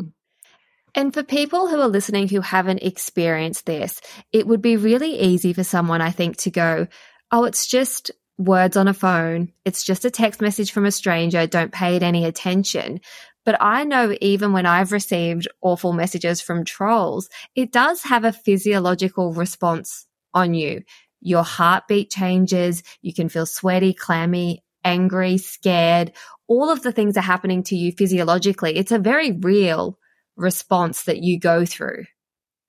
And 0.95 1.13
for 1.13 1.23
people 1.23 1.67
who 1.67 1.79
are 1.79 1.87
listening 1.87 2.27
who 2.27 2.41
haven't 2.41 2.81
experienced 2.81 3.65
this, 3.65 4.01
it 4.31 4.47
would 4.47 4.61
be 4.61 4.77
really 4.77 5.19
easy 5.19 5.53
for 5.53 5.63
someone, 5.63 6.01
I 6.01 6.11
think, 6.11 6.37
to 6.37 6.51
go, 6.51 6.87
Oh, 7.31 7.43
it's 7.43 7.67
just 7.67 8.09
words 8.37 8.77
on 8.77 8.87
a 8.87 8.93
phone. 8.93 9.51
It's 9.65 9.83
just 9.83 10.05
a 10.05 10.11
text 10.11 10.41
message 10.41 10.71
from 10.71 10.85
a 10.85 10.91
stranger. 10.91 11.45
Don't 11.45 11.71
pay 11.71 11.95
it 11.95 12.03
any 12.03 12.25
attention. 12.25 13.01
But 13.45 13.57
I 13.61 13.83
know 13.83 14.15
even 14.21 14.53
when 14.53 14.65
I've 14.65 14.91
received 14.91 15.47
awful 15.61 15.93
messages 15.93 16.41
from 16.41 16.65
trolls, 16.65 17.29
it 17.55 17.71
does 17.71 18.03
have 18.03 18.23
a 18.23 18.33
physiological 18.33 19.33
response 19.33 20.05
on 20.33 20.53
you. 20.53 20.83
Your 21.21 21.43
heartbeat 21.43 22.11
changes. 22.11 22.83
You 23.01 23.13
can 23.13 23.29
feel 23.29 23.45
sweaty, 23.45 23.93
clammy, 23.93 24.63
angry, 24.83 25.37
scared. 25.37 26.13
All 26.47 26.69
of 26.69 26.81
the 26.81 26.91
things 26.91 27.17
are 27.17 27.21
happening 27.21 27.63
to 27.63 27.75
you 27.75 27.91
physiologically. 27.91 28.77
It's 28.77 28.91
a 28.91 28.99
very 28.99 29.31
real 29.31 29.97
response 30.35 31.03
that 31.03 31.17
you 31.23 31.39
go 31.39 31.65
through. 31.65 32.05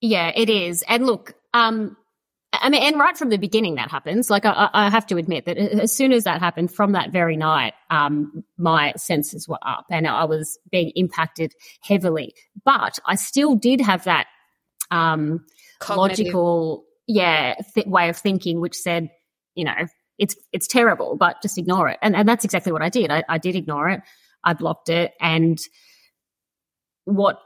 Yeah, 0.00 0.32
it 0.34 0.48
is. 0.48 0.82
And 0.88 1.06
look, 1.06 1.34
um, 1.54 1.96
I 2.52 2.70
mean, 2.70 2.82
and 2.82 2.98
right 2.98 3.16
from 3.16 3.28
the 3.28 3.36
beginning 3.36 3.74
that 3.74 3.90
happens. 3.90 4.30
Like, 4.30 4.46
I, 4.46 4.70
I, 4.72 4.90
have 4.90 5.06
to 5.08 5.16
admit 5.16 5.44
that 5.44 5.58
as 5.58 5.94
soon 5.94 6.12
as 6.12 6.24
that 6.24 6.40
happened, 6.40 6.72
from 6.72 6.92
that 6.92 7.12
very 7.12 7.36
night, 7.36 7.74
um, 7.90 8.42
my 8.56 8.94
senses 8.96 9.46
were 9.46 9.58
up 9.60 9.86
and 9.90 10.06
I 10.06 10.24
was 10.24 10.58
being 10.70 10.92
impacted 10.94 11.52
heavily. 11.82 12.34
But 12.64 12.98
I 13.04 13.16
still 13.16 13.54
did 13.54 13.80
have 13.82 14.04
that 14.04 14.28
um, 14.90 15.44
logical, 15.88 16.84
yeah, 17.06 17.54
th- 17.74 17.86
way 17.86 18.08
of 18.08 18.16
thinking, 18.16 18.60
which 18.60 18.76
said, 18.76 19.10
you 19.54 19.64
know, 19.64 19.86
it's 20.18 20.36
it's 20.52 20.66
terrible, 20.66 21.16
but 21.16 21.40
just 21.42 21.58
ignore 21.58 21.88
it. 21.88 21.98
And 22.02 22.16
and 22.16 22.28
that's 22.28 22.44
exactly 22.44 22.72
what 22.72 22.82
I 22.82 22.88
did. 22.88 23.10
I, 23.10 23.24
I 23.28 23.38
did 23.38 23.56
ignore 23.56 23.88
it. 23.88 24.00
I 24.44 24.54
blocked 24.54 24.88
it. 24.88 25.12
And 25.20 25.58
what 27.04 27.40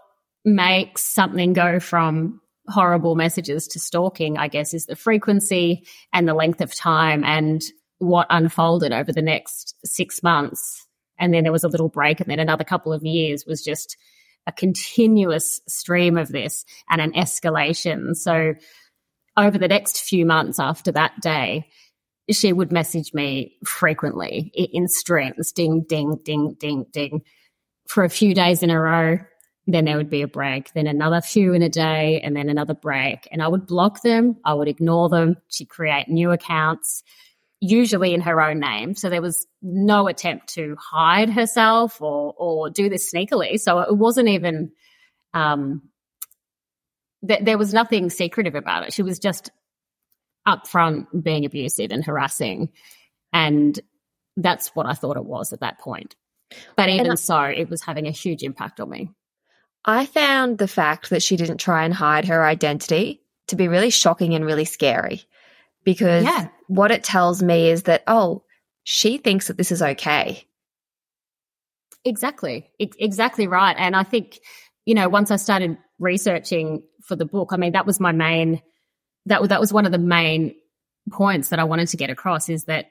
makes 0.44 1.02
something 1.02 1.52
go 1.52 1.78
from 1.78 2.40
horrible 2.68 3.14
messages 3.14 3.66
to 3.68 3.78
stalking, 3.78 4.38
I 4.38 4.48
guess, 4.48 4.74
is 4.74 4.86
the 4.86 4.96
frequency 4.96 5.86
and 6.12 6.26
the 6.26 6.34
length 6.34 6.60
of 6.60 6.74
time 6.74 7.24
and 7.24 7.62
what 7.98 8.26
unfolded 8.30 8.92
over 8.92 9.12
the 9.12 9.22
next 9.22 9.76
six 9.84 10.22
months. 10.22 10.86
And 11.18 11.32
then 11.32 11.44
there 11.44 11.52
was 11.52 11.64
a 11.64 11.68
little 11.68 11.88
break, 11.88 12.20
and 12.20 12.28
then 12.28 12.40
another 12.40 12.64
couple 12.64 12.92
of 12.92 13.04
years 13.04 13.44
was 13.46 13.62
just 13.62 13.96
a 14.46 14.52
continuous 14.52 15.60
stream 15.68 16.18
of 16.18 16.28
this 16.28 16.64
and 16.90 17.00
an 17.00 17.12
escalation. 17.12 18.16
So 18.16 18.54
over 19.36 19.56
the 19.56 19.68
next 19.68 20.00
few 20.00 20.26
months 20.26 20.58
after 20.58 20.90
that 20.92 21.20
day, 21.20 21.68
she 22.32 22.52
would 22.52 22.72
message 22.72 23.14
me 23.14 23.56
frequently 23.64 24.50
in 24.54 24.88
streams, 24.88 25.52
ding, 25.52 25.84
ding, 25.88 26.18
ding, 26.24 26.56
ding, 26.58 26.86
ding, 26.90 27.22
for 27.86 28.04
a 28.04 28.10
few 28.10 28.34
days 28.34 28.62
in 28.62 28.70
a 28.70 28.80
row. 28.80 29.18
Then 29.66 29.84
there 29.84 29.96
would 29.96 30.10
be 30.10 30.22
a 30.22 30.28
break, 30.28 30.72
then 30.72 30.88
another 30.88 31.20
few 31.20 31.52
in 31.52 31.62
a 31.62 31.68
day, 31.68 32.20
and 32.20 32.34
then 32.34 32.48
another 32.48 32.74
break. 32.74 33.28
And 33.30 33.40
I 33.40 33.46
would 33.46 33.66
block 33.66 34.02
them, 34.02 34.36
I 34.44 34.54
would 34.54 34.66
ignore 34.66 35.08
them. 35.08 35.36
She'd 35.48 35.68
create 35.68 36.08
new 36.08 36.32
accounts, 36.32 37.04
usually 37.60 38.12
in 38.12 38.20
her 38.22 38.40
own 38.40 38.58
name. 38.58 38.96
So 38.96 39.08
there 39.08 39.22
was 39.22 39.46
no 39.62 40.08
attempt 40.08 40.48
to 40.54 40.76
hide 40.80 41.30
herself 41.30 42.02
or, 42.02 42.34
or 42.36 42.70
do 42.70 42.88
this 42.88 43.12
sneakily. 43.12 43.60
So 43.60 43.78
it 43.78 43.96
wasn't 43.96 44.28
even, 44.28 44.72
um, 45.32 45.82
th- 47.26 47.44
there 47.44 47.58
was 47.58 47.72
nothing 47.72 48.10
secretive 48.10 48.56
about 48.56 48.88
it. 48.88 48.92
She 48.92 49.04
was 49.04 49.20
just 49.20 49.52
upfront 50.46 51.06
being 51.22 51.44
abusive 51.44 51.90
and 51.90 52.04
harassing. 52.04 52.70
And 53.32 53.78
that's 54.36 54.68
what 54.68 54.86
I 54.86 54.94
thought 54.94 55.16
it 55.16 55.24
was 55.24 55.52
at 55.52 55.60
that 55.60 55.78
point. 55.78 56.16
But 56.76 56.88
even 56.90 57.16
so, 57.16 57.42
it 57.42 57.70
was 57.70 57.82
having 57.82 58.06
a 58.06 58.10
huge 58.10 58.42
impact 58.42 58.80
on 58.80 58.90
me. 58.90 59.10
I 59.84 60.06
found 60.06 60.58
the 60.58 60.68
fact 60.68 61.10
that 61.10 61.22
she 61.22 61.36
didn't 61.36 61.58
try 61.58 61.84
and 61.84 61.94
hide 61.94 62.26
her 62.26 62.44
identity 62.44 63.22
to 63.48 63.56
be 63.56 63.68
really 63.68 63.90
shocking 63.90 64.34
and 64.34 64.44
really 64.44 64.64
scary 64.64 65.22
because 65.84 66.24
yeah. 66.24 66.48
what 66.68 66.90
it 66.90 67.02
tells 67.02 67.42
me 67.42 67.70
is 67.70 67.84
that, 67.84 68.02
oh, 68.06 68.44
she 68.84 69.18
thinks 69.18 69.48
that 69.48 69.56
this 69.56 69.72
is 69.72 69.82
okay. 69.82 70.46
Exactly. 72.04 72.70
exactly 72.78 73.46
right. 73.46 73.76
And 73.78 73.96
I 73.96 74.02
think, 74.02 74.38
you 74.84 74.94
know, 74.94 75.08
once 75.08 75.30
I 75.30 75.36
started 75.36 75.78
researching 75.98 76.82
for 77.02 77.16
the 77.16 77.24
book, 77.24 77.50
I 77.52 77.56
mean, 77.56 77.72
that 77.72 77.86
was 77.86 78.00
my 78.00 78.12
main 78.12 78.60
that 79.26 79.48
that 79.48 79.60
was 79.60 79.72
one 79.72 79.86
of 79.86 79.92
the 79.92 79.98
main 79.98 80.54
points 81.10 81.48
that 81.48 81.58
I 81.58 81.64
wanted 81.64 81.88
to 81.88 81.96
get 81.96 82.10
across 82.10 82.48
is 82.48 82.64
that 82.64 82.86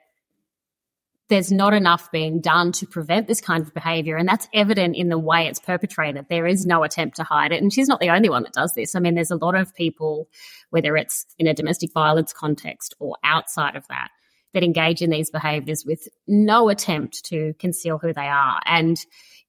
there's 1.30 1.52
not 1.52 1.74
enough 1.74 2.12
being 2.12 2.42
done 2.42 2.74
to 2.74 2.86
prevent 2.86 3.26
this 3.26 3.40
kind 3.40 3.64
of 3.66 3.74
behavior. 3.74 4.18
And 4.18 4.28
that's 4.28 4.50
evident 4.54 4.98
in 4.98 5.08
the 5.08 5.18
way 5.18 5.48
it's 5.48 5.60
perpetrated. 5.60 6.26
There 6.30 6.46
is 6.46 6.66
no 6.66 6.84
attempt 6.84 7.16
to 7.16 7.24
hide 7.24 7.54
it. 7.54 7.62
And 7.62 7.72
she's 7.72 7.88
not 7.88 8.02
the 8.02 8.10
only 8.10 8.28
one 8.28 8.44
that 8.44 8.52
does 8.52 8.74
this. 8.74 8.96
I 8.96 9.00
mean, 9.00 9.16
there's 9.16 9.32
a 9.32 9.38
lot 9.38 9.56
of 9.56 9.74
people, 9.74 10.28
whether 10.72 10.98
it's 10.98 11.26
in 11.40 11.48
a 11.48 11.54
domestic 11.54 11.94
violence 11.94 12.34
context 12.34 12.96
or 13.00 13.16
outside 13.24 13.78
of 13.78 13.88
that, 13.88 14.10
that 14.54 14.64
engage 14.64 15.02
in 15.02 15.10
these 15.10 15.30
behaviors 15.30 15.86
with 15.86 16.10
no 16.28 16.68
attempt 16.68 17.24
to 17.26 17.54
conceal 17.60 17.98
who 17.98 18.12
they 18.12 18.28
are. 18.28 18.60
And 18.66 18.98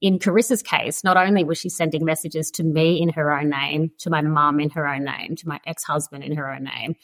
in 0.02 0.18
Carissa's 0.18 0.62
case, 0.62 1.04
not 1.04 1.16
only 1.16 1.44
was 1.44 1.58
she 1.58 1.68
sending 1.68 2.04
messages 2.04 2.50
to 2.50 2.64
me 2.64 3.00
in 3.00 3.08
her 3.10 3.32
own 3.32 3.48
name, 3.48 3.92
to 3.98 4.10
my 4.10 4.20
mum 4.20 4.58
in 4.58 4.68
her 4.70 4.86
own 4.86 5.04
name, 5.04 5.36
to 5.36 5.48
my 5.48 5.60
ex 5.64 5.84
husband 5.84 6.24
in 6.24 6.36
her 6.36 6.52
own 6.52 6.64
name, 6.64 6.96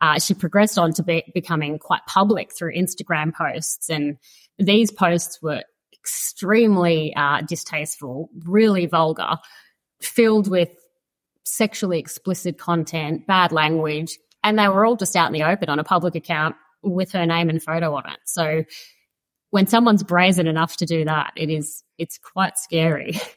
uh, 0.00 0.18
she 0.18 0.32
progressed 0.32 0.78
on 0.78 0.92
to 0.94 1.02
be, 1.02 1.22
becoming 1.34 1.78
quite 1.78 2.00
public 2.08 2.56
through 2.56 2.74
Instagram 2.74 3.34
posts. 3.34 3.90
And 3.90 4.16
these 4.58 4.90
posts 4.90 5.40
were 5.42 5.62
extremely 5.92 7.14
uh, 7.14 7.42
distasteful, 7.42 8.30
really 8.44 8.86
vulgar, 8.86 9.36
filled 10.00 10.48
with 10.48 10.70
sexually 11.44 11.98
explicit 11.98 12.58
content, 12.58 13.26
bad 13.26 13.52
language, 13.52 14.18
and 14.42 14.58
they 14.58 14.68
were 14.68 14.86
all 14.86 14.96
just 14.96 15.14
out 15.14 15.26
in 15.26 15.34
the 15.34 15.42
open 15.42 15.68
on 15.68 15.78
a 15.78 15.84
public 15.84 16.14
account 16.14 16.56
with 16.82 17.12
her 17.12 17.26
name 17.26 17.50
and 17.50 17.62
photo 17.62 17.94
on 17.94 18.08
it. 18.08 18.18
So 18.24 18.64
when 19.56 19.66
someone's 19.66 20.02
brazen 20.02 20.46
enough 20.46 20.76
to 20.76 20.84
do 20.84 21.06
that, 21.06 21.32
it 21.34 21.48
is 21.48 21.82
it's 21.96 22.18
quite 22.18 22.58
scary. 22.58 23.18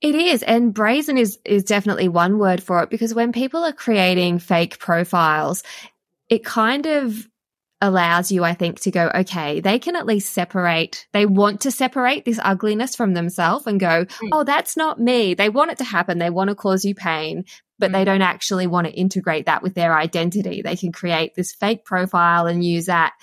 It 0.00 0.14
is, 0.14 0.44
and 0.44 0.72
brazen 0.72 1.18
is 1.18 1.40
is 1.44 1.64
definitely 1.64 2.08
one 2.08 2.38
word 2.38 2.62
for 2.62 2.84
it 2.84 2.90
because 2.90 3.14
when 3.14 3.32
people 3.32 3.64
are 3.64 3.72
creating 3.72 4.38
fake 4.38 4.78
profiles, 4.78 5.64
it 6.28 6.44
kind 6.44 6.86
of 6.86 7.26
allows 7.80 8.30
you, 8.30 8.44
I 8.44 8.54
think, 8.54 8.78
to 8.82 8.92
go, 8.92 9.10
okay, 9.12 9.58
they 9.58 9.80
can 9.80 9.96
at 9.96 10.06
least 10.06 10.32
separate. 10.32 11.08
They 11.12 11.26
want 11.26 11.62
to 11.62 11.72
separate 11.72 12.24
this 12.24 12.38
ugliness 12.40 12.94
from 12.94 13.14
themselves 13.14 13.66
and 13.66 13.80
go, 13.80 14.04
mm. 14.04 14.28
oh, 14.30 14.44
that's 14.44 14.76
not 14.76 15.00
me. 15.00 15.34
They 15.34 15.48
want 15.48 15.72
it 15.72 15.78
to 15.78 15.84
happen. 15.84 16.18
They 16.18 16.30
want 16.30 16.50
to 16.50 16.54
cause 16.54 16.84
you 16.84 16.94
pain, 16.94 17.44
but 17.80 17.90
mm. 17.90 17.94
they 17.94 18.04
don't 18.04 18.22
actually 18.22 18.68
want 18.68 18.86
to 18.86 18.92
integrate 18.92 19.46
that 19.46 19.64
with 19.64 19.74
their 19.74 19.96
identity. 19.96 20.62
They 20.62 20.76
can 20.76 20.92
create 20.92 21.34
this 21.34 21.52
fake 21.52 21.84
profile 21.84 22.46
and 22.46 22.62
use 22.64 22.86
that. 22.86 23.14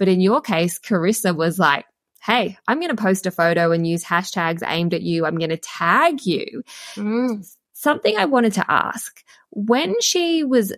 But 0.00 0.08
in 0.08 0.22
your 0.22 0.40
case, 0.40 0.78
Carissa 0.78 1.36
was 1.36 1.58
like, 1.58 1.84
Hey, 2.22 2.58
I'm 2.68 2.80
going 2.80 2.94
to 2.94 3.02
post 3.02 3.26
a 3.26 3.30
photo 3.30 3.72
and 3.72 3.86
use 3.86 4.04
hashtags 4.04 4.62
aimed 4.66 4.94
at 4.94 5.02
you. 5.02 5.24
I'm 5.24 5.38
going 5.38 5.50
to 5.50 5.56
tag 5.56 6.24
you. 6.24 6.62
Mm. 6.94 7.46
Something 7.72 8.18
I 8.18 8.26
wanted 8.26 8.54
to 8.54 8.70
ask 8.70 9.22
when 9.50 10.00
she 10.00 10.44
was 10.44 10.72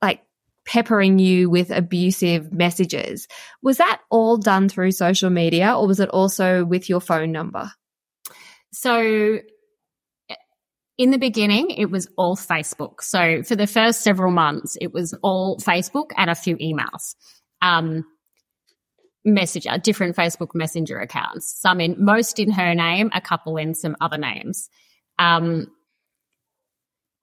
like 0.00 0.22
peppering 0.64 1.18
you 1.18 1.50
with 1.50 1.70
abusive 1.70 2.52
messages. 2.52 3.26
Was 3.62 3.78
that 3.78 4.00
all 4.10 4.36
done 4.36 4.68
through 4.68 4.92
social 4.92 5.30
media 5.30 5.74
or 5.74 5.86
was 5.86 5.98
it 5.98 6.08
also 6.10 6.64
with 6.64 6.88
your 6.88 7.00
phone 7.00 7.32
number? 7.32 7.72
So 8.72 9.40
in 10.98 11.10
the 11.10 11.18
beginning, 11.18 11.70
it 11.70 11.90
was 11.90 12.08
all 12.16 12.36
Facebook. 12.36 13.02
So 13.02 13.42
for 13.42 13.56
the 13.56 13.66
first 13.66 14.02
several 14.02 14.30
months, 14.30 14.76
it 14.80 14.92
was 14.92 15.14
all 15.22 15.58
Facebook 15.58 16.10
and 16.16 16.30
a 16.30 16.34
few 16.34 16.56
emails. 16.58 17.16
Um, 17.60 18.04
messenger, 19.24 19.78
different 19.78 20.16
Facebook 20.16 20.54
Messenger 20.54 20.98
accounts, 20.98 21.60
some 21.60 21.80
in 21.80 21.96
most 21.98 22.38
in 22.38 22.50
her 22.50 22.74
name, 22.74 23.10
a 23.14 23.20
couple 23.20 23.56
in 23.56 23.74
some 23.74 23.96
other 24.00 24.18
names. 24.18 24.68
Um, 25.18 25.68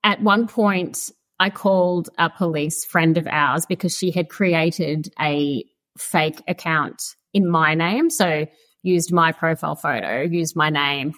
at 0.04 0.22
one 0.22 0.48
point, 0.48 1.12
I 1.40 1.50
called 1.50 2.10
a 2.18 2.30
police 2.30 2.86
friend 2.86 3.18
of 3.18 3.28
ours 3.28 3.66
because 3.66 3.98
she 3.98 4.12
had 4.12 4.30
created 4.30 5.12
a 5.20 5.64
fake 5.98 6.42
account 6.48 7.02
in 7.34 7.50
my 7.50 7.76
name. 7.76 8.10
So 8.10 8.48
used 8.82 9.12
my 9.12 9.32
profile 9.32 9.76
photo, 9.76 10.22
used 10.22 10.56
my 10.56 10.70
name, 10.70 11.14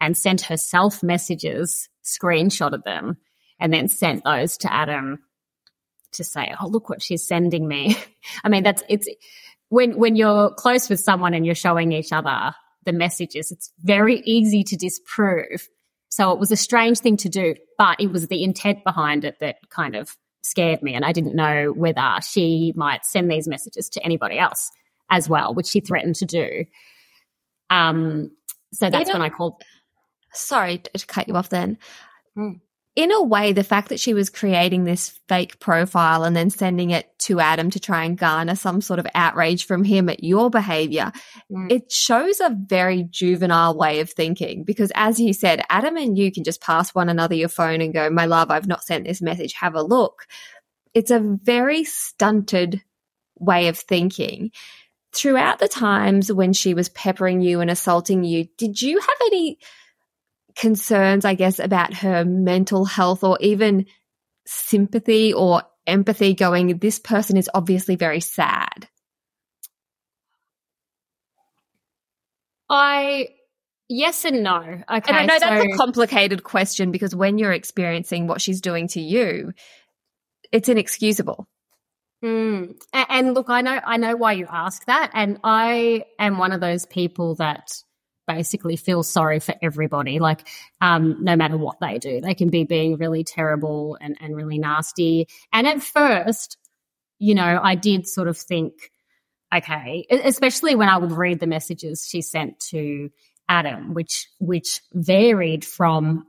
and 0.00 0.16
sent 0.16 0.42
herself 0.42 1.02
messages, 1.02 1.88
screenshotted 2.04 2.84
them, 2.84 3.16
and 3.58 3.72
then 3.72 3.88
sent 3.88 4.24
those 4.24 4.56
to 4.58 4.72
Adam 4.72 5.18
to 6.12 6.24
say, 6.24 6.54
"Oh, 6.60 6.68
look 6.68 6.88
what 6.88 7.02
she's 7.02 7.26
sending 7.26 7.66
me." 7.66 7.96
I 8.44 8.48
mean, 8.48 8.62
that's 8.62 8.82
it's 8.88 9.08
when 9.68 9.98
when 9.98 10.16
you're 10.16 10.50
close 10.54 10.88
with 10.88 11.00
someone 11.00 11.34
and 11.34 11.44
you're 11.44 11.54
showing 11.54 11.92
each 11.92 12.12
other 12.12 12.54
the 12.84 12.92
messages, 12.92 13.50
it's 13.50 13.72
very 13.82 14.20
easy 14.24 14.62
to 14.64 14.76
disprove 14.76 15.68
so 16.16 16.32
it 16.32 16.38
was 16.38 16.50
a 16.50 16.56
strange 16.56 17.00
thing 17.00 17.18
to 17.18 17.28
do, 17.28 17.56
but 17.76 18.00
it 18.00 18.10
was 18.10 18.28
the 18.28 18.42
intent 18.42 18.84
behind 18.84 19.24
it 19.26 19.38
that 19.40 19.56
kind 19.68 19.94
of 19.94 20.16
scared 20.40 20.82
me. 20.82 20.94
And 20.94 21.04
I 21.04 21.12
didn't 21.12 21.36
know 21.36 21.74
whether 21.76 22.08
she 22.26 22.72
might 22.74 23.04
send 23.04 23.30
these 23.30 23.46
messages 23.46 23.90
to 23.90 24.02
anybody 24.02 24.38
else 24.38 24.70
as 25.10 25.28
well, 25.28 25.52
which 25.52 25.66
she 25.66 25.80
threatened 25.80 26.14
to 26.16 26.24
do. 26.24 26.64
Um, 27.68 28.30
so 28.72 28.88
that's 28.88 29.12
when 29.12 29.20
I 29.20 29.28
called. 29.28 29.62
Sorry 30.32 30.78
to 30.78 31.06
cut 31.06 31.28
you 31.28 31.36
off 31.36 31.50
then. 31.50 31.76
Mm 32.34 32.60
in 32.96 33.12
a 33.12 33.22
way, 33.22 33.52
the 33.52 33.62
fact 33.62 33.90
that 33.90 34.00
she 34.00 34.14
was 34.14 34.30
creating 34.30 34.84
this 34.84 35.20
fake 35.28 35.60
profile 35.60 36.24
and 36.24 36.34
then 36.34 36.48
sending 36.48 36.90
it 36.90 37.06
to 37.18 37.40
Adam 37.40 37.68
to 37.70 37.78
try 37.78 38.04
and 38.04 38.16
garner 38.16 38.56
some 38.56 38.80
sort 38.80 38.98
of 38.98 39.06
outrage 39.14 39.66
from 39.66 39.84
him 39.84 40.08
at 40.08 40.24
your 40.24 40.48
behavior, 40.48 41.12
mm. 41.52 41.70
it 41.70 41.92
shows 41.92 42.40
a 42.40 42.56
very 42.58 43.02
juvenile 43.02 43.76
way 43.76 44.00
of 44.00 44.10
thinking. 44.10 44.64
Because 44.64 44.90
as 44.94 45.20
you 45.20 45.34
said, 45.34 45.62
Adam 45.68 45.98
and 45.98 46.16
you 46.16 46.32
can 46.32 46.42
just 46.42 46.62
pass 46.62 46.94
one 46.94 47.10
another 47.10 47.34
your 47.34 47.50
phone 47.50 47.82
and 47.82 47.92
go, 47.92 48.08
My 48.08 48.24
love, 48.24 48.50
I've 48.50 48.66
not 48.66 48.82
sent 48.82 49.06
this 49.06 49.20
message. 49.20 49.52
Have 49.52 49.74
a 49.74 49.82
look. 49.82 50.26
It's 50.94 51.10
a 51.10 51.20
very 51.20 51.84
stunted 51.84 52.82
way 53.38 53.68
of 53.68 53.78
thinking. 53.78 54.52
Throughout 55.12 55.58
the 55.58 55.68
times 55.68 56.32
when 56.32 56.54
she 56.54 56.72
was 56.72 56.88
peppering 56.88 57.42
you 57.42 57.60
and 57.60 57.70
assaulting 57.70 58.24
you, 58.24 58.48
did 58.56 58.80
you 58.80 58.98
have 59.00 59.18
any 59.26 59.58
concerns, 60.56 61.24
I 61.24 61.34
guess, 61.34 61.58
about 61.58 61.94
her 61.94 62.24
mental 62.24 62.84
health 62.84 63.22
or 63.22 63.38
even 63.40 63.86
sympathy 64.46 65.32
or 65.32 65.62
empathy 65.86 66.34
going, 66.34 66.78
this 66.78 66.98
person 66.98 67.36
is 67.36 67.50
obviously 67.54 67.96
very 67.96 68.20
sad? 68.20 68.88
I 72.68 73.28
yes 73.88 74.24
and 74.24 74.42
no. 74.42 74.58
Okay, 74.58 74.82
and 74.88 75.16
I 75.16 75.26
know 75.26 75.38
so, 75.38 75.46
that's 75.46 75.74
a 75.74 75.76
complicated 75.76 76.42
question 76.42 76.90
because 76.90 77.14
when 77.14 77.38
you're 77.38 77.52
experiencing 77.52 78.26
what 78.26 78.40
she's 78.40 78.60
doing 78.60 78.88
to 78.88 79.00
you, 79.00 79.52
it's 80.50 80.68
inexcusable. 80.68 81.46
Mm. 82.24 82.76
And, 82.92 83.06
and 83.08 83.34
look, 83.34 83.50
I 83.50 83.60
know 83.60 83.78
I 83.84 83.98
know 83.98 84.16
why 84.16 84.32
you 84.32 84.46
ask 84.50 84.84
that, 84.86 85.10
and 85.14 85.38
I 85.44 86.04
am 86.18 86.38
one 86.38 86.52
of 86.52 86.60
those 86.60 86.86
people 86.86 87.36
that 87.36 87.70
basically 88.26 88.76
feel 88.76 89.02
sorry 89.02 89.40
for 89.40 89.54
everybody, 89.62 90.18
like 90.18 90.46
um, 90.80 91.22
no 91.22 91.36
matter 91.36 91.56
what 91.56 91.80
they 91.80 91.98
do. 91.98 92.20
They 92.20 92.34
can 92.34 92.48
be 92.48 92.64
being 92.64 92.96
really 92.96 93.24
terrible 93.24 93.96
and, 94.00 94.16
and 94.20 94.34
really 94.36 94.58
nasty. 94.58 95.28
And 95.52 95.66
at 95.66 95.82
first, 95.82 96.56
you 97.18 97.34
know, 97.34 97.60
I 97.62 97.74
did 97.74 98.06
sort 98.06 98.28
of 98.28 98.36
think, 98.36 98.74
okay, 99.54 100.06
especially 100.10 100.74
when 100.74 100.88
I 100.88 100.98
would 100.98 101.12
read 101.12 101.40
the 101.40 101.46
messages 101.46 102.06
she 102.08 102.20
sent 102.20 102.60
to 102.70 103.10
Adam, 103.48 103.94
which 103.94 104.28
which 104.38 104.80
varied 104.92 105.64
from 105.64 106.26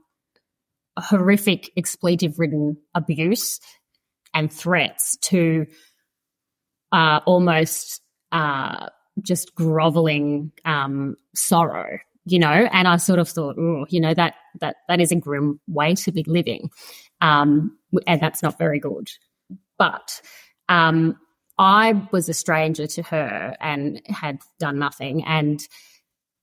horrific 0.98 1.70
expletive 1.76 2.38
ridden 2.38 2.76
abuse 2.94 3.60
and 4.34 4.52
threats 4.52 5.16
to 5.16 5.66
uh, 6.92 7.20
almost 7.26 8.00
uh, 8.32 8.88
just 9.22 9.54
groveling 9.54 10.52
um, 10.64 11.16
sorrow, 11.34 11.98
you 12.24 12.38
know. 12.38 12.68
And 12.72 12.88
I 12.88 12.96
sort 12.96 13.18
of 13.18 13.28
thought, 13.28 13.56
oh, 13.58 13.86
you 13.88 14.00
know, 14.00 14.14
that 14.14 14.34
that 14.60 14.76
that 14.88 15.00
is 15.00 15.12
a 15.12 15.16
grim 15.16 15.60
way 15.68 15.94
to 15.96 16.12
be 16.12 16.24
living, 16.26 16.70
um, 17.20 17.76
and 18.06 18.20
that's 18.20 18.42
not 18.42 18.58
very 18.58 18.80
good. 18.80 19.08
But 19.78 20.20
um, 20.68 21.16
I 21.58 22.08
was 22.12 22.28
a 22.28 22.34
stranger 22.34 22.86
to 22.86 23.02
her 23.04 23.56
and 23.60 24.02
had 24.06 24.38
done 24.58 24.78
nothing, 24.78 25.24
and 25.24 25.60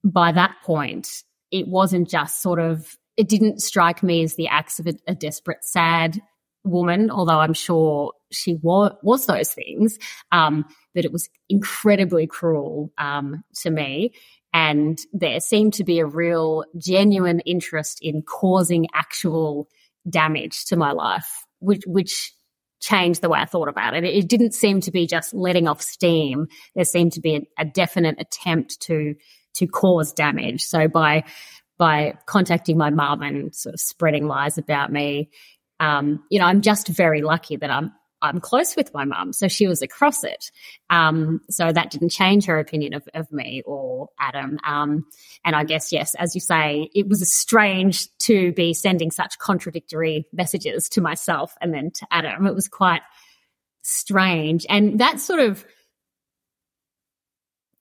by 0.04 0.32
that 0.32 0.56
point, 0.64 1.10
it 1.52 1.68
wasn't 1.68 2.10
just 2.10 2.42
sort 2.42 2.60
of. 2.60 2.96
It 3.18 3.30
didn't 3.30 3.62
strike 3.62 4.04
me 4.04 4.24
as 4.24 4.36
the 4.36 4.50
acts 4.50 4.78
of 4.78 4.88
a, 4.88 4.94
a 5.08 5.16
desperate, 5.16 5.64
sad 5.64 6.22
woman, 6.66 7.10
although 7.10 7.40
I'm 7.40 7.54
sure 7.54 8.14
she 8.32 8.56
was, 8.62 8.92
was 9.02 9.26
those 9.26 9.54
things. 9.54 9.98
Um, 10.32 10.66
that 10.96 11.06
it 11.06 11.12
was 11.12 11.30
incredibly 11.50 12.26
cruel 12.26 12.92
um, 12.98 13.44
to 13.62 13.70
me. 13.70 14.14
And 14.54 14.98
there 15.12 15.42
seemed 15.42 15.74
to 15.76 15.84
be 15.84 16.00
a 16.00 16.06
real 16.06 16.64
genuine 16.78 17.42
interest 17.42 18.00
in 18.02 18.22
causing 18.22 18.88
actual 18.94 19.68
damage 20.10 20.66
to 20.66 20.78
my 20.78 20.94
life, 20.94 21.28
which, 21.60 21.84
which 21.86 22.34
changed 22.80 23.22
the 23.22 23.30
way 23.30 23.40
I 23.40 23.46
thought 23.46 23.68
about 23.68 23.96
it. 23.96 24.06
It 24.06 24.30
didn't 24.30 24.54
seem 24.54 24.80
to 24.82 24.92
be 24.92 25.08
just 25.08 25.34
letting 25.34 25.68
off 25.68 25.82
steam. 25.82 26.48
There 26.76 26.86
seemed 26.86 27.14
to 27.14 27.22
be 27.22 27.36
a, 27.36 27.42
a 27.64 27.66
definite 27.66 28.16
attempt 28.20 28.80
to, 28.82 29.16
to 29.56 29.68
cause 29.68 30.14
damage. 30.14 30.64
So 30.64 30.88
by, 30.88 31.26
by 31.78 32.14
contacting 32.26 32.78
my 32.78 32.92
mum 32.92 33.22
and 33.22 33.54
sort 33.54 33.74
of 33.74 33.82
spreading 33.82 34.28
lies 34.28 34.58
about 34.58 34.92
me, 34.92 35.30
um, 35.80 36.24
you 36.30 36.40
know, 36.40 36.46
I'm 36.46 36.62
just 36.62 36.88
very 36.88 37.22
lucky 37.22 37.56
that 37.58 37.70
I'm 37.70 37.92
I'm 38.22 38.40
close 38.40 38.76
with 38.76 38.94
my 38.94 39.06
mum, 39.06 39.34
so 39.34 39.48
she 39.48 39.68
was 39.68 39.82
across 39.82 40.24
it. 40.24 40.52
Um, 40.90 41.42
so 41.50 41.72
that 41.72 41.92
didn't 41.92 42.10
change 42.10 42.46
her 42.46 42.58
opinion 42.58 42.94
of, 42.94 43.08
of 43.14 43.32
me 43.32 43.62
or 43.66 44.10
Adam. 44.20 44.58
Um, 44.64 45.06
and 45.44 45.56
I 45.56 45.64
guess, 45.64 45.92
yes, 45.92 46.16
as 46.16 46.34
you 46.34 46.42
say, 46.42 46.90
it 46.96 47.08
was 47.08 47.32
strange 47.32 48.08
to 48.20 48.52
be 48.54 48.74
sending 48.74 49.12
such 49.12 49.38
contradictory 49.38 50.26
messages 50.34 50.90
to 50.90 51.02
myself 51.02 51.56
and 51.62 51.74
then 51.74 51.92
to 51.92 52.08
Adam. 52.10 52.48
It 52.48 52.56
was 52.56 52.68
quite 52.68 53.02
strange. 53.84 54.66
And 54.70 55.00
that 55.00 55.20
sort 55.20 55.42
of 55.42 55.64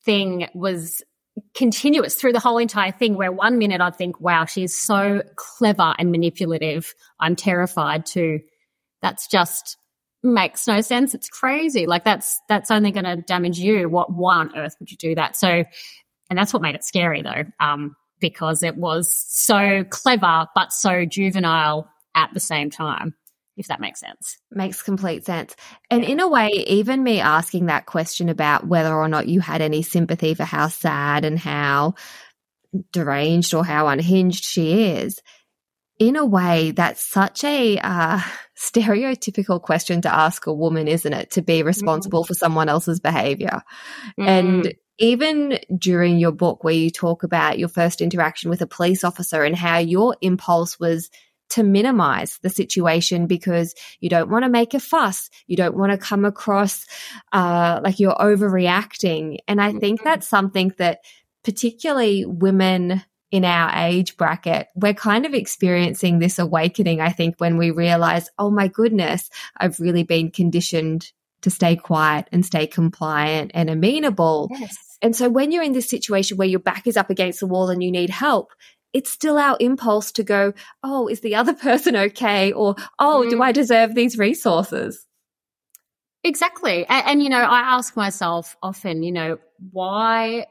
thing 0.04 0.48
was 0.54 1.02
continuous 1.54 2.14
through 2.14 2.32
the 2.32 2.40
whole 2.40 2.58
entire 2.58 2.92
thing 2.92 3.16
where 3.16 3.32
one 3.32 3.58
minute 3.58 3.80
I'd 3.80 3.96
think, 3.96 4.20
wow, 4.20 4.44
she's 4.44 4.74
so 4.74 5.22
clever 5.36 5.94
and 5.98 6.10
manipulative. 6.10 6.94
I'm 7.18 7.36
terrified 7.36 8.06
to, 8.06 8.40
that's 9.02 9.26
just 9.26 9.76
makes 10.22 10.66
no 10.66 10.80
sense. 10.80 11.14
It's 11.14 11.28
crazy. 11.28 11.86
Like 11.86 12.04
that's, 12.04 12.40
that's 12.48 12.70
only 12.70 12.92
going 12.92 13.04
to 13.04 13.16
damage 13.16 13.58
you. 13.58 13.88
What, 13.88 14.12
why 14.12 14.36
on 14.36 14.56
earth 14.56 14.76
would 14.80 14.90
you 14.90 14.96
do 14.96 15.14
that? 15.16 15.36
So, 15.36 15.64
And 16.30 16.38
that's 16.38 16.52
what 16.52 16.62
made 16.62 16.74
it 16.74 16.84
scary 16.84 17.22
though, 17.22 17.44
um, 17.60 17.96
because 18.20 18.62
it 18.62 18.76
was 18.76 19.10
so 19.28 19.84
clever, 19.84 20.46
but 20.54 20.72
so 20.72 21.04
juvenile 21.04 21.90
at 22.14 22.32
the 22.32 22.40
same 22.40 22.70
time, 22.70 23.14
if 23.56 23.68
that 23.68 23.80
makes 23.80 24.00
sense. 24.00 24.38
Makes 24.50 24.82
complete 24.82 25.24
sense. 25.24 25.54
And 25.90 26.04
in 26.04 26.20
a 26.20 26.28
way, 26.28 26.48
even 26.66 27.02
me 27.02 27.20
asking 27.20 27.66
that 27.66 27.86
question 27.86 28.28
about 28.28 28.66
whether 28.66 28.94
or 28.94 29.08
not 29.08 29.28
you 29.28 29.40
had 29.40 29.62
any 29.62 29.82
sympathy 29.82 30.34
for 30.34 30.44
how 30.44 30.68
sad 30.68 31.24
and 31.24 31.38
how 31.38 31.94
deranged 32.92 33.54
or 33.54 33.64
how 33.64 33.88
unhinged 33.88 34.44
she 34.44 34.90
is, 34.90 35.20
in 35.98 36.16
a 36.16 36.24
way, 36.24 36.72
that's 36.72 37.08
such 37.08 37.44
a 37.44 37.78
uh, 37.78 38.20
stereotypical 38.58 39.60
question 39.60 40.00
to 40.02 40.12
ask 40.12 40.46
a 40.46 40.52
woman, 40.52 40.88
isn't 40.88 41.12
it? 41.12 41.32
To 41.32 41.42
be 41.42 41.62
responsible 41.62 42.24
mm. 42.24 42.26
for 42.26 42.34
someone 42.34 42.68
else's 42.68 43.00
behavior. 43.00 43.62
Mm. 44.18 44.26
And 44.26 44.74
even 44.98 45.58
during 45.76 46.18
your 46.18 46.32
book, 46.32 46.64
where 46.64 46.74
you 46.74 46.90
talk 46.90 47.22
about 47.22 47.58
your 47.58 47.68
first 47.68 48.00
interaction 48.00 48.50
with 48.50 48.62
a 48.62 48.66
police 48.66 49.04
officer 49.04 49.42
and 49.42 49.56
how 49.56 49.78
your 49.78 50.16
impulse 50.20 50.78
was 50.78 51.10
to 51.54 51.62
minimize 51.62 52.38
the 52.42 52.50
situation 52.50 53.28
because 53.28 53.74
you 54.00 54.08
don't 54.08 54.28
want 54.28 54.44
to 54.44 54.48
make 54.48 54.74
a 54.74 54.80
fuss. 54.80 55.30
You 55.46 55.56
don't 55.56 55.76
want 55.76 55.92
to 55.92 55.98
come 55.98 56.24
across 56.24 56.84
uh, 57.32 57.80
like 57.82 58.00
you're 58.00 58.14
overreacting. 58.14 59.38
And 59.46 59.60
I 59.60 59.72
think 59.72 60.00
mm-hmm. 60.00 60.08
that's 60.08 60.28
something 60.28 60.72
that 60.78 60.98
particularly 61.44 62.24
women 62.24 63.02
in 63.30 63.44
our 63.44 63.70
age 63.74 64.16
bracket, 64.16 64.66
we're 64.74 64.94
kind 64.94 65.26
of 65.26 65.34
experiencing 65.34 66.18
this 66.18 66.40
awakening, 66.40 67.00
I 67.00 67.10
think, 67.10 67.36
when 67.38 67.56
we 67.56 67.70
realize, 67.70 68.28
oh 68.36 68.50
my 68.50 68.66
goodness, 68.66 69.30
I've 69.56 69.78
really 69.78 70.04
been 70.04 70.32
conditioned 70.32 71.12
to 71.42 71.50
stay 71.50 71.76
quiet 71.76 72.26
and 72.32 72.44
stay 72.44 72.66
compliant 72.66 73.52
and 73.54 73.70
amenable. 73.70 74.48
Yes. 74.50 74.98
And 75.02 75.14
so 75.14 75.28
when 75.28 75.52
you're 75.52 75.62
in 75.62 75.72
this 75.72 75.88
situation 75.88 76.36
where 76.36 76.48
your 76.48 76.60
back 76.60 76.86
is 76.86 76.96
up 76.96 77.10
against 77.10 77.40
the 77.40 77.46
wall 77.46 77.68
and 77.68 77.82
you 77.82 77.92
need 77.92 78.08
help, 78.08 78.52
it's 78.94 79.10
still 79.10 79.36
our 79.36 79.56
impulse 79.60 80.12
to 80.12 80.22
go, 80.22 80.54
oh, 80.82 81.08
is 81.08 81.20
the 81.20 81.34
other 81.34 81.52
person 81.68 81.96
okay? 81.96 82.52
Or, 82.52 82.76
oh, 82.98 83.24
mm. 83.26 83.30
do 83.30 83.42
I 83.42 83.52
deserve 83.52 83.94
these 83.94 84.16
resources? 84.16 85.06
Exactly. 86.22 86.86
And, 86.86 87.06
and, 87.06 87.22
you 87.22 87.28
know, 87.28 87.42
I 87.42 87.76
ask 87.76 87.96
myself 87.96 88.56
often, 88.62 89.02
you 89.02 89.12
know, 89.12 89.38
why 89.70 90.46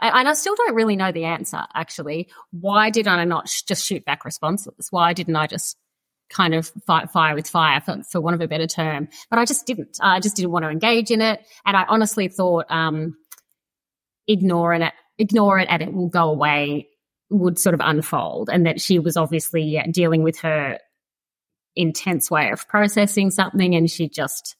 and 0.00 0.28
I 0.28 0.34
still 0.34 0.54
don't 0.54 0.76
really 0.76 0.94
know 0.94 1.10
the 1.10 1.24
answer 1.24 1.64
actually. 1.74 2.28
Why 2.52 2.90
did 2.90 3.08
I 3.08 3.24
not 3.24 3.48
sh- 3.48 3.62
just 3.62 3.84
shoot 3.84 4.04
back 4.04 4.24
responses? 4.24 4.86
Why 4.90 5.12
didn't 5.12 5.34
I 5.34 5.48
just 5.48 5.76
kind 6.30 6.54
of 6.54 6.70
fight 6.86 7.10
fire 7.10 7.34
with 7.34 7.48
fire 7.48 7.80
for, 7.80 8.00
for 8.04 8.20
want 8.20 8.34
of 8.34 8.40
a 8.40 8.46
better 8.46 8.68
term? 8.68 9.08
But 9.30 9.40
I 9.40 9.44
just 9.44 9.66
didn't. 9.66 9.98
I 10.00 10.20
just 10.20 10.36
didn't 10.36 10.52
want 10.52 10.64
to 10.64 10.68
engage 10.68 11.10
in 11.10 11.20
it. 11.20 11.40
And 11.66 11.76
I 11.76 11.86
honestly 11.88 12.28
thought, 12.28 12.66
um, 12.70 13.16
ignoring 14.28 14.82
it, 14.82 14.92
ignore 15.18 15.58
it 15.58 15.66
and 15.68 15.82
it 15.82 15.92
will 15.92 16.08
go 16.08 16.30
away 16.30 16.88
would 17.38 17.58
sort 17.58 17.74
of 17.74 17.80
unfold. 17.82 18.48
And 18.50 18.66
that 18.66 18.80
she 18.80 18.98
was 18.98 19.16
obviously 19.16 19.80
dealing 19.90 20.22
with 20.22 20.38
her 20.40 20.78
intense 21.76 22.30
way 22.30 22.50
of 22.50 22.68
processing 22.68 23.30
something 23.30 23.74
and 23.74 23.90
she 23.90 24.08
just 24.08 24.56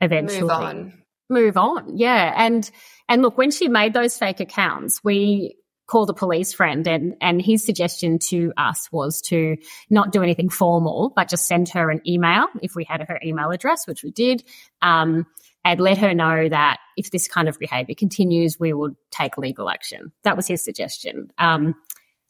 eventually 0.00 0.40
move 0.40 0.50
on. 0.50 0.92
Move 1.28 1.56
on. 1.56 1.96
Yeah. 1.96 2.32
And, 2.36 2.68
and 3.08 3.22
look, 3.22 3.38
when 3.38 3.50
she 3.50 3.68
made 3.68 3.92
those 3.92 4.16
fake 4.18 4.40
accounts, 4.40 5.00
we 5.02 5.56
called 5.86 6.10
a 6.10 6.14
police 6.14 6.52
friend 6.52 6.86
and, 6.86 7.14
and 7.20 7.40
his 7.40 7.64
suggestion 7.64 8.18
to 8.18 8.52
us 8.56 8.88
was 8.90 9.20
to 9.22 9.56
not 9.88 10.10
do 10.10 10.22
anything 10.22 10.48
formal, 10.48 11.12
but 11.14 11.28
just 11.28 11.46
send 11.46 11.68
her 11.68 11.90
an 11.90 12.00
email 12.06 12.46
if 12.60 12.74
we 12.74 12.84
had 12.84 13.00
her 13.02 13.20
email 13.24 13.50
address, 13.50 13.86
which 13.86 14.02
we 14.02 14.10
did. 14.10 14.42
Um, 14.82 15.26
and 15.64 15.80
let 15.80 15.98
her 15.98 16.14
know 16.14 16.48
that 16.48 16.78
if 16.96 17.10
this 17.10 17.26
kind 17.26 17.48
of 17.48 17.58
behavior 17.58 17.96
continues, 17.96 18.56
we 18.58 18.72
would 18.72 18.94
take 19.10 19.36
legal 19.36 19.68
action. 19.68 20.12
That 20.22 20.36
was 20.36 20.46
his 20.46 20.64
suggestion. 20.64 21.32
Um, 21.38 21.74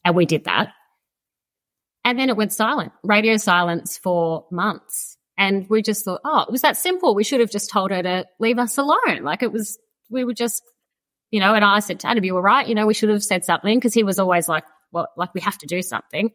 and 0.07 0.15
we 0.15 0.25
did 0.25 0.45
that. 0.45 0.73
And 2.05 2.17
then 2.17 2.31
it 2.31 2.37
went 2.37 2.53
silent, 2.53 2.93
radio 3.03 3.37
silence 3.37 3.99
for 3.99 4.47
months. 4.53 5.19
And 5.37 5.67
we 5.69 5.83
just 5.83 6.05
thought, 6.05 6.21
oh, 6.25 6.43
it 6.43 6.53
was 6.53 6.63
that 6.63 6.77
simple. 6.77 7.15
We 7.15 7.25
should 7.25 7.41
have 7.41 7.51
just 7.51 7.71
told 7.71 7.91
her 7.91 8.03
to 8.03 8.25
leave 8.39 8.59
us 8.59 8.79
alone. 8.79 9.23
Like 9.23 9.43
it 9.43 9.53
was 9.53 9.79
we 10.09 10.25
were 10.25 10.33
just, 10.33 10.63
you 11.33 11.41
know, 11.41 11.55
and 11.55 11.65
I 11.65 11.81
said 11.81 12.01
to 12.01 12.09
Adam, 12.09 12.25
you 12.25 12.35
were 12.35 12.41
right. 12.41 12.67
You 12.67 12.77
know, 12.77 12.87
we 12.87 12.95
should 12.95 13.09
have 13.09 13.25
said 13.25 13.45
something 13.45 13.77
because 13.77 13.93
he 13.93 14.05
was 14.05 14.21
always 14.21 14.49
like, 14.49 14.63
well, 14.93 15.09
like 15.17 15.35
we 15.35 15.41
have 15.41 15.59
to 15.59 15.67
do 15.67 15.83
something. 15.83 16.31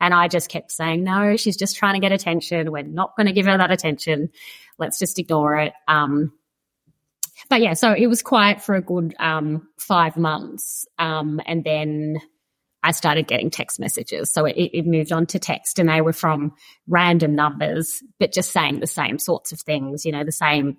And 0.00 0.14
I 0.14 0.28
just 0.28 0.48
kept 0.48 0.70
saying, 0.70 1.02
no, 1.02 1.36
she's 1.36 1.56
just 1.56 1.76
trying 1.76 1.94
to 1.94 2.00
get 2.00 2.12
attention. 2.12 2.70
We're 2.70 2.84
not 2.84 3.16
going 3.16 3.26
to 3.26 3.32
give 3.32 3.46
her 3.46 3.58
that 3.58 3.72
attention. 3.72 4.30
Let's 4.78 5.00
just 5.00 5.18
ignore 5.18 5.56
it. 5.56 5.72
Um, 5.88 6.32
but 7.50 7.60
yeah, 7.60 7.72
so 7.72 7.92
it 7.92 8.06
was 8.06 8.22
quiet 8.22 8.62
for 8.62 8.76
a 8.76 8.80
good 8.80 9.16
um, 9.18 9.68
five 9.76 10.16
months. 10.16 10.86
Um, 11.00 11.40
and 11.44 11.64
then 11.64 12.20
I 12.82 12.92
started 12.92 13.26
getting 13.26 13.50
text 13.50 13.80
messages. 13.80 14.32
So 14.32 14.44
it, 14.44 14.70
it, 14.72 14.86
moved 14.86 15.10
on 15.10 15.26
to 15.26 15.38
text 15.38 15.78
and 15.78 15.88
they 15.88 16.00
were 16.00 16.12
from 16.12 16.52
random 16.86 17.34
numbers, 17.34 18.02
but 18.20 18.32
just 18.32 18.52
saying 18.52 18.80
the 18.80 18.86
same 18.86 19.18
sorts 19.18 19.52
of 19.52 19.60
things, 19.60 20.04
you 20.04 20.12
know, 20.12 20.24
the 20.24 20.32
same 20.32 20.76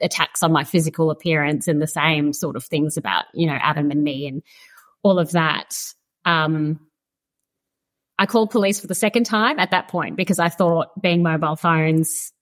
attacks 0.00 0.42
on 0.42 0.52
my 0.52 0.64
physical 0.64 1.10
appearance 1.10 1.66
and 1.68 1.82
the 1.82 1.86
same 1.86 2.32
sort 2.32 2.56
of 2.56 2.64
things 2.64 2.96
about, 2.96 3.24
you 3.34 3.46
know, 3.46 3.58
Adam 3.60 3.90
and 3.90 4.02
me 4.02 4.26
and 4.28 4.42
all 5.02 5.18
of 5.18 5.32
that. 5.32 5.74
Um, 6.24 6.80
I 8.18 8.26
called 8.26 8.50
police 8.50 8.80
for 8.80 8.86
the 8.86 8.94
second 8.94 9.24
time 9.24 9.58
at 9.58 9.72
that 9.72 9.88
point 9.88 10.16
because 10.16 10.38
I 10.38 10.50
thought 10.50 10.88
being 11.00 11.22
mobile 11.22 11.56
phones, 11.56 12.32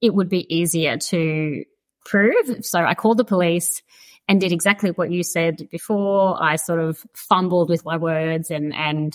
it 0.00 0.14
would 0.14 0.28
be 0.28 0.54
easier 0.54 0.96
to 0.96 1.64
prove. 2.04 2.64
So 2.64 2.80
I 2.80 2.94
called 2.94 3.18
the 3.18 3.24
police 3.24 3.82
and 4.28 4.40
did 4.40 4.52
exactly 4.52 4.90
what 4.90 5.10
you 5.10 5.22
said 5.22 5.68
before. 5.70 6.42
I 6.42 6.56
sort 6.56 6.80
of 6.80 7.04
fumbled 7.14 7.68
with 7.68 7.84
my 7.84 7.96
words 7.96 8.50
and, 8.50 8.74
and 8.74 9.12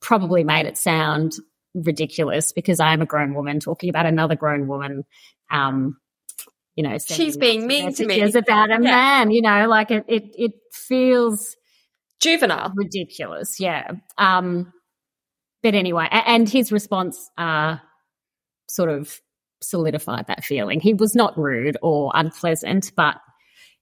probably 0.00 0.44
made 0.44 0.66
it 0.66 0.76
sound 0.76 1.32
ridiculous 1.74 2.52
because 2.52 2.80
I 2.80 2.92
am 2.92 3.02
a 3.02 3.06
grown 3.06 3.34
woman 3.34 3.60
talking 3.60 3.90
about 3.90 4.06
another 4.06 4.36
grown 4.36 4.66
woman. 4.66 5.04
Um, 5.50 5.96
you 6.76 6.84
know, 6.84 6.96
she's 6.98 7.36
being 7.36 7.66
mean 7.66 7.92
to 7.94 8.06
me 8.06 8.22
about 8.22 8.70
a 8.70 8.74
yeah. 8.74 8.78
man, 8.78 9.30
you 9.30 9.42
know, 9.42 9.68
like 9.68 9.90
it, 9.90 10.04
it, 10.08 10.24
it 10.36 10.52
feels 10.72 11.56
juvenile, 12.20 12.72
ridiculous. 12.74 13.58
Yeah. 13.60 13.92
Um, 14.16 14.72
but 15.62 15.74
anyway, 15.74 16.08
and 16.10 16.48
his 16.48 16.72
response, 16.72 17.30
uh, 17.36 17.76
sort 18.68 18.88
of 18.88 19.20
solidified 19.62 20.26
that 20.28 20.44
feeling. 20.44 20.80
He 20.80 20.94
was 20.94 21.14
not 21.14 21.38
rude 21.38 21.76
or 21.82 22.12
unpleasant, 22.14 22.92
but 22.96 23.16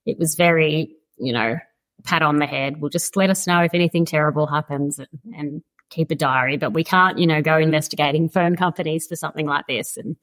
it 0.09 0.19
was 0.19 0.35
very, 0.35 0.95
you 1.17 1.33
know, 1.33 1.57
pat 2.03 2.21
on 2.21 2.37
the 2.37 2.45
head. 2.45 2.81
We'll 2.81 2.89
just 2.89 3.15
let 3.15 3.29
us 3.29 3.47
know 3.47 3.61
if 3.61 3.73
anything 3.73 4.05
terrible 4.05 4.47
happens 4.47 4.99
and, 4.99 5.07
and 5.35 5.63
keep 5.89 6.11
a 6.11 6.15
diary, 6.15 6.57
but 6.57 6.73
we 6.73 6.83
can't, 6.83 7.17
you 7.17 7.27
know, 7.27 7.41
go 7.41 7.57
investigating 7.57 8.29
phone 8.29 8.55
companies 8.55 9.07
for 9.07 9.15
something 9.15 9.45
like 9.45 9.67
this. 9.67 9.97
And, 9.97 10.15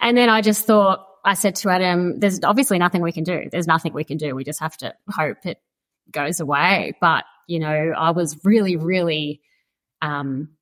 and 0.00 0.16
then 0.16 0.28
I 0.28 0.40
just 0.40 0.66
thought, 0.66 1.06
I 1.24 1.34
said 1.34 1.56
to 1.56 1.70
Adam, 1.70 2.20
there's 2.20 2.40
obviously 2.44 2.78
nothing 2.78 3.02
we 3.02 3.12
can 3.12 3.24
do. 3.24 3.48
There's 3.50 3.66
nothing 3.66 3.92
we 3.92 4.04
can 4.04 4.16
do. 4.16 4.34
We 4.34 4.44
just 4.44 4.60
have 4.60 4.76
to 4.78 4.94
hope 5.08 5.44
it 5.44 5.60
goes 6.10 6.40
away. 6.40 6.94
But, 7.00 7.24
you 7.48 7.58
know, 7.58 7.92
I 7.96 8.10
was 8.10 8.38
really, 8.44 8.76
really, 8.76 9.42
um, 10.02 10.55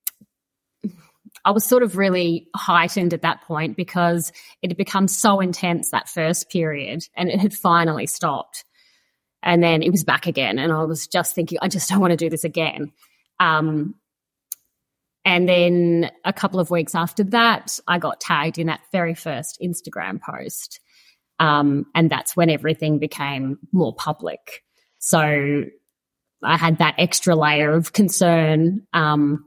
I 1.45 1.51
was 1.51 1.65
sort 1.65 1.83
of 1.83 1.97
really 1.97 2.49
heightened 2.57 3.13
at 3.13 3.23
that 3.23 3.43
point 3.43 3.77
because 3.77 4.33
it 4.63 4.71
had 4.71 4.77
become 4.77 5.09
so 5.09 5.41
intense 5.41 5.91
that 5.91 6.09
first 6.09 6.49
period 6.51 7.07
and 7.15 7.29
it 7.29 7.39
had 7.39 7.53
finally 7.53 8.07
stopped. 8.07 8.65
And 9.43 9.63
then 9.63 9.83
it 9.83 9.91
was 9.91 10.05
back 10.05 10.27
again. 10.27 10.59
And 10.59 10.73
I 10.73 10.85
was 10.85 11.07
just 11.07 11.35
thinking, 11.35 11.59
I 11.61 11.69
just 11.69 11.89
don't 11.91 12.01
want 12.01 12.13
to 12.13 12.17
do 12.17 12.31
this 12.31 12.45
again. 12.45 12.93
Um, 13.39 13.95
and 15.25 15.49
then 15.49 16.11
a 16.25 16.33
couple 16.33 16.61
of 16.61 16.71
weeks 16.71 16.95
after 16.95 17.25
that, 17.25 17.79
I 17.87 17.99
got 17.99 18.21
tagged 18.21 18.59
in 18.59 18.67
that 18.67 18.81
very 18.93 19.15
first 19.15 19.59
Instagram 19.63 20.21
post. 20.21 20.81
Um, 21.39 21.87
and 21.95 22.11
that's 22.11 22.37
when 22.37 22.51
everything 22.51 22.99
became 22.99 23.59
more 23.73 23.95
public. 23.95 24.63
So 24.99 25.65
I 26.43 26.57
had 26.57 26.79
that 26.79 26.95
extra 26.99 27.35
layer 27.35 27.73
of 27.73 27.93
concern, 27.93 28.87
um, 28.93 29.47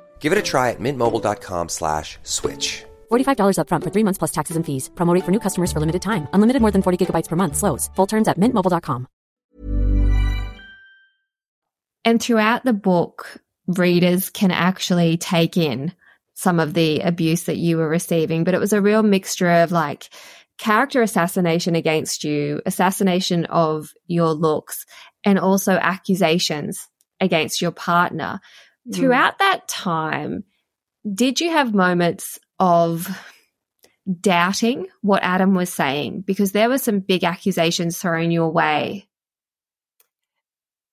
Give 0.21 0.31
it 0.31 0.37
a 0.37 0.43
try 0.43 0.69
at 0.69 0.79
mintmobile.com 0.79 1.69
slash 1.69 2.19
switch. 2.21 2.85
$45 3.11 3.57
up 3.59 3.69
front 3.69 3.83
for 3.83 3.89
three 3.89 4.03
months 4.03 4.19
plus 4.19 4.31
taxes 4.31 4.55
and 4.55 4.65
fees. 4.65 4.91
Promo 4.95 5.19
for 5.25 5.31
new 5.31 5.39
customers 5.39 5.71
for 5.71 5.79
limited 5.79 6.03
time. 6.03 6.27
Unlimited 6.33 6.61
more 6.61 6.71
than 6.71 6.83
40 6.83 7.03
gigabytes 7.03 7.27
per 7.27 7.35
month. 7.35 7.57
Slows. 7.57 7.89
Full 7.95 8.05
terms 8.05 8.27
at 8.27 8.39
mintmobile.com. 8.39 9.07
And 12.05 12.21
throughout 12.21 12.63
the 12.63 12.73
book, 12.73 13.41
readers 13.67 14.29
can 14.29 14.51
actually 14.51 15.17
take 15.17 15.57
in 15.57 15.93
some 16.33 16.59
of 16.59 16.73
the 16.73 17.01
abuse 17.01 17.43
that 17.43 17.57
you 17.57 17.77
were 17.77 17.87
receiving, 17.87 18.43
but 18.43 18.53
it 18.53 18.59
was 18.59 18.73
a 18.73 18.81
real 18.81 19.03
mixture 19.03 19.49
of 19.49 19.71
like 19.71 20.09
character 20.57 21.01
assassination 21.01 21.75
against 21.75 22.23
you, 22.23 22.61
assassination 22.65 23.45
of 23.45 23.93
your 24.07 24.33
looks, 24.33 24.85
and 25.23 25.37
also 25.37 25.73
accusations 25.73 26.87
against 27.19 27.61
your 27.61 27.71
partner. 27.71 28.39
Mm. 28.89 28.95
Throughout 28.95 29.39
that 29.39 29.67
time, 29.67 30.43
did 31.11 31.39
you 31.39 31.51
have 31.51 31.73
moments 31.73 32.39
of 32.59 33.07
doubting 34.19 34.87
what 35.01 35.23
Adam 35.23 35.53
was 35.53 35.71
saying? 35.71 36.21
Because 36.21 36.51
there 36.51 36.69
were 36.69 36.77
some 36.77 36.99
big 36.99 37.23
accusations 37.23 37.97
thrown 37.97 38.31
your 38.31 38.49
way. 38.49 39.07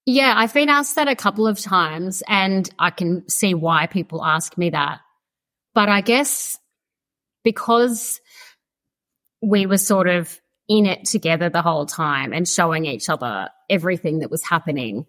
Yeah, 0.06 0.32
I've 0.34 0.54
been 0.54 0.70
asked 0.70 0.94
that 0.96 1.08
a 1.08 1.16
couple 1.16 1.46
of 1.46 1.60
times, 1.60 2.22
and 2.26 2.68
I 2.78 2.90
can 2.90 3.28
see 3.28 3.52
why 3.52 3.86
people 3.86 4.24
ask 4.24 4.56
me 4.56 4.70
that. 4.70 5.00
But 5.74 5.90
I 5.90 6.00
guess 6.00 6.58
because 7.44 8.20
we 9.42 9.66
were 9.66 9.78
sort 9.78 10.08
of 10.08 10.40
in 10.68 10.86
it 10.86 11.04
together 11.04 11.48
the 11.48 11.62
whole 11.62 11.86
time 11.86 12.32
and 12.32 12.48
showing 12.48 12.84
each 12.84 13.08
other 13.08 13.48
everything 13.68 14.20
that 14.20 14.30
was 14.30 14.42
happening, 14.42 15.06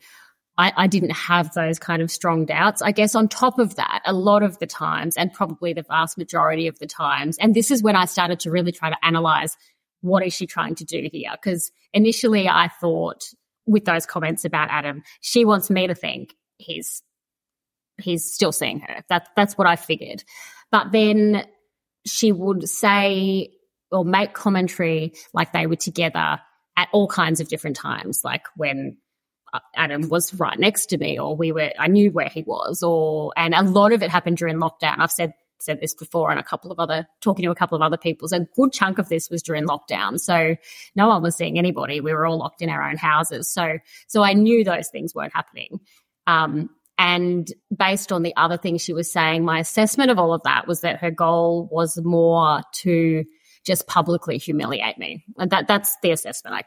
I, 0.59 0.73
I, 0.75 0.87
didn't 0.87 1.13
have 1.13 1.53
those 1.53 1.79
kind 1.79 2.01
of 2.01 2.11
strong 2.11 2.45
doubts. 2.45 2.81
I 2.81 2.91
guess 2.91 3.15
on 3.15 3.29
top 3.29 3.59
of 3.59 3.75
that, 3.75 4.01
a 4.05 4.11
lot 4.11 4.43
of 4.43 4.59
the 4.59 4.67
times, 4.67 5.15
and 5.15 5.31
probably 5.31 5.71
the 5.71 5.83
vast 5.83 6.17
majority 6.17 6.67
of 6.67 6.77
the 6.79 6.85
times, 6.85 7.37
and 7.39 7.55
this 7.55 7.71
is 7.71 7.81
when 7.81 7.95
I 7.95 8.03
started 8.03 8.41
to 8.41 8.51
really 8.51 8.73
try 8.73 8.89
to 8.89 8.97
analyze 9.01 9.55
what 10.01 10.25
is 10.25 10.33
she 10.33 10.45
trying 10.45 10.75
to 10.75 10.85
do 10.85 11.09
here? 11.11 11.31
Because 11.31 11.71
initially 11.93 12.49
I 12.49 12.69
thought 12.81 13.23
with 13.65 13.85
those 13.85 14.05
comments 14.05 14.43
about 14.43 14.69
Adam, 14.69 15.03
she 15.21 15.45
wants 15.45 15.69
me 15.69 15.87
to 15.87 15.95
think 15.95 16.35
he's 16.57 17.03
he's 17.97 18.33
still 18.33 18.51
seeing 18.51 18.81
her. 18.81 19.03
That 19.07 19.29
that's 19.37 19.57
what 19.57 19.67
I 19.67 19.77
figured. 19.77 20.23
But 20.71 20.91
then 20.91 21.45
she 22.05 22.31
would 22.33 22.67
say 22.67 23.51
or 23.91 24.03
make 24.03 24.33
commentary 24.33 25.13
like 25.33 25.53
they 25.53 25.67
were 25.67 25.75
together 25.75 26.39
at 26.77 26.89
all 26.91 27.07
kinds 27.07 27.39
of 27.39 27.47
different 27.47 27.77
times, 27.77 28.21
like 28.25 28.43
when 28.57 28.97
Adam 29.75 30.09
was 30.09 30.33
right 30.35 30.59
next 30.59 30.87
to 30.87 30.97
me, 30.97 31.19
or 31.19 31.35
we 31.35 31.51
were, 31.51 31.71
I 31.79 31.87
knew 31.87 32.11
where 32.11 32.29
he 32.29 32.43
was, 32.43 32.83
or, 32.83 33.31
and 33.37 33.53
a 33.53 33.63
lot 33.63 33.93
of 33.93 34.03
it 34.03 34.09
happened 34.09 34.37
during 34.37 34.57
lockdown. 34.57 34.99
I've 34.99 35.11
said, 35.11 35.33
said 35.59 35.81
this 35.81 35.93
before 35.93 36.31
and 36.31 36.39
a 36.39 36.43
couple 36.43 36.71
of 36.71 36.79
other, 36.79 37.07
talking 37.21 37.43
to 37.43 37.51
a 37.51 37.55
couple 37.55 37.75
of 37.75 37.81
other 37.81 37.97
people. 37.97 38.27
So 38.27 38.37
a 38.37 38.47
good 38.55 38.71
chunk 38.71 38.97
of 38.97 39.09
this 39.09 39.29
was 39.29 39.43
during 39.43 39.65
lockdown. 39.65 40.19
So 40.19 40.55
no 40.95 41.07
one 41.07 41.21
was 41.21 41.35
seeing 41.35 41.57
anybody. 41.57 41.99
We 41.99 42.13
were 42.13 42.25
all 42.25 42.37
locked 42.37 42.61
in 42.61 42.69
our 42.69 42.87
own 42.87 42.97
houses. 42.97 43.49
So, 43.49 43.77
so 44.07 44.23
I 44.23 44.33
knew 44.33 44.63
those 44.63 44.87
things 44.89 45.13
weren't 45.13 45.35
happening. 45.35 45.79
Um, 46.27 46.69
and 46.97 47.51
based 47.75 48.11
on 48.11 48.23
the 48.23 48.35
other 48.35 48.57
things 48.57 48.81
she 48.81 48.93
was 48.93 49.11
saying, 49.11 49.43
my 49.43 49.59
assessment 49.59 50.11
of 50.11 50.19
all 50.19 50.33
of 50.33 50.43
that 50.43 50.67
was 50.67 50.81
that 50.81 50.99
her 50.99 51.11
goal 51.11 51.67
was 51.71 51.97
more 52.03 52.61
to 52.73 53.23
just 53.65 53.87
publicly 53.87 54.37
humiliate 54.37 54.97
me. 54.97 55.23
And 55.37 55.51
that, 55.51 55.67
that's 55.67 55.97
the 56.01 56.11
assessment 56.11 56.55
I 56.55 56.63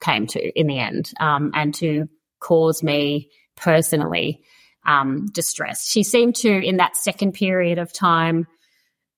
came 0.00 0.26
to 0.28 0.58
in 0.58 0.66
the 0.66 0.78
end, 0.78 1.10
um, 1.20 1.52
and 1.54 1.74
to 1.76 2.08
cause 2.40 2.82
me 2.82 3.30
personally 3.56 4.42
um, 4.86 5.26
distress. 5.32 5.88
She 5.88 6.02
seemed 6.02 6.36
to, 6.36 6.50
in 6.50 6.76
that 6.76 6.96
second 6.96 7.32
period 7.32 7.78
of 7.78 7.92
time, 7.92 8.46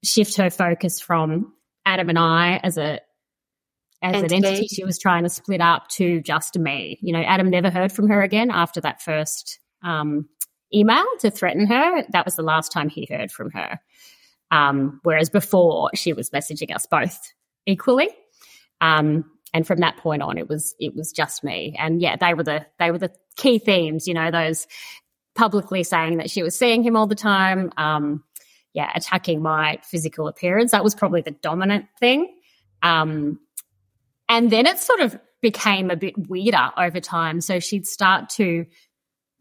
shift 0.04 0.36
her 0.36 0.50
focus 0.50 1.00
from 1.00 1.52
Adam 1.84 2.08
and 2.08 2.18
I 2.18 2.60
as 2.62 2.78
a 2.78 3.00
as 4.02 4.14
entity. 4.16 4.36
an 4.36 4.44
entity 4.44 4.68
she 4.68 4.84
was 4.84 4.98
trying 4.98 5.22
to 5.22 5.30
split 5.30 5.60
up 5.60 5.88
to 5.88 6.20
just 6.20 6.58
me. 6.58 6.98
You 7.00 7.12
know, 7.12 7.22
Adam 7.22 7.50
never 7.50 7.70
heard 7.70 7.90
from 7.90 8.08
her 8.08 8.22
again 8.22 8.50
after 8.50 8.80
that 8.82 9.02
first 9.02 9.58
um, 9.82 10.28
email 10.72 11.04
to 11.20 11.30
threaten 11.30 11.66
her. 11.66 12.04
That 12.10 12.24
was 12.24 12.36
the 12.36 12.42
last 12.42 12.72
time 12.72 12.88
he 12.88 13.08
heard 13.10 13.32
from 13.32 13.50
her. 13.52 13.80
Um, 14.50 15.00
whereas 15.02 15.30
before, 15.30 15.90
she 15.94 16.12
was 16.12 16.30
messaging 16.30 16.74
us 16.74 16.86
both 16.86 17.18
equally. 17.64 18.10
Um, 18.80 19.24
and 19.54 19.66
from 19.66 19.78
that 19.78 19.96
point 19.96 20.22
on 20.22 20.38
it 20.38 20.48
was 20.48 20.74
it 20.78 20.94
was 20.94 21.12
just 21.12 21.44
me. 21.44 21.74
And 21.78 22.00
yeah 22.00 22.16
they 22.16 22.34
were 22.34 22.42
the 22.42 22.66
they 22.78 22.90
were 22.90 22.98
the 22.98 23.12
key 23.36 23.58
themes 23.58 24.06
you 24.06 24.14
know 24.14 24.30
those 24.30 24.66
publicly 25.34 25.82
saying 25.82 26.18
that 26.18 26.30
she 26.30 26.42
was 26.42 26.58
seeing 26.58 26.82
him 26.82 26.96
all 26.96 27.06
the 27.06 27.14
time 27.14 27.70
um 27.76 28.24
yeah 28.72 28.90
attacking 28.94 29.42
my 29.42 29.78
physical 29.82 30.28
appearance. 30.28 30.72
That 30.72 30.84
was 30.84 30.94
probably 30.94 31.22
the 31.22 31.30
dominant 31.30 31.86
thing. 31.98 32.34
Um 32.82 33.40
and 34.28 34.50
then 34.50 34.66
it 34.66 34.78
sort 34.78 35.00
of 35.00 35.18
became 35.42 35.90
a 35.90 35.96
bit 35.96 36.14
weirder 36.28 36.70
over 36.76 36.98
time. 36.98 37.40
So 37.40 37.60
she'd 37.60 37.86
start 37.86 38.30
to 38.30 38.66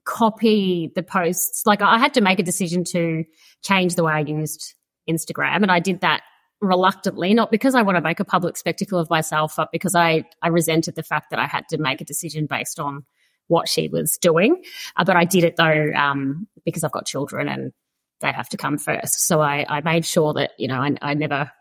copy 0.04 0.92
the 0.94 1.02
posts. 1.02 1.66
Like 1.66 1.82
i 1.82 1.98
had 1.98 2.14
to 2.16 2.22
make 2.22 2.40
a 2.40 2.44
decision 2.44 2.84
to 2.86 3.26
change 3.64 3.96
the 3.96 4.04
way 4.04 4.14
i 4.14 4.20
used 4.20 4.76
instagram 5.10 5.64
and 5.64 5.72
i 5.72 5.80
did 5.80 6.02
that 6.02 6.22
reluctantly, 6.62 7.34
not 7.34 7.52
because 7.52 7.76
I 7.76 7.82
want 7.82 7.98
to 7.98 8.02
make 8.02 8.20
a 8.20 8.26
public 8.26 8.58
spectacle 8.58 9.00
of 9.00 9.10
myself, 9.10 9.56
but 9.58 9.72
because 9.72 9.96
I, 9.96 10.26
I 10.42 10.48
resented 10.48 10.96
the 10.96 11.04
fact 11.04 11.30
that 11.30 11.40
I 11.40 11.46
had 11.46 11.68
to 11.70 11.78
make 11.78 12.02
a 12.02 12.06
decision 12.06 12.46
based 12.46 12.80
on 12.80 13.06
what 13.48 13.68
she 13.68 13.88
was 13.88 14.18
doing. 14.18 14.64
Uh, 14.96 15.04
but 15.04 15.16
I 15.16 15.26
did 15.26 15.44
it 15.44 15.56
though, 15.56 15.92
um, 15.96 16.48
because 16.64 16.84
I've 16.84 16.92
got 16.92 17.06
children 17.06 17.48
and 17.48 17.74
they 18.22 18.32
have 18.32 18.50
to 18.50 18.58
come 18.58 18.78
first. 18.78 19.28
So 19.28 19.42
I, 19.42 19.66
I 19.68 19.82
made 19.82 20.06
sure 20.06 20.34
that, 20.34 20.52
you 20.58 20.68
know, 20.68 20.82
I, 20.82 20.96
I 21.02 21.14
never 21.14 21.52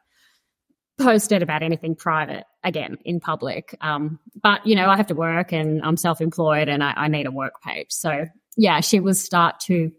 posted 0.99 1.42
about 1.42 1.62
anything 1.62 1.97
private 1.97 2.45
again 2.62 2.99
in 3.05 3.20
public. 3.20 3.76
Um, 3.80 4.20
but, 4.40 4.64
you 4.66 4.76
know, 4.76 4.88
I 4.88 4.97
have 4.97 5.09
to 5.09 5.14
work 5.14 5.53
and 5.53 5.82
I'm 5.82 5.97
self 5.97 6.20
employed 6.20 6.68
and 6.68 6.82
I, 6.82 6.92
I 6.97 7.09
need 7.09 7.26
a 7.26 7.32
work 7.32 7.61
page. 7.62 7.88
So 7.90 8.26
yeah, 8.57 8.80
she 8.80 9.01
would 9.01 9.16
start 9.16 9.61
to 9.61 9.90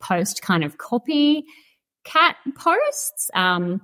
post 0.00 0.42
kind 0.42 0.62
of 0.62 0.78
copy 0.78 1.44
cat 2.04 2.36
posts. 2.56 3.30
Um, 3.34 3.82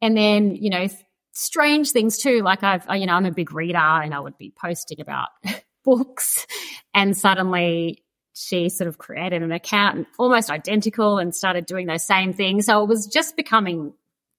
and 0.00 0.16
then, 0.16 0.54
you 0.54 0.70
know, 0.70 0.88
strange 1.32 1.90
things 1.90 2.18
too. 2.18 2.42
Like 2.42 2.62
I've, 2.62 2.86
you 2.96 3.06
know, 3.06 3.14
I'm 3.14 3.26
a 3.26 3.30
big 3.30 3.52
reader 3.52 3.78
and 3.78 4.14
I 4.14 4.20
would 4.20 4.38
be 4.38 4.52
posting 4.56 5.00
about 5.00 5.28
books 5.84 6.46
and 6.94 7.16
suddenly 7.16 8.04
she 8.34 8.68
sort 8.68 8.88
of 8.88 8.98
created 8.98 9.42
an 9.42 9.52
account 9.52 10.06
almost 10.18 10.50
identical 10.50 11.18
and 11.18 11.34
started 11.34 11.64
doing 11.64 11.86
those 11.86 12.06
same 12.06 12.32
things. 12.32 12.66
So 12.66 12.82
it 12.82 12.88
was 12.88 13.06
just 13.06 13.34
becoming 13.36 13.94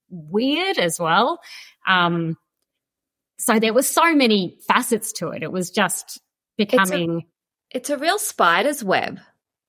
weird 0.09 0.77
as 0.77 0.99
well. 0.99 1.39
Um, 1.87 2.37
so 3.39 3.59
there 3.59 3.73
were 3.73 3.83
so 3.83 4.13
many 4.13 4.57
facets 4.67 5.13
to 5.13 5.29
it. 5.29 5.43
It 5.43 5.51
was 5.51 5.71
just 5.71 6.19
becoming. 6.57 7.25
It's 7.69 7.75
a, 7.75 7.77
it's 7.77 7.89
a 7.89 7.97
real 7.97 8.19
spider's 8.19 8.83
web. 8.83 9.19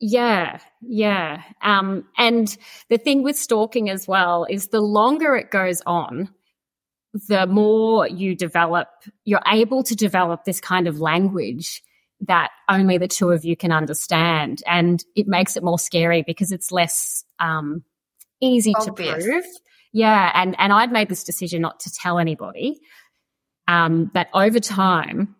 Yeah, 0.01 0.61
yeah. 0.81 1.43
Um, 1.63 2.05
and 2.17 2.57
the 2.89 2.99
thing 2.99 3.23
with 3.23 3.37
stalking 3.37 3.91
as 3.91 4.07
well 4.07 4.47
is 4.49 4.69
the 4.69 4.81
longer 4.81 5.35
it 5.35 5.51
goes 5.51 5.83
on, 5.87 6.29
the 7.29 7.47
more 7.47 8.07
you 8.07 8.37
develop, 8.37 8.89
you're 9.25 9.43
able 9.47 9.83
to 9.83 9.97
develop 9.97 10.45
this 10.45 10.61
kind 10.61 10.87
of 10.87 11.01
language 11.01 11.83
that 12.21 12.51
only 12.69 12.99
the 12.99 13.09
two 13.09 13.31
of 13.31 13.45
you 13.45 13.57
can 13.57 13.73
understand. 13.73 14.63
And 14.67 15.05
it 15.17 15.27
makes 15.27 15.57
it 15.57 15.63
more 15.63 15.79
scary 15.79 16.23
because 16.25 16.53
it's 16.53 16.71
less 16.71 17.25
um, 17.41 17.83
easy 18.41 18.75
Obvious. 18.77 19.25
to 19.25 19.31
prove. 19.31 19.45
Yeah. 19.93 20.31
And, 20.35 20.55
and 20.59 20.73
I'd 20.73 20.93
made 20.93 21.09
this 21.09 21.25
decision 21.25 21.63
not 21.63 21.81
to 21.81 21.91
tell 21.93 22.19
anybody. 22.19 22.81
Um, 23.67 24.11
but 24.13 24.29
over 24.33 24.61
time, 24.61 25.35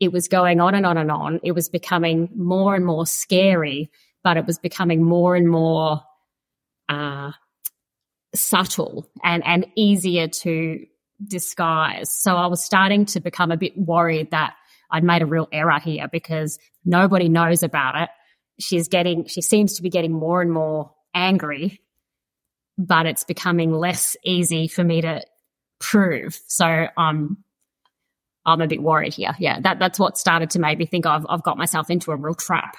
it 0.00 0.12
was 0.12 0.28
going 0.28 0.60
on 0.60 0.74
and 0.74 0.86
on 0.86 0.96
and 0.96 1.10
on. 1.10 1.40
It 1.42 1.52
was 1.52 1.68
becoming 1.68 2.28
more 2.36 2.74
and 2.74 2.84
more 2.84 3.06
scary, 3.06 3.90
but 4.22 4.36
it 4.36 4.46
was 4.46 4.58
becoming 4.58 5.02
more 5.02 5.36
and 5.36 5.48
more 5.48 6.02
uh, 6.88 7.32
subtle 8.34 9.08
and, 9.22 9.44
and 9.46 9.66
easier 9.76 10.28
to 10.28 10.84
disguise. 11.26 12.10
So 12.10 12.36
I 12.36 12.46
was 12.46 12.64
starting 12.64 13.06
to 13.06 13.20
become 13.20 13.52
a 13.52 13.56
bit 13.56 13.76
worried 13.76 14.32
that 14.32 14.54
I'd 14.90 15.04
made 15.04 15.22
a 15.22 15.26
real 15.26 15.48
error 15.52 15.78
here 15.78 16.08
because 16.10 16.58
nobody 16.84 17.28
knows 17.28 17.62
about 17.62 18.00
it. 18.02 18.10
She's 18.60 18.88
getting, 18.88 19.26
she 19.26 19.42
seems 19.42 19.74
to 19.74 19.82
be 19.82 19.90
getting 19.90 20.12
more 20.12 20.42
and 20.42 20.52
more 20.52 20.92
angry, 21.14 21.80
but 22.76 23.06
it's 23.06 23.24
becoming 23.24 23.72
less 23.72 24.16
easy 24.24 24.68
for 24.68 24.84
me 24.84 25.00
to 25.00 25.22
prove. 25.80 26.38
So 26.46 26.86
I'm 26.96 27.38
I'm 28.46 28.60
a 28.60 28.66
bit 28.66 28.82
worried 28.82 29.14
here. 29.14 29.34
Yeah, 29.38 29.60
that, 29.60 29.78
that's 29.78 29.98
what 29.98 30.18
started 30.18 30.50
to 30.50 30.58
make 30.58 30.78
me 30.78 30.86
think 30.86 31.06
I've, 31.06 31.26
I've 31.28 31.42
got 31.42 31.58
myself 31.58 31.90
into 31.90 32.10
a 32.10 32.16
real 32.16 32.34
trap. 32.34 32.76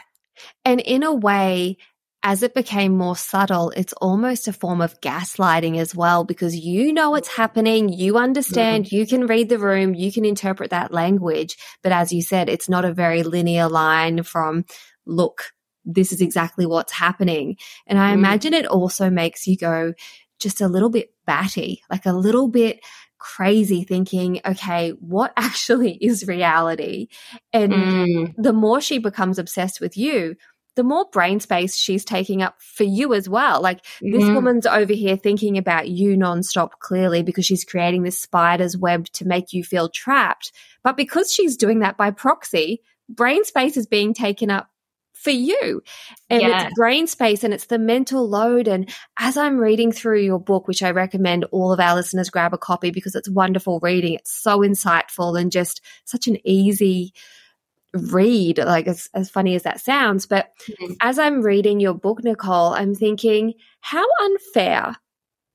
And 0.64 0.80
in 0.82 1.04
a 1.04 1.14
way, 1.14 1.78
as 2.24 2.42
it 2.42 2.56
became 2.56 2.98
more 2.98 3.16
subtle, 3.16 3.72
it's 3.78 3.94
almost 3.94 4.48
a 4.48 4.54
form 4.54 4.82
of 4.82 5.00
gaslighting 5.00 5.78
as 5.78 5.96
well 5.96 6.24
because 6.24 6.56
you 6.56 6.92
know 6.92 7.12
what's 7.12 7.28
happening, 7.28 7.90
you 7.90 8.18
understand, 8.18 8.86
mm-hmm. 8.86 8.96
you 8.96 9.06
can 9.06 9.28
read 9.28 9.48
the 9.48 9.60
room, 9.60 9.94
you 9.94 10.12
can 10.12 10.26
interpret 10.26 10.72
that 10.72 10.92
language. 10.92 11.56
But 11.84 11.92
as 11.92 12.12
you 12.12 12.24
said, 12.24 12.50
it's 12.50 12.68
not 12.68 12.84
a 12.84 12.94
very 12.94 13.22
linear 13.22 13.70
line 13.70 14.24
from, 14.24 14.66
look, 15.06 15.52
this 15.86 16.12
is 16.12 16.20
exactly 16.20 16.66
what's 16.66 16.94
happening. 16.94 17.58
And 17.86 18.00
I 18.00 18.10
mm. 18.10 18.16
imagine 18.16 18.56
it 18.56 18.66
also 18.66 19.12
makes 19.12 19.46
you 19.46 19.56
go 19.56 19.94
just 20.40 20.62
a 20.62 20.68
little 20.68 20.90
bit 20.90 21.10
batty, 21.28 21.84
like 21.92 22.08
a 22.08 22.12
little 22.12 22.48
bit 22.48 22.80
crazy 23.18 23.84
thinking, 23.84 24.42
okay, 24.46 24.92
what 25.00 25.34
actually 25.38 25.94
is 25.94 26.28
reality? 26.28 27.08
And 27.54 27.74
mm. 27.74 28.36
the 28.38 28.54
more 28.54 28.82
she 28.82 28.98
becomes 28.98 29.40
obsessed 29.40 29.82
with 29.82 29.98
you, 29.98 30.36
the 30.76 30.84
more 30.84 31.06
brain 31.12 31.40
space 31.40 31.78
she's 31.78 32.04
taking 32.04 32.42
up 32.42 32.62
for 32.62 32.84
you 32.84 33.14
as 33.14 33.30
well. 33.30 33.62
Like 33.62 33.86
this 34.02 34.26
woman's 34.26 34.66
over 34.66 34.94
here 34.94 35.16
thinking 35.16 35.58
about 35.58 35.88
you 35.88 36.18
nonstop 36.18 36.72
clearly 36.80 37.24
because 37.24 37.46
she's 37.46 37.64
creating 37.64 38.04
this 38.04 38.20
spider's 38.20 38.78
web 38.78 39.06
to 39.14 39.26
make 39.26 39.54
you 39.54 39.64
feel 39.64 39.90
trapped. 39.90 40.52
But 40.84 40.98
because 40.98 41.32
she's 41.32 41.56
doing 41.56 41.80
that 41.80 41.96
by 41.98 42.12
proxy, 42.12 42.82
brain 43.08 43.46
space 43.46 43.78
is 43.78 43.88
being 43.88 44.14
taken 44.14 44.52
up 44.52 44.70
for 45.16 45.32
you. 45.32 45.82
And 46.30 46.42
yeah. 46.42 46.66
it's 46.66 46.76
brain 46.76 47.08
space 47.08 47.44
and 47.44 47.54
it's 47.54 47.66
the 47.66 47.80
mental 47.80 48.30
load. 48.30 48.68
And 48.68 48.94
as 49.18 49.38
I'm 49.38 49.58
reading 49.58 49.92
through 49.92 50.22
your 50.22 50.40
book, 50.40 50.68
which 50.68 50.84
I 50.84 50.92
recommend 50.92 51.46
all 51.46 51.74
of 51.74 51.80
our 51.80 51.96
listeners 51.96 52.30
grab 52.30 52.54
a 52.54 52.58
copy 52.58 52.92
because 52.92 53.16
it's 53.16 53.30
wonderful 53.30 53.80
reading, 53.82 54.14
it's 54.14 54.32
so 54.32 54.60
insightful 54.60 55.40
and 55.40 55.52
just 55.52 55.82
such 56.04 56.28
an 56.28 56.38
easy 56.46 57.14
read, 57.94 58.58
like 58.58 58.88
as, 58.88 59.10
as 59.14 59.30
funny 59.30 59.56
as 59.56 59.64
that 59.64 59.80
sounds. 59.80 60.26
But 60.26 60.52
mm-hmm. 60.70 60.94
as 61.02 61.18
I'm 61.18 61.42
reading 61.42 61.80
your 61.80 61.94
book, 61.94 62.24
Nicole, 62.24 62.74
I'm 62.74 62.94
thinking, 62.94 63.54
how 63.80 64.06
unfair 64.22 64.96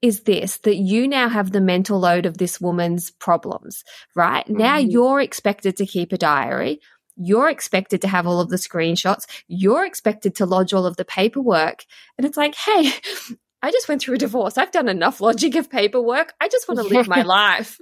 is 0.02 0.20
this 0.20 0.56
that 0.58 0.76
you 0.76 1.06
now 1.06 1.28
have 1.28 1.52
the 1.52 1.60
mental 1.60 2.00
load 2.00 2.24
of 2.24 2.38
this 2.38 2.60
woman's 2.60 3.10
problems, 3.10 3.84
right? 4.14 4.44
Mm-hmm. 4.46 4.56
Now 4.56 4.78
you're 4.78 5.20
expected 5.20 5.76
to 5.76 5.86
keep 5.86 6.12
a 6.12 6.18
diary. 6.18 6.80
You're 7.16 7.50
expected 7.50 8.02
to 8.02 8.08
have 8.08 8.26
all 8.26 8.40
of 8.40 8.48
the 8.48 8.56
screenshots. 8.56 9.26
You're 9.48 9.84
expected 9.84 10.34
to 10.36 10.46
lodge 10.46 10.72
all 10.72 10.86
of 10.86 10.96
the 10.96 11.04
paperwork. 11.04 11.84
And 12.16 12.26
it's 12.26 12.36
like, 12.36 12.54
hey, 12.54 12.92
I 13.62 13.70
just 13.70 13.88
went 13.88 14.00
through 14.00 14.14
a 14.14 14.18
divorce. 14.18 14.56
I've 14.56 14.70
done 14.70 14.88
enough 14.88 15.20
logic 15.20 15.54
of 15.54 15.70
paperwork. 15.70 16.32
I 16.40 16.48
just 16.48 16.68
want 16.68 16.80
to 16.80 16.86
live 16.86 17.08
my 17.08 17.22
life. 17.22 17.78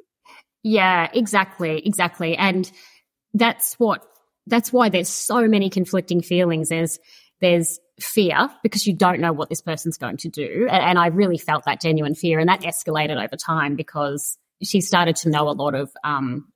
Yeah, 0.63 1.09
exactly. 1.13 1.87
Exactly. 1.87 2.37
And 2.37 2.71
that's 3.33 3.75
what, 3.75 4.03
that's 4.47 4.73
why 4.73 4.89
there's 4.89 5.09
so 5.09 5.47
many 5.47 5.71
conflicting 5.71 6.21
feelings. 6.21 6.69
There's, 6.69 6.99
there's 7.41 7.79
fear 8.01 8.51
because 8.63 8.87
you 8.87 8.95
don't 8.95 9.21
know 9.21 9.33
what 9.33 9.49
this 9.49 9.61
person's 9.61 9.99
going 9.99 10.17
to 10.19 10.29
do. 10.29 10.67
And, 10.69 10.83
and 10.83 10.99
I 10.99 11.09
really 11.09 11.39
felt 11.39 11.65
that 11.65 11.81
genuine 11.81 12.15
fear 12.15 12.39
and 12.39 12.49
that 12.49 12.63
escalated 12.63 13.23
over 13.23 13.37
time 13.37 13.77
because 13.77 14.37
she 14.63 14.81
started 14.81 15.17
to 15.17 15.31
know 15.31 15.49
a 15.49 15.53
lot 15.53 15.75
of, 15.75 15.93
um, 16.03 16.53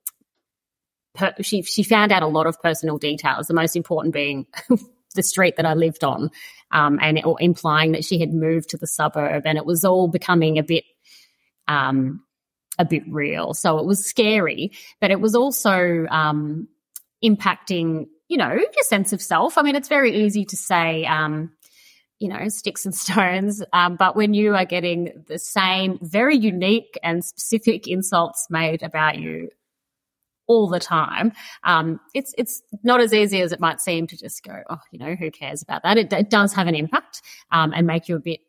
per, 1.13 1.33
she 1.41 1.61
she 1.63 1.83
found 1.83 2.11
out 2.11 2.23
a 2.23 2.27
lot 2.27 2.47
of 2.47 2.61
personal 2.61 2.97
details. 2.97 3.47
The 3.47 3.53
most 3.53 3.75
important 3.75 4.13
being 4.13 4.45
the 5.15 5.23
street 5.23 5.55
that 5.57 5.65
I 5.65 5.73
lived 5.73 6.03
on, 6.03 6.29
um, 6.71 6.99
and 7.01 7.17
it, 7.17 7.25
implying 7.39 7.93
that 7.93 8.05
she 8.05 8.19
had 8.19 8.33
moved 8.33 8.69
to 8.69 8.77
the 8.77 8.87
suburb, 8.87 9.43
and 9.45 9.57
it 9.57 9.65
was 9.65 9.85
all 9.85 10.07
becoming 10.07 10.57
a 10.57 10.63
bit. 10.63 10.83
Um, 11.67 12.23
a 12.79 12.85
bit 12.85 13.03
real. 13.07 13.53
So 13.53 13.77
it 13.77 13.85
was 13.85 14.03
scary, 14.03 14.71
but 14.99 15.11
it 15.11 15.21
was 15.21 15.35
also 15.35 16.07
um, 16.09 16.67
impacting, 17.23 18.07
you 18.27 18.37
know, 18.37 18.51
your 18.51 18.83
sense 18.83 19.13
of 19.13 19.21
self. 19.21 19.57
I 19.57 19.61
mean, 19.61 19.75
it's 19.75 19.87
very 19.87 20.25
easy 20.25 20.43
to 20.45 20.57
say, 20.57 21.05
um, 21.05 21.51
you 22.19 22.29
know, 22.29 22.47
sticks 22.49 22.85
and 22.85 22.95
stones. 22.95 23.63
Um, 23.71 23.95
but 23.95 24.15
when 24.15 24.33
you 24.33 24.55
are 24.55 24.65
getting 24.65 25.23
the 25.27 25.37
same 25.37 25.99
very 26.01 26.35
unique 26.35 26.97
and 27.03 27.23
specific 27.23 27.87
insults 27.87 28.47
made 28.49 28.81
about 28.81 29.19
you 29.19 29.49
all 30.47 30.67
the 30.67 30.79
time. 30.79 31.31
Um, 31.63 31.99
it's 32.13 32.33
it's 32.37 32.61
not 32.83 32.99
as 32.99 33.13
easy 33.13 33.41
as 33.41 33.51
it 33.51 33.59
might 33.59 33.81
seem 33.81 34.07
to 34.07 34.17
just 34.17 34.43
go, 34.43 34.61
oh, 34.69 34.79
you 34.91 34.99
know, 34.99 35.15
who 35.15 35.31
cares 35.31 35.61
about 35.61 35.83
that? 35.83 35.97
It, 35.97 36.11
it 36.13 36.29
does 36.29 36.53
have 36.53 36.67
an 36.67 36.75
impact 36.75 37.21
um, 37.51 37.73
and 37.75 37.87
make 37.87 38.07
you 38.09 38.15
a 38.15 38.19
bit 38.19 38.39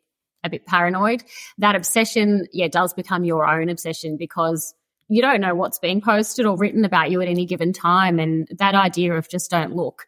a 0.43 0.49
bit 0.49 0.65
paranoid. 0.65 1.23
That 1.57 1.75
obsession, 1.75 2.47
yeah, 2.53 2.67
does 2.67 2.93
become 2.93 3.23
your 3.25 3.47
own 3.47 3.69
obsession 3.69 4.17
because 4.17 4.73
you 5.07 5.21
don't 5.21 5.41
know 5.41 5.55
what's 5.55 5.79
being 5.79 6.01
posted 6.01 6.45
or 6.45 6.57
written 6.57 6.85
about 6.85 7.11
you 7.11 7.21
at 7.21 7.27
any 7.27 7.45
given 7.45 7.73
time, 7.73 8.19
and 8.19 8.47
that 8.57 8.75
idea 8.75 9.13
of 9.13 9.29
just 9.29 9.51
don't 9.51 9.75
look 9.75 10.05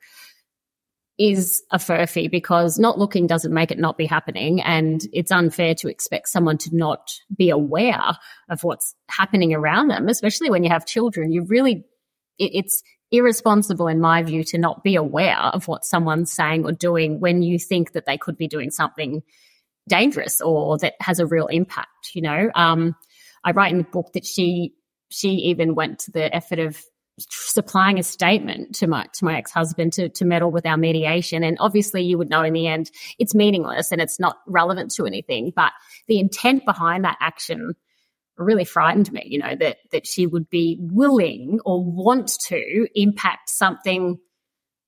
is 1.18 1.64
a 1.72 1.78
furphy 1.78 2.30
because 2.30 2.78
not 2.78 3.00
looking 3.00 3.26
doesn't 3.26 3.54
make 3.54 3.72
it 3.72 3.80
not 3.80 3.98
be 3.98 4.06
happening. 4.06 4.62
And 4.62 5.02
it's 5.12 5.32
unfair 5.32 5.74
to 5.76 5.90
expect 5.90 6.30
someone 6.30 6.58
to 6.60 6.76
not 6.76 7.12
be 7.36 7.50
aware 7.50 8.18
of 8.50 8.64
what's 8.64 8.94
happening 9.10 9.54
around 9.54 9.88
them, 9.88 10.10
especially 10.10 10.50
when 10.50 10.64
you 10.64 10.70
have 10.70 10.86
children. 10.86 11.32
You 11.32 11.44
really, 11.44 11.86
it, 12.38 12.52
it's 12.54 12.84
irresponsible 13.12 13.88
in 13.88 14.00
my 14.00 14.22
view 14.22 14.44
to 14.44 14.58
not 14.58 14.84
be 14.84 14.96
aware 14.96 15.38
of 15.38 15.68
what 15.68 15.86
someone's 15.86 16.32
saying 16.32 16.66
or 16.66 16.72
doing 16.72 17.20
when 17.20 17.42
you 17.42 17.58
think 17.58 17.94
that 17.94 18.06
they 18.06 18.18
could 18.18 18.38
be 18.38 18.48
doing 18.48 18.70
something 18.70 19.24
dangerous 19.88 20.40
or 20.42 20.78
that 20.78 20.94
has 21.00 21.20
a 21.20 21.26
real 21.26 21.48
impact, 21.48 22.14
you 22.14 22.22
know? 22.22 22.52
Um, 22.54 22.96
I 23.44 23.52
write 23.52 23.72
in 23.72 23.78
the 23.80 23.86
book 23.86 24.12
that 24.14 24.26
she, 24.26 24.74
she 25.10 25.30
even 25.30 25.74
went 25.74 26.00
to 26.00 26.12
the 26.12 26.36
effort 26.36 26.60
of 26.60 26.84
supplying 27.20 28.00
a 28.00 28.04
statement 28.04 28.76
to 28.76 28.88
my 28.88 29.06
to 29.14 29.26
my 29.26 29.38
ex-husband 29.38 29.94
to 29.94 30.10
to 30.10 30.26
meddle 30.26 30.52
with 30.52 30.66
our 30.66 30.78
mediation. 30.78 31.44
And 31.44 31.58
obviously 31.60 32.04
you 32.04 32.18
would 32.18 32.30
know 32.30 32.44
in 32.44 32.54
the 32.54 32.68
end 32.68 32.92
it's 33.18 33.34
meaningless 33.34 33.92
and 33.92 34.02
it's 34.02 34.20
not 34.20 34.38
relevant 34.48 34.92
to 34.96 35.06
anything. 35.06 35.52
But 35.56 35.72
the 36.08 36.20
intent 36.20 36.66
behind 36.66 37.06
that 37.06 37.18
action 37.20 37.76
really 38.38 38.66
frightened 38.66 39.12
me 39.12 39.24
you 39.26 39.40
know 39.40 39.56
that 39.56 39.78
that 39.92 40.06
she 40.06 40.28
would 40.28 40.48
be 40.48 40.78
willing 40.80 41.60
or 41.66 41.84
want 41.84 42.38
to 42.40 42.88
impact 42.94 43.50
something 43.50 44.20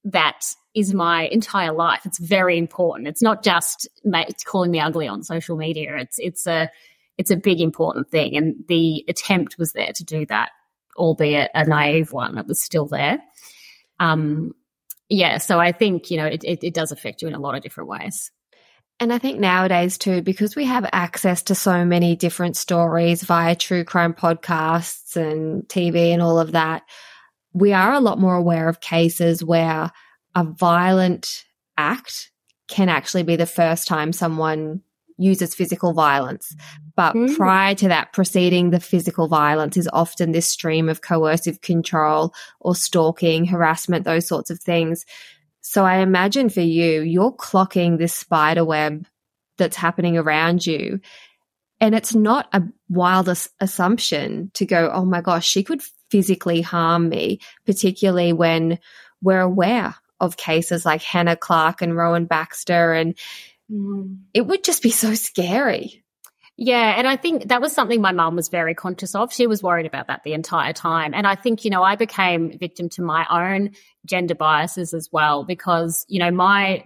that 0.03 0.45
is 0.75 0.93
my 0.93 1.23
entire 1.27 1.73
life. 1.73 2.01
It's 2.05 2.19
very 2.19 2.57
important. 2.57 3.07
It's 3.07 3.21
not 3.21 3.43
just 3.43 3.87
it's 4.03 4.43
calling 4.43 4.71
me 4.71 4.79
ugly 4.79 5.07
on 5.07 5.23
social 5.23 5.57
media. 5.57 5.97
It's 5.97 6.17
it's 6.19 6.47
a 6.47 6.69
it's 7.17 7.31
a 7.31 7.35
big 7.35 7.59
important 7.59 8.09
thing. 8.09 8.37
And 8.37 8.55
the 8.67 9.03
attempt 9.07 9.57
was 9.57 9.73
there 9.73 9.91
to 9.93 10.03
do 10.03 10.25
that 10.27 10.51
albeit 10.99 11.49
a 11.55 11.65
naive 11.65 12.11
one. 12.11 12.37
It 12.37 12.45
was 12.45 12.63
still 12.63 12.85
there. 12.85 13.19
Um, 13.99 14.53
yeah, 15.09 15.39
so 15.39 15.59
I 15.59 15.71
think, 15.71 16.11
you 16.11 16.17
know, 16.17 16.25
it, 16.25 16.43
it, 16.43 16.63
it 16.63 16.73
does 16.73 16.91
affect 16.91 17.21
you 17.21 17.27
in 17.27 17.33
a 17.33 17.39
lot 17.39 17.55
of 17.55 17.63
different 17.63 17.89
ways. 17.89 18.31
And 18.99 19.13
I 19.13 19.17
think 19.17 19.39
nowadays 19.39 19.97
too, 19.97 20.21
because 20.21 20.55
we 20.55 20.65
have 20.65 20.87
access 20.91 21.41
to 21.43 21.55
so 21.55 21.85
many 21.85 22.15
different 22.15 22.57
stories 22.57 23.23
via 23.23 23.55
true 23.55 23.85
crime 23.85 24.13
podcasts 24.13 25.15
and 25.15 25.63
TV 25.63 26.09
and 26.09 26.21
all 26.21 26.37
of 26.37 26.51
that, 26.51 26.83
we 27.53 27.73
are 27.73 27.93
a 27.93 28.01
lot 28.01 28.19
more 28.19 28.35
aware 28.35 28.67
of 28.67 28.81
cases 28.81 29.43
where 29.43 29.91
a 30.35 30.43
violent 30.43 31.45
act 31.77 32.31
can 32.67 32.89
actually 32.89 33.23
be 33.23 33.37
the 33.37 33.45
first 33.45 33.87
time 33.87 34.13
someone 34.13 34.81
uses 35.19 35.53
physical 35.53 35.93
violence. 35.93 36.55
But 36.95 37.15
mm. 37.15 37.35
prior 37.35 37.75
to 37.75 37.87
that, 37.89 38.13
preceding 38.13 38.69
the 38.69 38.79
physical 38.79 39.27
violence 39.27 39.77
is 39.77 39.89
often 39.91 40.31
this 40.31 40.47
stream 40.47 40.89
of 40.89 41.01
coercive 41.01 41.61
control 41.61 42.33
or 42.59 42.75
stalking, 42.75 43.45
harassment, 43.45 44.05
those 44.05 44.27
sorts 44.27 44.49
of 44.49 44.59
things. 44.59 45.05
So 45.61 45.85
I 45.85 45.97
imagine 45.97 46.49
for 46.49 46.61
you, 46.61 47.01
you're 47.01 47.33
clocking 47.33 47.97
this 47.97 48.13
spider 48.13 48.65
web 48.65 49.05
that's 49.57 49.75
happening 49.75 50.17
around 50.17 50.65
you. 50.65 50.99
And 51.81 51.95
it's 51.95 52.13
not 52.13 52.47
a 52.53 52.63
wild 52.89 53.29
assumption 53.61 54.51
to 54.55 54.65
go, 54.65 54.91
oh 54.93 55.05
my 55.05 55.21
gosh, 55.21 55.47
she 55.47 55.63
could 55.63 55.81
physically 56.09 56.61
harm 56.61 57.09
me, 57.09 57.39
particularly 57.65 58.33
when 58.33 58.79
we're 59.21 59.39
aware 59.39 59.95
of 60.19 60.37
cases 60.37 60.85
like 60.85 61.01
Hannah 61.01 61.37
Clarke 61.37 61.81
and 61.81 61.95
Rowan 61.95 62.25
Baxter 62.25 62.93
and 62.93 63.15
Mm. 63.71 64.19
It 64.33 64.41
would 64.41 64.63
just 64.63 64.83
be 64.83 64.91
so 64.91 65.13
scary. 65.13 66.03
Yeah, 66.61 66.95
and 66.97 67.07
I 67.07 67.15
think 67.15 67.47
that 67.47 67.61
was 67.61 67.71
something 67.71 68.01
my 68.01 68.11
mum 68.11 68.35
was 68.35 68.49
very 68.49 68.75
conscious 68.75 69.15
of. 69.15 69.31
She 69.31 69.47
was 69.47 69.63
worried 69.63 69.85
about 69.85 70.07
that 70.07 70.23
the 70.25 70.33
entire 70.33 70.73
time. 70.73 71.13
And 71.13 71.25
I 71.25 71.35
think, 71.35 71.63
you 71.63 71.71
know, 71.71 71.83
I 71.83 71.95
became 71.95 72.57
victim 72.57 72.89
to 72.89 73.01
my 73.01 73.25
own 73.29 73.71
gender 74.05 74.35
biases 74.35 74.93
as 74.93 75.07
well 75.09 75.45
because, 75.45 76.05
you 76.09 76.19
know, 76.19 76.31
my 76.31 76.83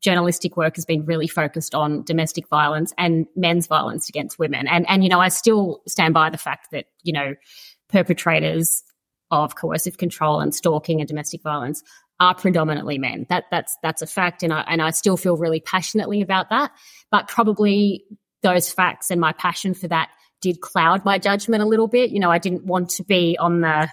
journalistic 0.00 0.56
work 0.56 0.76
has 0.76 0.86
been 0.86 1.04
really 1.04 1.28
focused 1.28 1.74
on 1.74 2.04
domestic 2.04 2.48
violence 2.48 2.94
and 2.96 3.26
men's 3.36 3.66
violence 3.66 4.08
against 4.08 4.38
women. 4.38 4.66
And 4.66 4.88
and 4.88 5.02
you 5.02 5.10
know, 5.10 5.20
I 5.20 5.28
still 5.28 5.82
stand 5.86 6.14
by 6.14 6.30
the 6.30 6.38
fact 6.38 6.68
that, 6.72 6.86
you 7.02 7.12
know, 7.12 7.34
perpetrators 7.90 8.82
of 9.30 9.56
coercive 9.56 9.98
control 9.98 10.40
and 10.40 10.54
stalking 10.54 11.00
and 11.00 11.08
domestic 11.08 11.42
violence 11.42 11.82
are 12.22 12.36
predominantly 12.36 12.98
men. 12.98 13.26
That 13.30 13.46
that's 13.50 13.76
that's 13.82 14.00
a 14.00 14.06
fact, 14.06 14.44
and 14.44 14.52
I 14.52 14.60
and 14.68 14.80
I 14.80 14.90
still 14.90 15.16
feel 15.16 15.36
really 15.36 15.58
passionately 15.58 16.22
about 16.22 16.50
that. 16.50 16.70
But 17.10 17.26
probably 17.26 18.04
those 18.42 18.70
facts 18.70 19.10
and 19.10 19.20
my 19.20 19.32
passion 19.32 19.74
for 19.74 19.88
that 19.88 20.08
did 20.40 20.60
cloud 20.60 21.04
my 21.04 21.18
judgment 21.18 21.64
a 21.64 21.66
little 21.66 21.88
bit. 21.88 22.10
You 22.10 22.20
know, 22.20 22.30
I 22.30 22.38
didn't 22.38 22.64
want 22.64 22.90
to 22.90 23.02
be 23.02 23.36
on 23.38 23.60
the 23.60 23.88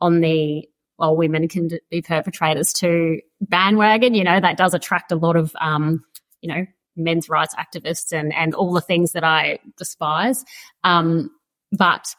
on 0.00 0.20
the 0.20 0.68
well, 1.00 1.16
women 1.16 1.48
can 1.48 1.68
be 1.90 2.00
perpetrators 2.00 2.72
to 2.74 3.20
bandwagon. 3.40 4.14
You 4.14 4.22
know, 4.22 4.38
that 4.38 4.56
does 4.56 4.72
attract 4.72 5.10
a 5.10 5.16
lot 5.16 5.34
of 5.34 5.52
um, 5.60 6.04
you 6.40 6.54
know 6.54 6.64
men's 6.94 7.28
rights 7.28 7.56
activists 7.56 8.12
and 8.12 8.32
and 8.32 8.54
all 8.54 8.72
the 8.72 8.80
things 8.80 9.12
that 9.12 9.24
I 9.24 9.58
despise. 9.76 10.44
Um, 10.84 11.32
but 11.72 12.14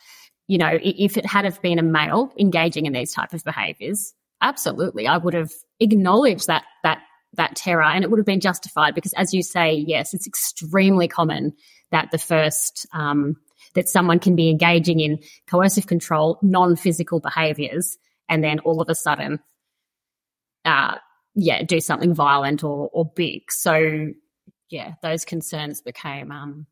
you 0.48 0.58
know, 0.58 0.78
if 0.82 1.16
it 1.16 1.26
had 1.26 1.46
have 1.46 1.62
been 1.62 1.80
a 1.80 1.84
male 1.84 2.34
engaging 2.38 2.88
in 2.88 2.92
these 2.92 3.14
type 3.14 3.32
of 3.32 3.46
behaviors, 3.46 4.14
absolutely, 4.42 5.08
I 5.08 5.18
would 5.18 5.34
have 5.34 5.52
acknowledged 5.80 6.48
that 6.48 6.64
that 6.84 7.00
that 7.34 7.56
terror, 7.56 7.84
and 7.84 8.04
it 8.04 8.10
would 8.10 8.20
have 8.20 8.26
been 8.26 8.40
justified 8.40 8.96
because, 8.96 9.14
as 9.14 9.34
you 9.34 9.44
say, 9.44 9.74
yes, 9.74 10.14
it's 10.14 10.28
extremely 10.28 11.08
common 11.08 11.54
that 11.92 12.10
the 12.12 12.18
first 12.18 12.88
um, 12.94 13.36
that 13.76 13.88
someone 13.88 14.20
can 14.20 14.36
be 14.36 14.50
engaging 14.50 15.00
in 15.00 15.20
coercive 15.50 15.88
control, 15.88 16.40
non-physical 16.42 17.20
behaviors, 17.20 17.98
and 18.28 18.44
then 18.44 18.60
all 18.60 18.82
of 18.82 18.90
a 18.90 18.96
sudden, 18.96 19.40
uh, 20.66 20.96
yeah, 21.36 21.64
do 21.64 21.80
something 21.80 22.14
violent 22.14 22.64
or 22.64 22.90
or 22.94 23.06
big. 23.06 23.52
So 23.52 24.10
yeah, 24.70 24.94
those 25.02 25.26
concerns 25.26 25.82
became 25.82 26.32
um, 26.32 26.68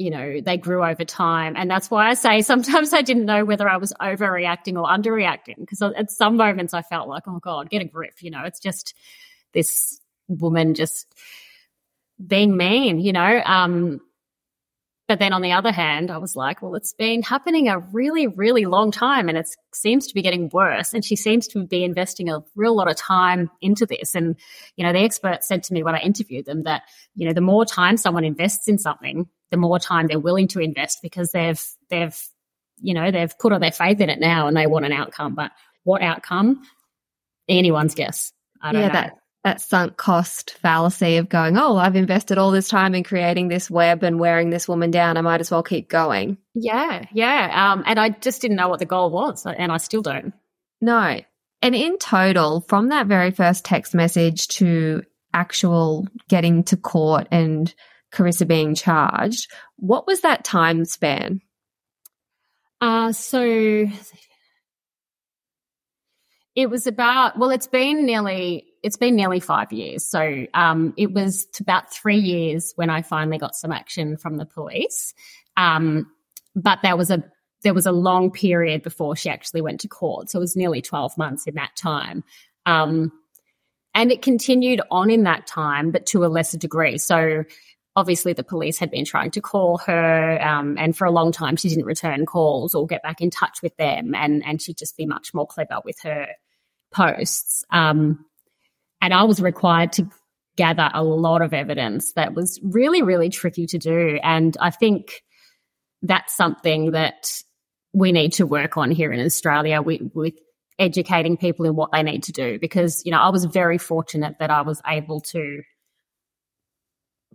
you 0.00 0.08
know, 0.08 0.40
they 0.40 0.56
grew 0.56 0.82
over 0.82 1.04
time. 1.04 1.54
And 1.56 1.70
that's 1.70 1.90
why 1.90 2.08
I 2.08 2.14
say 2.14 2.40
sometimes 2.40 2.94
I 2.94 3.02
didn't 3.02 3.26
know 3.26 3.44
whether 3.44 3.68
I 3.68 3.76
was 3.76 3.92
overreacting 4.00 4.80
or 4.80 4.88
underreacting 4.88 5.58
because 5.58 5.82
at 5.82 6.10
some 6.10 6.36
moments 6.36 6.72
I 6.72 6.80
felt 6.80 7.06
like, 7.06 7.24
oh 7.26 7.38
God, 7.38 7.68
get 7.68 7.82
a 7.82 7.84
grip. 7.84 8.14
You 8.20 8.30
know, 8.30 8.44
it's 8.44 8.60
just 8.60 8.94
this 9.52 10.00
woman 10.26 10.74
just 10.74 11.14
being 12.24 12.56
mean, 12.56 12.98
you 12.98 13.12
know. 13.12 13.42
Um, 13.44 14.00
but 15.06 15.18
then 15.18 15.34
on 15.34 15.42
the 15.42 15.52
other 15.52 15.72
hand, 15.72 16.10
I 16.10 16.16
was 16.16 16.34
like, 16.34 16.62
well, 16.62 16.76
it's 16.76 16.94
been 16.94 17.20
happening 17.20 17.68
a 17.68 17.80
really, 17.80 18.26
really 18.26 18.64
long 18.64 18.92
time 18.92 19.28
and 19.28 19.36
it 19.36 19.50
seems 19.74 20.06
to 20.06 20.14
be 20.14 20.22
getting 20.22 20.48
worse. 20.50 20.94
And 20.94 21.04
she 21.04 21.16
seems 21.16 21.46
to 21.48 21.66
be 21.66 21.84
investing 21.84 22.30
a 22.30 22.42
real 22.56 22.74
lot 22.74 22.88
of 22.88 22.96
time 22.96 23.50
into 23.60 23.84
this. 23.84 24.14
And, 24.14 24.36
you 24.76 24.86
know, 24.86 24.94
the 24.94 25.00
expert 25.00 25.44
said 25.44 25.62
to 25.64 25.74
me 25.74 25.82
when 25.82 25.96
I 25.96 26.00
interviewed 26.00 26.46
them 26.46 26.62
that, 26.62 26.84
you 27.16 27.26
know, 27.26 27.34
the 27.34 27.40
more 27.42 27.66
time 27.66 27.98
someone 27.98 28.24
invests 28.24 28.66
in 28.68 28.78
something, 28.78 29.28
the 29.50 29.56
more 29.56 29.78
time 29.78 30.06
they're 30.06 30.18
willing 30.18 30.48
to 30.48 30.60
invest 30.60 30.98
because 31.02 31.32
they've, 31.32 31.62
they've, 31.88 32.16
you 32.80 32.94
know, 32.94 33.10
they've 33.10 33.38
put 33.38 33.52
all 33.52 33.58
their 33.58 33.72
faith 33.72 34.00
in 34.00 34.10
it 34.10 34.20
now 34.20 34.46
and 34.46 34.56
they 34.56 34.66
want 34.66 34.86
an 34.86 34.92
outcome. 34.92 35.34
But 35.34 35.52
what 35.84 36.02
outcome? 36.02 36.62
Anyone's 37.48 37.94
guess. 37.94 38.32
I 38.62 38.72
don't 38.72 38.82
yeah, 38.82 38.88
know. 38.88 38.92
That- 38.94 39.16
that 39.44 39.60
sunk 39.60 39.96
cost 39.96 40.58
fallacy 40.60 41.16
of 41.16 41.28
going, 41.28 41.56
oh, 41.56 41.76
I've 41.76 41.96
invested 41.96 42.36
all 42.36 42.50
this 42.50 42.68
time 42.68 42.94
in 42.94 43.04
creating 43.04 43.48
this 43.48 43.70
web 43.70 44.02
and 44.02 44.20
wearing 44.20 44.50
this 44.50 44.68
woman 44.68 44.90
down. 44.90 45.16
I 45.16 45.22
might 45.22 45.40
as 45.40 45.50
well 45.50 45.62
keep 45.62 45.88
going. 45.88 46.36
Yeah, 46.54 47.06
yeah. 47.12 47.72
Um, 47.72 47.82
and 47.86 47.98
I 47.98 48.10
just 48.10 48.42
didn't 48.42 48.58
know 48.58 48.68
what 48.68 48.80
the 48.80 48.84
goal 48.84 49.10
was, 49.10 49.46
and 49.46 49.72
I 49.72 49.78
still 49.78 50.02
don't. 50.02 50.34
No. 50.80 51.20
And 51.62 51.74
in 51.74 51.98
total, 51.98 52.60
from 52.68 52.88
that 52.88 53.06
very 53.06 53.30
first 53.30 53.64
text 53.64 53.94
message 53.94 54.48
to 54.48 55.04
actual 55.32 56.06
getting 56.28 56.64
to 56.64 56.76
court 56.76 57.28
and 57.30 57.72
Carissa 58.12 58.46
being 58.46 58.74
charged, 58.74 59.50
what 59.76 60.06
was 60.06 60.20
that 60.22 60.44
time 60.44 60.84
span? 60.84 61.40
Uh, 62.80 63.12
so 63.12 63.86
it 66.54 66.70
was 66.70 66.86
about, 66.86 67.38
well, 67.38 67.50
it's 67.50 67.66
been 67.66 68.06
nearly 68.06 68.66
it's 68.82 68.96
been 68.96 69.16
nearly 69.16 69.40
five 69.40 69.72
years. 69.72 70.04
So 70.04 70.46
um, 70.54 70.94
it 70.96 71.12
was 71.12 71.46
about 71.60 71.92
three 71.92 72.16
years 72.16 72.72
when 72.76 72.90
I 72.90 73.02
finally 73.02 73.38
got 73.38 73.54
some 73.54 73.72
action 73.72 74.16
from 74.16 74.36
the 74.36 74.46
police. 74.46 75.12
Um, 75.56 76.10
but 76.54 76.80
there 76.82 76.96
was 76.96 77.10
a 77.10 77.22
there 77.62 77.74
was 77.74 77.86
a 77.86 77.92
long 77.92 78.30
period 78.30 78.82
before 78.82 79.16
she 79.16 79.28
actually 79.28 79.60
went 79.60 79.80
to 79.80 79.88
court. 79.88 80.30
So 80.30 80.38
it 80.38 80.40
was 80.40 80.56
nearly 80.56 80.80
12 80.80 81.18
months 81.18 81.46
in 81.46 81.56
that 81.56 81.76
time. 81.76 82.24
Um, 82.64 83.12
and 83.94 84.10
it 84.10 84.22
continued 84.22 84.80
on 84.90 85.10
in 85.10 85.24
that 85.24 85.46
time, 85.46 85.90
but 85.90 86.06
to 86.06 86.24
a 86.24 86.28
lesser 86.28 86.56
degree. 86.56 86.96
So 86.96 87.44
obviously 87.96 88.32
the 88.32 88.44
police 88.44 88.78
had 88.78 88.90
been 88.90 89.04
trying 89.04 89.30
to 89.32 89.40
call 89.40 89.78
her 89.78 90.40
um, 90.40 90.76
and 90.78 90.96
for 90.96 91.06
a 91.06 91.10
long 91.10 91.32
time 91.32 91.56
she 91.56 91.68
didn't 91.68 91.84
return 91.84 92.24
calls 92.24 92.74
or 92.74 92.86
get 92.86 93.02
back 93.02 93.20
in 93.20 93.30
touch 93.30 93.58
with 93.62 93.76
them 93.76 94.14
and, 94.14 94.44
and 94.44 94.62
she'd 94.62 94.78
just 94.78 94.96
be 94.96 95.06
much 95.06 95.34
more 95.34 95.46
clever 95.46 95.78
with 95.84 95.98
her 96.02 96.28
posts. 96.92 97.64
Um, 97.70 98.24
and 99.00 99.14
I 99.14 99.24
was 99.24 99.40
required 99.40 99.92
to 99.94 100.08
gather 100.56 100.90
a 100.92 101.02
lot 101.02 101.42
of 101.42 101.54
evidence 101.54 102.12
that 102.12 102.34
was 102.34 102.60
really, 102.62 103.02
really 103.02 103.30
tricky 103.30 103.66
to 103.66 103.78
do. 103.78 104.18
And 104.22 104.56
I 104.60 104.70
think 104.70 105.22
that's 106.02 106.36
something 106.36 106.92
that 106.92 107.42
we 107.92 108.12
need 108.12 108.34
to 108.34 108.46
work 108.46 108.76
on 108.76 108.90
here 108.90 109.12
in 109.12 109.24
Australia 109.24 109.82
with, 109.82 110.02
with 110.14 110.34
educating 110.78 111.36
people 111.36 111.66
in 111.66 111.74
what 111.74 111.92
they 111.92 112.02
need 112.02 112.24
to 112.24 112.32
do. 112.32 112.58
Because, 112.58 113.02
you 113.04 113.12
know, 113.12 113.20
I 113.20 113.30
was 113.30 113.44
very 113.46 113.78
fortunate 113.78 114.36
that 114.38 114.50
I 114.50 114.62
was 114.62 114.80
able 114.86 115.20
to 115.32 115.62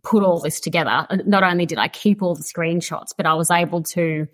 put 0.05 0.23
all 0.23 0.39
this 0.39 0.59
together. 0.59 1.07
Not 1.25 1.43
only 1.43 1.65
did 1.65 1.79
I 1.79 1.87
keep 1.87 2.21
all 2.21 2.35
the 2.35 2.43
screenshots, 2.43 3.09
but 3.17 3.25
I 3.25 3.33
was 3.33 3.51
able 3.51 3.83
to 3.83 4.27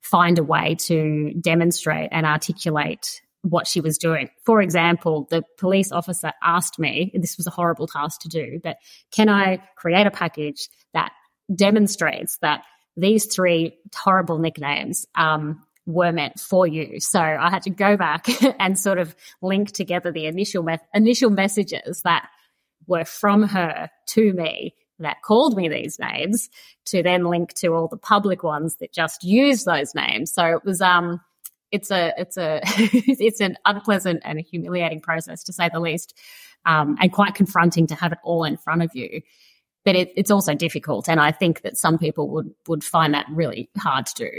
find 0.00 0.38
a 0.38 0.44
way 0.44 0.76
to 0.76 1.34
demonstrate 1.40 2.08
and 2.12 2.24
articulate 2.24 3.20
what 3.42 3.66
she 3.66 3.80
was 3.80 3.98
doing. 3.98 4.28
For 4.44 4.62
example, 4.62 5.26
the 5.30 5.42
police 5.58 5.92
officer 5.92 6.32
asked 6.42 6.78
me, 6.78 7.12
this 7.14 7.36
was 7.36 7.46
a 7.46 7.50
horrible 7.50 7.86
task 7.86 8.20
to 8.22 8.28
do, 8.28 8.60
but 8.62 8.76
can 9.12 9.28
I 9.28 9.58
create 9.76 10.06
a 10.06 10.10
package 10.10 10.68
that 10.94 11.12
demonstrates 11.54 12.38
that 12.38 12.62
these 12.96 13.26
three 13.26 13.76
horrible 13.94 14.38
nicknames 14.38 15.06
um, 15.16 15.62
were 15.86 16.12
meant 16.12 16.40
for 16.40 16.66
you? 16.66 16.98
So 17.00 17.20
I 17.20 17.50
had 17.50 17.62
to 17.62 17.70
go 17.70 17.96
back 17.96 18.26
and 18.60 18.78
sort 18.78 18.98
of 18.98 19.14
link 19.42 19.72
together 19.72 20.12
the 20.12 20.26
initial 20.26 20.62
me- 20.62 20.78
initial 20.94 21.30
messages 21.30 22.02
that 22.02 22.28
were 22.86 23.04
from 23.04 23.42
her 23.42 23.90
to 24.08 24.32
me 24.32 24.74
that 24.98 25.22
called 25.22 25.56
me 25.56 25.68
these 25.68 25.98
names 25.98 26.48
to 26.86 27.02
then 27.02 27.24
link 27.24 27.52
to 27.54 27.68
all 27.68 27.88
the 27.88 27.96
public 27.96 28.42
ones 28.42 28.76
that 28.76 28.92
just 28.92 29.22
used 29.24 29.66
those 29.66 29.94
names. 29.94 30.32
So 30.32 30.44
it 30.46 30.64
was 30.64 30.80
um 30.80 31.20
it's 31.72 31.90
a 31.90 32.12
it's 32.16 32.36
a 32.36 32.60
it's 32.64 33.40
an 33.40 33.56
unpleasant 33.64 34.22
and 34.24 34.40
humiliating 34.40 35.00
process 35.00 35.42
to 35.44 35.52
say 35.52 35.68
the 35.72 35.80
least, 35.80 36.18
um, 36.64 36.96
and 37.00 37.12
quite 37.12 37.34
confronting 37.34 37.86
to 37.88 37.94
have 37.94 38.12
it 38.12 38.18
all 38.24 38.44
in 38.44 38.56
front 38.56 38.82
of 38.82 38.90
you. 38.94 39.22
But 39.84 39.94
it, 39.94 40.12
it's 40.16 40.30
also 40.30 40.54
difficult, 40.54 41.08
and 41.08 41.20
I 41.20 41.32
think 41.32 41.62
that 41.62 41.76
some 41.76 41.98
people 41.98 42.28
would 42.30 42.50
would 42.66 42.84
find 42.84 43.14
that 43.14 43.26
really 43.30 43.70
hard 43.78 44.06
to 44.06 44.14
do. 44.14 44.30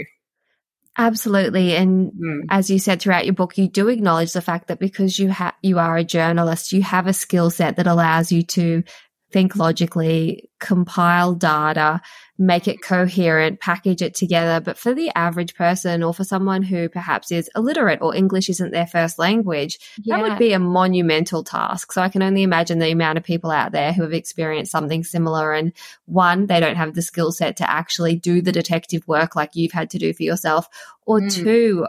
Absolutely, 0.96 1.76
and 1.76 2.12
mm. 2.12 2.40
as 2.50 2.70
you 2.70 2.78
said 2.78 3.00
throughout 3.00 3.24
your 3.24 3.34
book, 3.34 3.56
you 3.56 3.68
do 3.68 3.88
acknowledge 3.88 4.32
the 4.32 4.42
fact 4.42 4.68
that 4.68 4.80
because 4.80 5.18
you 5.18 5.28
have 5.28 5.54
you 5.62 5.78
are 5.78 5.96
a 5.96 6.04
journalist, 6.04 6.72
you 6.72 6.82
have 6.82 7.06
a 7.06 7.12
skill 7.12 7.50
set 7.50 7.76
that 7.76 7.86
allows 7.86 8.32
you 8.32 8.42
to 8.42 8.82
think 9.30 9.56
logically, 9.56 10.48
compile 10.58 11.34
data, 11.34 12.00
make 12.38 12.66
it 12.66 12.82
coherent, 12.82 13.60
package 13.60 14.00
it 14.00 14.14
together. 14.14 14.60
But 14.60 14.78
for 14.78 14.94
the 14.94 15.10
average 15.14 15.54
person 15.54 16.02
or 16.02 16.14
for 16.14 16.24
someone 16.24 16.62
who 16.62 16.88
perhaps 16.88 17.30
is 17.30 17.50
illiterate 17.54 18.00
or 18.00 18.14
English 18.14 18.48
isn't 18.48 18.70
their 18.70 18.86
first 18.86 19.18
language, 19.18 19.78
yeah. 20.02 20.16
that 20.16 20.22
would 20.22 20.38
be 20.38 20.52
a 20.52 20.58
monumental 20.58 21.44
task. 21.44 21.92
So 21.92 22.00
I 22.00 22.08
can 22.08 22.22
only 22.22 22.42
imagine 22.42 22.78
the 22.78 22.90
amount 22.90 23.18
of 23.18 23.24
people 23.24 23.50
out 23.50 23.72
there 23.72 23.92
who 23.92 24.02
have 24.02 24.14
experienced 24.14 24.72
something 24.72 25.04
similar. 25.04 25.52
And 25.52 25.72
one, 26.06 26.46
they 26.46 26.60
don't 26.60 26.76
have 26.76 26.94
the 26.94 27.02
skill 27.02 27.32
set 27.32 27.58
to 27.58 27.70
actually 27.70 28.16
do 28.16 28.40
the 28.40 28.52
detective 28.52 29.06
work 29.06 29.36
like 29.36 29.50
you've 29.54 29.72
had 29.72 29.90
to 29.90 29.98
do 29.98 30.14
for 30.14 30.22
yourself. 30.22 30.68
Or 31.06 31.20
mm. 31.20 31.30
two, 31.30 31.86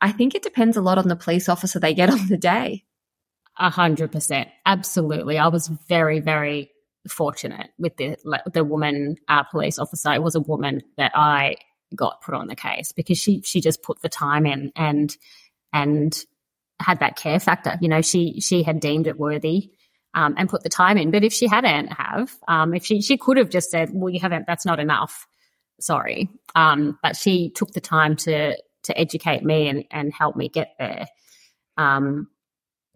I 0.00 0.12
think 0.12 0.34
it 0.34 0.42
depends 0.42 0.76
a 0.76 0.82
lot 0.82 0.98
on 0.98 1.08
the 1.08 1.16
police 1.16 1.48
officer 1.48 1.78
they 1.78 1.94
get 1.94 2.10
on 2.10 2.28
the 2.28 2.38
day. 2.38 2.84
A 3.60 3.68
hundred 3.68 4.10
percent. 4.10 4.48
Absolutely. 4.64 5.36
I 5.36 5.48
was 5.48 5.68
very, 5.68 6.20
very 6.20 6.70
fortunate 7.08 7.68
with 7.78 7.96
the 7.98 8.16
the 8.52 8.64
woman 8.64 9.16
uh, 9.28 9.42
police 9.44 9.78
officer. 9.78 10.12
It 10.14 10.22
was 10.22 10.34
a 10.34 10.40
woman 10.40 10.80
that 10.96 11.12
I 11.14 11.56
got 11.94 12.22
put 12.22 12.34
on 12.34 12.46
the 12.46 12.56
case 12.56 12.92
because 12.92 13.18
she 13.18 13.42
she 13.42 13.60
just 13.60 13.82
put 13.82 14.00
the 14.00 14.08
time 14.08 14.46
in 14.46 14.72
and 14.76 15.14
and 15.74 16.18
had 16.80 17.00
that 17.00 17.16
care 17.16 17.38
factor. 17.38 17.76
You 17.82 17.88
know, 17.88 18.00
she 18.00 18.40
she 18.40 18.62
had 18.62 18.80
deemed 18.80 19.06
it 19.06 19.18
worthy 19.18 19.72
um, 20.14 20.34
and 20.38 20.48
put 20.48 20.62
the 20.62 20.70
time 20.70 20.96
in. 20.96 21.10
But 21.10 21.24
if 21.24 21.34
she 21.34 21.46
hadn't 21.46 21.88
have, 21.88 22.34
um, 22.48 22.72
if 22.74 22.86
she 22.86 23.02
she 23.02 23.18
could 23.18 23.36
have 23.36 23.50
just 23.50 23.70
said, 23.70 23.90
"Well, 23.92 24.08
you 24.10 24.20
haven't. 24.20 24.46
That's 24.46 24.64
not 24.64 24.80
enough." 24.80 25.26
Sorry, 25.80 26.30
um, 26.54 26.98
but 27.02 27.14
she 27.14 27.50
took 27.50 27.72
the 27.72 27.80
time 27.82 28.16
to 28.16 28.56
to 28.84 28.98
educate 28.98 29.44
me 29.44 29.68
and 29.68 29.84
and 29.90 30.14
help 30.14 30.34
me 30.34 30.48
get 30.48 30.74
there. 30.78 31.06
Um, 31.76 32.28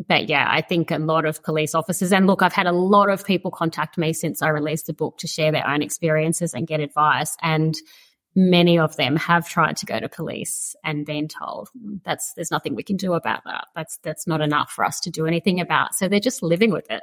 but 0.09 0.29
yeah, 0.29 0.49
I 0.51 0.61
think 0.61 0.91
a 0.91 0.99
lot 0.99 1.25
of 1.25 1.43
police 1.43 1.75
officers, 1.75 2.13
and 2.13 2.27
look, 2.27 2.43
I've 2.43 2.53
had 2.53 2.67
a 2.67 2.73
lot 2.73 3.11
of 3.11 3.25
people 3.25 3.51
contact 3.51 3.97
me 3.97 4.13
since 4.13 4.43
I 4.43 4.49
released 4.49 4.87
the 4.87 4.93
book 4.93 5.19
to 5.19 5.27
share 5.27 5.53
their 5.53 5.67
own 5.67 5.83
experiences 5.83 6.53
and 6.53 6.67
get 6.67 6.81
advice. 6.81 7.37
And 7.43 7.77
many 8.35 8.79
of 8.79 8.97
them 8.97 9.17
have 9.17 9.49
tried 9.49 9.77
to 9.77 9.87
go 9.87 10.01
to 10.01 10.09
police 10.09 10.75
and 10.85 11.07
been 11.07 11.29
told 11.29 11.69
that's 12.05 12.33
there's 12.35 12.51
nothing 12.51 12.75
we 12.75 12.83
can 12.83 12.97
do 12.97 13.15
about 13.15 13.45
that. 13.45 13.67
That's 13.77 13.99
that's 14.03 14.27
not 14.27 14.41
enough 14.41 14.73
for 14.73 14.85
us 14.85 15.01
to 15.01 15.11
do 15.11 15.27
anything 15.27 15.61
about. 15.61 15.95
So 15.95 16.09
they're 16.09 16.21
just 16.21 16.43
living 16.43 16.73
with 16.73 16.91
it. 16.91 17.03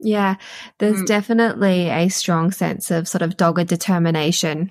Yeah, 0.00 0.36
there's 0.78 1.02
mm. 1.02 1.06
definitely 1.06 1.88
a 1.88 2.08
strong 2.08 2.52
sense 2.52 2.90
of 2.90 3.08
sort 3.08 3.22
of 3.22 3.36
dogged 3.36 3.68
determination 3.68 4.70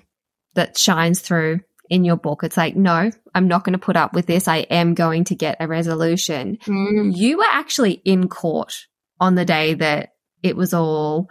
that 0.54 0.78
shines 0.78 1.20
through 1.20 1.60
in 1.94 2.02
your 2.02 2.16
book. 2.16 2.42
It's 2.42 2.56
like, 2.56 2.74
no, 2.74 3.12
I'm 3.36 3.46
not 3.46 3.62
going 3.62 3.74
to 3.74 3.78
put 3.78 3.94
up 3.94 4.14
with 4.14 4.26
this. 4.26 4.48
I 4.48 4.58
am 4.58 4.94
going 4.94 5.22
to 5.24 5.36
get 5.36 5.58
a 5.60 5.68
resolution. 5.68 6.58
Mm. 6.66 7.16
You 7.16 7.38
were 7.38 7.46
actually 7.48 7.92
in 8.04 8.28
court 8.28 8.74
on 9.20 9.36
the 9.36 9.44
day 9.44 9.74
that 9.74 10.14
it 10.42 10.56
was 10.56 10.74
all 10.74 11.30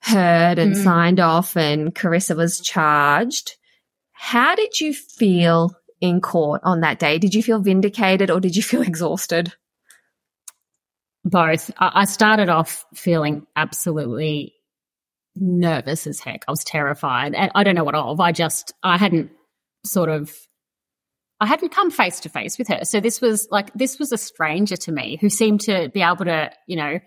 heard 0.00 0.58
and 0.58 0.74
mm. 0.74 0.82
signed 0.82 1.20
off 1.20 1.56
and 1.56 1.94
Carissa 1.94 2.36
was 2.36 2.60
charged. 2.60 3.52
How 4.10 4.56
did 4.56 4.80
you 4.80 4.92
feel 4.92 5.76
in 6.00 6.20
court 6.20 6.62
on 6.64 6.80
that 6.80 6.98
day? 6.98 7.18
Did 7.18 7.32
you 7.32 7.42
feel 7.42 7.60
vindicated 7.60 8.28
or 8.28 8.40
did 8.40 8.56
you 8.56 8.64
feel 8.64 8.82
exhausted? 8.92 9.54
Both. 11.24 11.70
I 11.78 12.06
started 12.06 12.48
off 12.48 12.84
feeling 12.92 13.46
absolutely 13.54 14.54
nervous 15.36 16.08
as 16.08 16.18
heck. 16.18 16.44
I 16.48 16.50
was 16.50 16.64
terrified. 16.64 17.34
And 17.34 17.52
I 17.54 17.62
don't 17.62 17.76
know 17.76 17.84
what 17.84 17.94
of. 17.94 18.18
I 18.18 18.32
just, 18.32 18.72
I 18.82 18.96
hadn't 18.96 19.30
sort 19.86 20.08
of 20.08 20.34
I 21.40 21.46
hadn't 21.46 21.70
come 21.74 21.90
face 21.90 22.20
to 22.20 22.28
face 22.28 22.58
with 22.58 22.68
her. 22.68 22.80
So 22.84 23.00
this 23.00 23.20
was 23.20 23.46
like, 23.50 23.72
this 23.74 23.98
was 23.98 24.10
a 24.10 24.18
stranger 24.18 24.76
to 24.76 24.92
me 24.92 25.18
who 25.20 25.28
seemed 25.28 25.60
to 25.62 25.90
be 25.90 26.00
able 26.00 26.24
to, 26.24 26.50
you 26.66 26.76
know, 26.76 26.98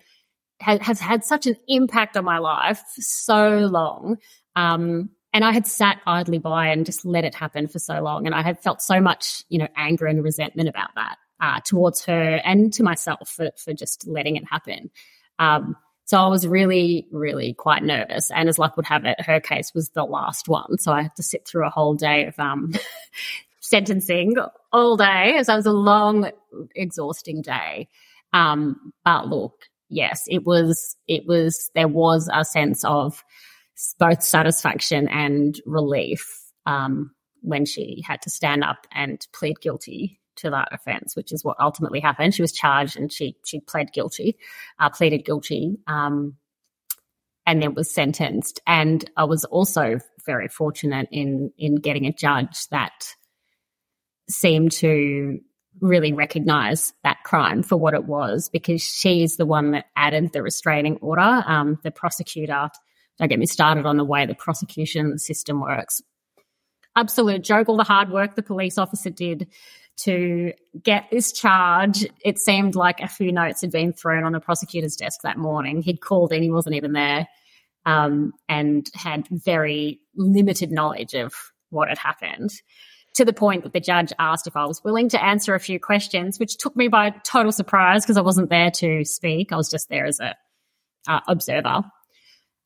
has, 0.60 0.80
has 0.80 1.00
had 1.00 1.24
such 1.24 1.46
an 1.46 1.56
impact 1.66 2.16
on 2.16 2.24
my 2.24 2.38
life 2.38 2.80
so 2.96 3.58
long. 3.58 4.18
Um, 4.54 5.10
and 5.32 5.44
I 5.44 5.52
had 5.52 5.66
sat 5.66 6.00
idly 6.06 6.38
by 6.38 6.68
and 6.68 6.86
just 6.86 7.04
let 7.04 7.24
it 7.24 7.34
happen 7.34 7.66
for 7.66 7.78
so 7.78 8.00
long. 8.02 8.26
And 8.26 8.34
I 8.34 8.42
had 8.42 8.60
felt 8.60 8.82
so 8.82 9.00
much, 9.00 9.44
you 9.48 9.58
know, 9.58 9.68
anger 9.76 10.06
and 10.06 10.22
resentment 10.22 10.68
about 10.68 10.90
that 10.94 11.16
uh, 11.40 11.60
towards 11.64 12.04
her 12.04 12.40
and 12.44 12.72
to 12.74 12.82
myself 12.82 13.28
for, 13.28 13.50
for 13.56 13.72
just 13.72 14.06
letting 14.06 14.36
it 14.36 14.44
happen. 14.48 14.90
Um, 15.38 15.76
so 16.10 16.18
I 16.18 16.26
was 16.26 16.44
really, 16.44 17.06
really 17.12 17.54
quite 17.54 17.84
nervous. 17.84 18.32
And 18.32 18.48
as 18.48 18.58
luck 18.58 18.76
would 18.76 18.86
have 18.86 19.04
it, 19.04 19.20
her 19.20 19.38
case 19.38 19.72
was 19.72 19.90
the 19.90 20.02
last 20.02 20.48
one. 20.48 20.76
So 20.78 20.90
I 20.90 21.02
had 21.02 21.14
to 21.14 21.22
sit 21.22 21.46
through 21.46 21.64
a 21.64 21.70
whole 21.70 21.94
day 21.94 22.26
of 22.26 22.36
um, 22.36 22.72
sentencing 23.60 24.34
all 24.72 24.96
day. 24.96 25.40
So 25.44 25.52
it 25.52 25.56
was 25.56 25.66
a 25.66 25.72
long, 25.72 26.32
exhausting 26.74 27.42
day. 27.42 27.86
Um, 28.32 28.92
but 29.04 29.28
look, 29.28 29.68
yes, 29.88 30.24
it 30.26 30.44
was, 30.44 30.96
it 31.06 31.28
was, 31.28 31.70
there 31.76 31.86
was 31.86 32.28
a 32.32 32.44
sense 32.44 32.84
of 32.84 33.22
both 34.00 34.24
satisfaction 34.24 35.06
and 35.06 35.60
relief 35.64 36.26
um, 36.66 37.12
when 37.42 37.64
she 37.64 38.02
had 38.04 38.20
to 38.22 38.30
stand 38.30 38.64
up 38.64 38.84
and 38.90 39.24
plead 39.32 39.60
guilty 39.60 40.19
to 40.40 40.50
that 40.50 40.68
offence, 40.72 41.16
which 41.16 41.32
is 41.32 41.44
what 41.44 41.58
ultimately 41.60 42.00
happened. 42.00 42.34
She 42.34 42.42
was 42.42 42.52
charged 42.52 42.96
and 42.96 43.12
she 43.12 43.36
she 43.44 43.60
pled 43.60 43.92
guilty, 43.92 44.36
uh, 44.78 44.90
pleaded 44.90 45.24
guilty, 45.24 45.78
um, 45.86 46.36
and 47.46 47.62
then 47.62 47.74
was 47.74 47.92
sentenced. 47.92 48.60
And 48.66 49.08
I 49.16 49.24
was 49.24 49.44
also 49.44 50.00
very 50.24 50.48
fortunate 50.48 51.08
in 51.10 51.52
in 51.58 51.76
getting 51.76 52.06
a 52.06 52.12
judge 52.12 52.68
that 52.70 53.14
seemed 54.28 54.72
to 54.72 55.40
really 55.80 56.12
recognize 56.12 56.92
that 57.04 57.22
crime 57.24 57.62
for 57.62 57.76
what 57.76 57.94
it 57.94 58.04
was 58.04 58.48
because 58.48 58.82
she 58.82 59.22
is 59.22 59.36
the 59.36 59.46
one 59.46 59.72
that 59.72 59.86
added 59.96 60.32
the 60.32 60.42
restraining 60.42 60.96
order. 60.96 61.20
Um, 61.46 61.78
the 61.82 61.90
prosecutor, 61.90 62.68
don't 63.18 63.28
get 63.28 63.38
me 63.38 63.46
started 63.46 63.86
on 63.86 63.96
the 63.96 64.04
way 64.04 64.26
the 64.26 64.34
prosecution 64.34 65.18
system 65.18 65.60
works. 65.60 66.02
Absolute 66.96 67.42
joke, 67.42 67.68
all 67.68 67.76
the 67.76 67.84
hard 67.84 68.10
work 68.10 68.34
the 68.34 68.42
police 68.42 68.76
officer 68.76 69.10
did 69.10 69.46
to 70.04 70.52
get 70.82 71.06
this 71.10 71.32
charge. 71.32 72.06
It 72.24 72.38
seemed 72.38 72.74
like 72.74 73.00
a 73.00 73.08
few 73.08 73.32
notes 73.32 73.60
had 73.60 73.70
been 73.70 73.92
thrown 73.92 74.24
on 74.24 74.32
the 74.32 74.40
prosecutor's 74.40 74.96
desk 74.96 75.20
that 75.22 75.38
morning. 75.38 75.82
He'd 75.82 76.00
called 76.00 76.32
in, 76.32 76.42
he 76.42 76.50
wasn't 76.50 76.76
even 76.76 76.92
there, 76.92 77.28
um, 77.86 78.32
and 78.48 78.88
had 78.94 79.26
very 79.30 80.00
limited 80.16 80.70
knowledge 80.70 81.14
of 81.14 81.34
what 81.70 81.88
had 81.88 81.98
happened. 81.98 82.50
To 83.14 83.24
the 83.24 83.32
point 83.32 83.64
that 83.64 83.72
the 83.72 83.80
judge 83.80 84.12
asked 84.20 84.46
if 84.46 84.56
I 84.56 84.66
was 84.66 84.84
willing 84.84 85.08
to 85.10 85.22
answer 85.22 85.54
a 85.54 85.60
few 85.60 85.80
questions, 85.80 86.38
which 86.38 86.56
took 86.58 86.76
me 86.76 86.86
by 86.86 87.10
total 87.24 87.50
surprise 87.50 88.04
because 88.04 88.16
I 88.16 88.22
wasn't 88.22 88.50
there 88.50 88.70
to 88.70 89.04
speak. 89.04 89.52
I 89.52 89.56
was 89.56 89.68
just 89.68 89.88
there 89.88 90.06
as 90.06 90.20
a 90.20 90.36
uh, 91.08 91.20
observer. 91.26 91.82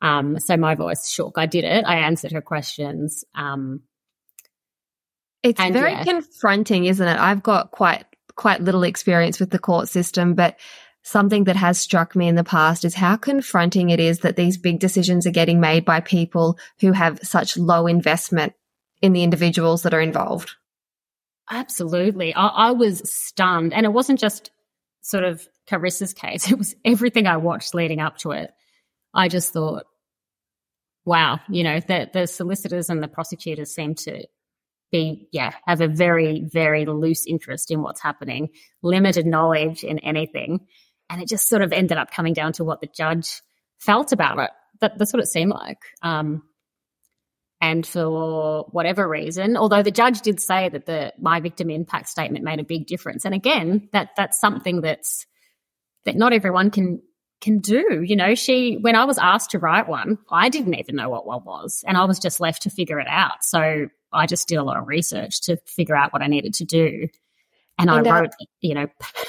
Um, 0.03 0.39
so 0.39 0.57
my 0.59 0.74
voice 0.74 1.09
shook. 1.11 1.39
I 1.39 1.47
did 1.47 1.64
it. 1.64 1.85
I 1.87 1.97
answered 1.97 2.32
her 2.32 2.43
questions. 2.43 3.24
Um, 3.35 3.80
it's 5.45 5.61
and 5.61 5.72
very 5.72 5.92
yeah. 5.92 6.05
confronting, 6.05 6.86
isn't 6.86 7.07
it? 7.07 7.18
I've 7.18 7.42
got 7.42 7.70
quite 7.70 8.05
quite 8.34 8.61
little 8.61 8.82
experience 8.82 9.38
with 9.38 9.51
the 9.51 9.59
court 9.61 9.88
system, 9.88 10.34
but 10.34 10.59
something 11.03 11.45
that 11.45 11.55
has 11.55 11.78
struck 11.78 12.16
me 12.16 12.26
in 12.26 12.34
the 12.34 12.42
past 12.42 12.84
is 12.84 12.95
how 12.95 13.16
confronting 13.16 13.90
it 13.90 14.01
is 14.01 14.20
that 14.20 14.36
these 14.36 14.57
big 14.57 14.80
decisions 14.80 15.26
are 15.26 15.30
getting 15.30 15.61
made 15.61 15.84
by 15.84 16.01
people 16.01 16.59
who 16.80 16.90
have 16.90 17.20
such 17.22 17.57
low 17.57 17.86
investment 17.86 18.55
in 19.03 19.12
the 19.12 19.22
individuals 19.22 19.82
that 19.82 19.95
are 19.95 20.01
involved. 20.01 20.51
Absolutely. 21.51 22.34
I, 22.34 22.47
I 22.47 22.70
was 22.70 23.09
stunned. 23.09 23.74
And 23.74 23.84
it 23.84 23.92
wasn't 23.92 24.18
just 24.18 24.51
sort 25.03 25.24
of 25.24 25.47
Carissa's 25.68 26.14
case, 26.14 26.51
it 26.51 26.59
was 26.59 26.74
everything 26.84 27.26
I 27.26 27.36
watched 27.36 27.74
leading 27.74 28.01
up 28.01 28.16
to 28.18 28.32
it. 28.32 28.51
I 29.12 29.28
just 29.28 29.53
thought, 29.53 29.84
wow, 31.05 31.38
you 31.49 31.62
know, 31.62 31.80
the, 31.80 32.09
the 32.12 32.26
solicitors 32.26 32.88
and 32.88 33.03
the 33.03 33.09
prosecutors 33.09 33.74
seem 33.74 33.95
to 33.95 34.24
be, 34.95 35.28
yeah, 35.32 35.53
have 35.66 35.80
a 35.80 35.88
very, 35.88 36.45
very 36.47 36.86
loose 36.86 37.26
interest 37.26 37.72
in 37.72 37.82
what's 37.82 38.01
happening, 38.01 38.51
limited 38.80 39.26
knowledge 39.26 39.82
in 39.82 39.99
anything. 39.99 40.61
And 41.11 41.20
it 41.20 41.28
just 41.28 41.49
sort 41.49 41.62
of 41.62 41.72
ended 41.72 41.99
up 41.99 42.12
coming 42.12 42.32
down 42.32 42.53
to 42.55 42.64
what 42.64 42.80
the 42.80 42.86
judge 42.86 43.42
felt 43.78 44.12
about 44.12 44.38
it. 44.38 44.51
That, 44.80 44.97
that's 44.97 45.12
what 45.12 45.22
it 45.22 45.26
seemed 45.26 45.51
like. 45.51 45.78
Um, 46.03 46.45
and 47.61 47.84
for 47.84 48.66
whatever 48.70 49.09
reason, 49.09 49.57
although 49.57 49.82
the 49.82 49.90
judge 49.90 50.20
did 50.20 50.38
say 50.38 50.68
that 50.68 50.86
the 50.86 51.12
my 51.18 51.40
victim 51.40 51.70
impact 51.70 52.09
statement 52.09 52.45
made 52.45 52.61
a 52.61 52.64
big 52.64 52.86
difference, 52.86 53.24
and 53.24 53.34
again, 53.34 53.88
that 53.92 54.11
that's 54.16 54.38
something 54.38 54.80
that's 54.80 55.24
that 56.05 56.14
not 56.14 56.32
everyone 56.32 56.70
can 56.70 57.01
can 57.40 57.61
do. 57.61 58.03
You 58.05 58.16
know, 58.16 58.34
she 58.34 58.76
when 58.80 58.97
I 58.97 59.07
was 59.07 59.18
asked 59.18 59.53
to 59.53 59.59
write 59.59 59.88
one, 59.88 60.18
I 60.30 60.51
didn't 60.51 60.74
even 60.74 60.97
know 60.97 61.09
what 61.09 61.26
one 61.26 61.42
was, 61.45 61.82
and 61.86 61.97
I 61.97 62.05
was 62.05 62.18
just 62.18 62.38
left 62.38 62.62
to 62.62 62.70
figure 62.70 63.01
it 63.01 63.09
out. 63.09 63.42
So 63.42 63.86
I 64.15 64.27
just 64.27 64.49
did 64.49 64.57
a 64.57 64.62
lot 64.62 64.77
of 64.77 64.87
research 64.87 65.43
to 65.43 65.57
figure 65.67 65.97
out 65.97 66.12
what 66.12 66.23
I 66.23 66.27
needed 66.27 66.55
to 66.55 66.65
do. 66.65 67.09
And, 67.79 67.91
and 67.91 68.07
I 68.07 68.21
wrote, 68.21 68.31
you 68.61 68.75
know, 68.75 68.87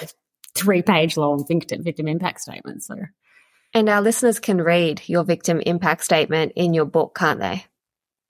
three 0.56 0.82
page 0.82 1.18
long 1.18 1.46
victim, 1.48 1.84
victim 1.84 2.08
impact 2.08 2.42
statement. 2.42 2.84
So, 2.84 2.96
and 3.74 3.90
our 3.90 4.02
listeners 4.02 4.40
can 4.40 4.62
read 4.62 5.02
your 5.08 5.24
victim 5.24 5.62
impact 5.66 6.04
statement 6.04 6.54
in 6.56 6.74
your 6.74 6.86
book, 6.86 7.16
can't 7.16 7.40
they? 7.40 7.66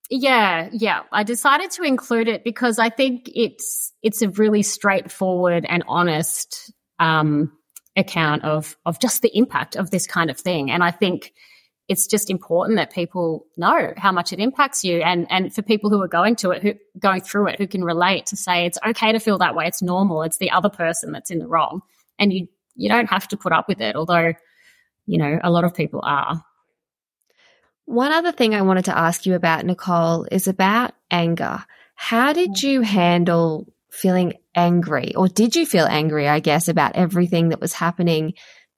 Yeah, 0.10 0.70
yeah. 0.72 1.02
I 1.12 1.24
decided 1.24 1.72
to 1.72 1.84
include 1.84 2.28
it 2.28 2.44
because 2.44 2.78
I 2.80 2.90
think 2.90 3.30
it's 3.34 3.92
it's 4.04 4.22
a 4.22 4.30
really 4.30 4.62
straightforward 4.62 5.66
and 5.68 5.84
honest 5.88 6.72
um, 7.00 7.52
account 7.96 8.44
of 8.44 8.78
of 8.86 9.00
just 9.00 9.22
the 9.22 9.36
impact 9.36 9.76
of 9.76 9.90
this 9.90 10.06
kind 10.06 10.30
of 10.30 10.40
thing. 10.40 10.70
And 10.70 10.84
I 10.84 10.92
think 10.92 11.34
it's 11.88 12.08
just 12.08 12.30
important 12.30 12.78
that 12.78 12.92
people 12.92 13.46
know 13.58 13.94
how 13.98 14.12
much 14.12 14.34
it 14.34 14.40
impacts 14.40 14.84
you. 14.84 15.02
And 15.02 15.28
and 15.30 15.54
for 15.54 15.62
people 15.62 15.90
who 15.90 16.02
are 16.02 16.08
going 16.08 16.36
to 16.38 16.52
it 16.52 16.64
who 16.64 16.74
going 17.00 17.22
through 17.22 17.50
it 17.50 17.60
who 17.60 17.68
can 17.68 17.84
relate 17.84 18.28
to 18.28 18.36
say 18.36 18.66
it's 18.66 18.80
okay 18.86 19.12
to 19.12 19.20
feel 19.20 19.38
that 19.38 19.56
way. 19.56 19.68
It's 19.68 19.82
normal. 19.82 20.24
It's 20.24 20.38
the 20.38 20.52
other 20.52 20.70
person 20.70 21.12
that's 21.12 21.32
in 21.32 21.40
the 21.40 21.48
wrong. 21.48 21.82
And 22.18 22.34
you 22.34 22.48
you 22.76 22.90
don't 22.90 23.10
have 23.10 23.28
to 23.30 23.38
put 23.38 23.54
up 23.54 23.68
with 23.68 23.82
it 23.82 23.96
although 23.96 24.34
you 25.06 25.18
know 25.18 25.40
a 25.44 25.52
lot 25.52 25.64
of 25.64 25.74
people 25.74 26.02
are. 26.04 26.44
One 27.86 28.12
other 28.12 28.32
thing 28.32 28.56
i 28.56 28.64
wanted 28.64 28.86
to 28.86 28.98
ask 28.98 29.26
you 29.26 29.36
about 29.36 29.66
nicole 29.66 30.28
is 30.32 30.48
about 30.48 30.94
anger. 31.12 31.64
How 31.94 32.34
did 32.34 32.52
mm. 32.52 32.64
you 32.64 32.82
handle 32.82 33.68
feeling 33.92 34.34
angry? 34.56 35.14
Or 35.16 35.28
did 35.28 35.56
you 35.56 35.68
feel 35.68 35.86
angry 35.86 36.28
i 36.28 36.40
guess 36.40 36.68
about 36.68 36.96
everything 36.96 37.50
that 37.50 37.62
was 37.62 37.74
happening 37.74 38.34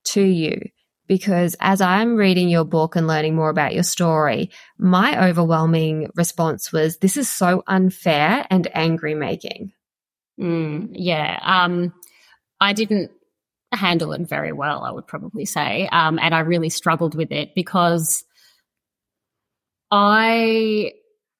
to 0.06 0.22
you 0.22 0.60
because 1.08 1.56
as 1.60 1.82
I'm 1.82 2.16
reading 2.16 2.50
your 2.50 2.66
book 2.66 2.96
and 2.96 3.08
learning 3.08 3.36
more 3.36 3.50
about 3.50 3.74
your 3.74 3.84
story, 3.84 4.50
my 4.78 5.28
overwhelming 5.30 6.10
response 6.16 6.72
was, 6.72 6.98
this 6.98 7.18
is 7.18 7.30
so 7.30 7.64
unfair 7.68 8.46
and 8.50 8.68
angry 8.74 9.16
making. 9.16 9.72
Mm, 10.40 10.90
yeah. 10.94 11.40
Um, 11.44 11.94
I 12.60 12.74
didn't 12.74 13.12
handle 13.72 14.14
it 14.14 14.22
very 14.22 14.52
well, 14.52 14.84
I 14.84 14.92
would 14.92 15.08
probably 15.08 15.46
say. 15.46 15.88
Um, 15.92 16.20
and 16.22 16.34
I 16.34 16.40
really 16.40 16.70
struggled 16.70 17.16
with 17.16 17.32
it 17.32 17.56
because 17.56 18.24
I 19.92 20.94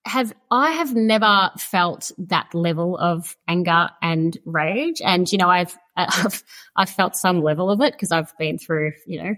have 0.06 0.34
I 0.50 0.72
have 0.72 0.96
never 0.96 1.52
felt 1.58 2.12
that 2.18 2.54
level 2.54 2.98
of 2.98 3.36
anger 3.48 3.90
and 4.02 4.38
rage, 4.46 5.02
and 5.04 5.30
you 5.32 5.38
know 5.38 5.50
I've 5.50 5.78
I've, 5.98 6.44
I've 6.76 6.90
felt 6.90 7.16
some 7.16 7.42
level 7.42 7.70
of 7.70 7.82
it 7.82 7.94
because 7.94 8.12
I've 8.12 8.36
been 8.38 8.58
through 8.58 8.94
you 9.06 9.22
know 9.22 9.36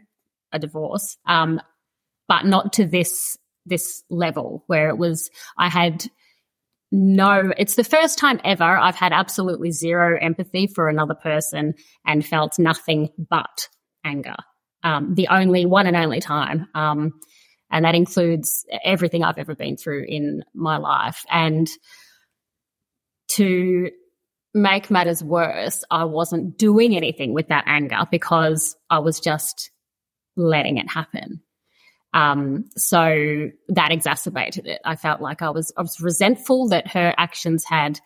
a 0.52 0.60
divorce, 0.60 1.18
um, 1.26 1.62
but 2.28 2.46
not 2.46 2.74
to 2.74 2.86
this 2.86 3.38
this 3.66 4.04
level 4.10 4.64
where 4.68 4.90
it 4.90 4.98
was. 4.98 5.30
I 5.58 5.70
had 5.70 6.06
no. 6.92 7.54
It's 7.58 7.76
the 7.76 7.84
first 7.84 8.18
time 8.18 8.40
ever 8.44 8.64
I've 8.64 8.96
had 8.96 9.14
absolutely 9.14 9.72
zero 9.72 10.18
empathy 10.20 10.68
for 10.68 10.90
another 10.90 11.16
person 11.16 11.74
and 12.06 12.26
felt 12.26 12.58
nothing 12.58 13.10
but 13.30 13.70
anger. 14.04 14.36
Um, 14.84 15.14
the 15.16 15.28
only 15.28 15.66
one 15.66 15.88
and 15.88 15.96
only 15.96 16.22
time. 16.22 16.68
Um, 16.74 17.12
and 17.72 17.86
that 17.86 17.96
includes 17.96 18.66
everything 18.84 19.24
I've 19.24 19.38
ever 19.38 19.56
been 19.56 19.78
through 19.78 20.06
in 20.08 20.44
my 20.56 20.78
life. 20.78 21.24
And 21.30 21.70
to 23.30 23.92
make 24.54 24.90
matters 24.90 25.24
worse, 25.24 25.84
I 25.92 26.06
wasn't 26.06 26.58
doing 26.58 26.96
anything 26.96 27.34
with 27.34 27.50
that 27.50 27.66
anger 27.68 28.08
because 28.10 28.76
I 28.90 29.00
was 29.00 29.20
just 29.20 29.70
letting 30.40 30.78
it 30.78 30.90
happen. 30.90 31.42
Um, 32.14 32.66
so 32.76 33.50
that 33.68 33.92
exacerbated 33.92 34.66
it. 34.66 34.82
I 34.84 34.96
felt 34.96 35.22
like 35.22 35.44
I 35.44 35.52
was, 35.52 35.72
I 35.78 35.82
was 35.84 36.02
resentful 36.02 36.70
that 36.70 36.88
her 36.94 37.14
actions 37.18 37.64
had 37.64 38.00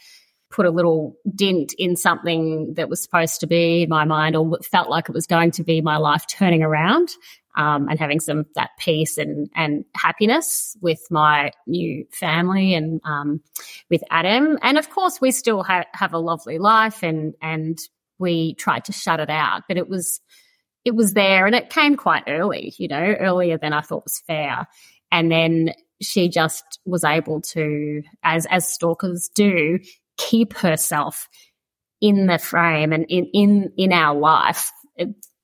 put 0.51 0.65
a 0.65 0.71
little 0.71 1.15
dint 1.33 1.73
in 1.77 1.95
something 1.95 2.73
that 2.73 2.89
was 2.89 3.01
supposed 3.01 3.39
to 3.39 3.47
be 3.47 3.85
my 3.87 4.03
mind 4.03 4.35
or 4.35 4.59
felt 4.61 4.89
like 4.89 5.07
it 5.07 5.15
was 5.15 5.25
going 5.25 5.51
to 5.51 5.63
be 5.63 5.79
my 5.79 5.97
life 5.97 6.25
turning 6.27 6.63
around. 6.63 7.09
um, 7.55 7.87
and 7.89 7.99
having 7.99 8.19
some 8.19 8.45
that 8.55 8.71
peace 8.79 9.17
and 9.17 9.49
and 9.55 9.85
happiness 9.95 10.75
with 10.81 10.99
my 11.11 11.51
new 11.67 12.05
family 12.11 12.73
and 12.73 13.01
um, 13.03 13.41
with 13.89 14.03
Adam. 14.09 14.57
And 14.61 14.77
of 14.77 14.89
course, 14.89 15.21
we 15.21 15.31
still 15.31 15.63
ha- 15.63 15.85
have 15.93 16.13
a 16.13 16.19
lovely 16.19 16.57
life, 16.57 17.03
and 17.03 17.33
and 17.41 17.77
we 18.17 18.55
tried 18.55 18.85
to 18.85 18.91
shut 18.91 19.19
it 19.19 19.29
out, 19.29 19.63
but 19.67 19.77
it 19.77 19.87
was 19.87 20.19
it 20.85 20.95
was 20.95 21.13
there, 21.13 21.45
and 21.45 21.55
it 21.55 21.69
came 21.69 21.95
quite 21.95 22.23
early, 22.27 22.73
you 22.77 22.87
know, 22.87 23.15
earlier 23.19 23.57
than 23.57 23.73
I 23.73 23.81
thought 23.81 24.03
was 24.03 24.21
fair. 24.27 24.67
And 25.11 25.31
then 25.31 25.73
she 26.01 26.27
just 26.29 26.79
was 26.85 27.03
able 27.03 27.41
to, 27.41 28.01
as 28.23 28.45
as 28.47 28.67
stalkers 28.67 29.29
do, 29.33 29.79
keep 30.17 30.53
herself 30.53 31.29
in 32.01 32.27
the 32.27 32.37
frame 32.37 32.91
and 32.91 33.05
in 33.09 33.29
in 33.33 33.71
in 33.77 33.93
our 33.93 34.17
life 34.17 34.71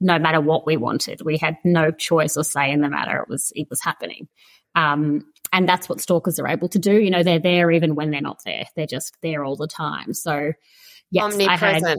no 0.02 0.18
matter 0.18 0.40
what 0.40 0.66
we 0.66 0.78
wanted. 0.78 1.22
We 1.22 1.38
had 1.38 1.58
no 1.64 1.92
choice 1.92 2.38
or 2.38 2.44
say 2.44 2.72
in 2.72 2.82
the 2.82 2.90
matter. 2.90 3.18
It 3.22 3.30
was 3.30 3.52
it 3.56 3.68
was 3.70 3.82
happening. 3.82 4.28
Um, 4.76 5.26
and 5.52 5.68
that's 5.68 5.90
what 5.90 6.00
stalkers 6.00 6.40
are 6.40 6.48
able 6.48 6.70
to 6.70 6.80
do. 6.80 6.94
You 6.94 7.10
know, 7.10 7.24
they're 7.24 7.40
there 7.40 7.72
even 7.72 7.96
when 7.96 8.12
they're 8.12 8.22
not 8.22 8.42
there. 8.46 8.66
They're 8.76 8.86
just 8.86 9.18
there 9.22 9.44
all 9.44 9.56
the 9.56 9.68
time. 9.68 10.14
So 10.14 10.54
yes, 11.12 11.34
omnipresent. 11.34 11.86
I 11.86 11.90
had, 11.90 11.98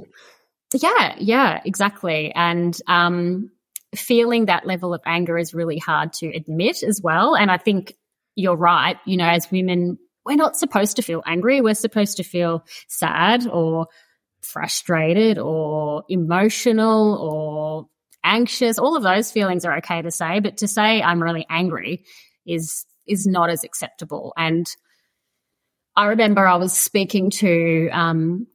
yeah, 0.75 1.17
yeah, 1.19 1.61
exactly. 1.65 2.33
And 2.35 2.77
um, 2.87 3.51
feeling 3.95 4.47
that 4.47 4.67
level 4.67 4.95
of 4.95 5.03
anger 5.05 5.37
is 5.37 5.55
really 5.55 5.79
hard 5.79 6.13
to 6.15 6.29
admit 6.29 6.83
as 6.83 7.01
well. 7.03 7.35
And 7.35 7.51
I 7.51 7.59
think 7.59 7.95
you're 8.37 8.57
right. 8.57 8.97
You 9.05 9.17
know, 9.17 9.29
as 9.29 9.51
women, 9.51 9.99
we're 10.25 10.37
not 10.37 10.57
supposed 10.57 10.97
to 10.97 11.03
feel 11.03 11.23
angry. 11.27 11.61
We're 11.61 11.75
supposed 11.75 12.19
to 12.19 12.23
feel 12.23 12.65
sad 12.89 13.47
or 13.47 13.89
frustrated 14.41 15.39
or 15.39 16.05
emotional 16.09 17.15
or 17.17 17.89
anxious. 18.25 18.79
All 18.79 18.97
of 18.97 19.03
those 19.03 19.31
feelings 19.31 19.65
are 19.65 19.79
okay 19.79 20.03
to 20.03 20.11
say, 20.11 20.41
but 20.41 20.59
to 20.59 20.69
say 20.69 21.03
I'm 21.03 21.23
really 21.23 21.47
angry 21.49 22.05
is 22.47 22.87
is 23.07 23.27
not 23.27 23.51
as 23.51 23.65
acceptable. 23.65 24.33
And 24.37 24.67
I 25.97 26.07
remember 26.07 26.47
I 26.47 26.57
was 26.57 26.73
speaking 26.73 27.31
to 27.31 27.89
um, 27.93 28.47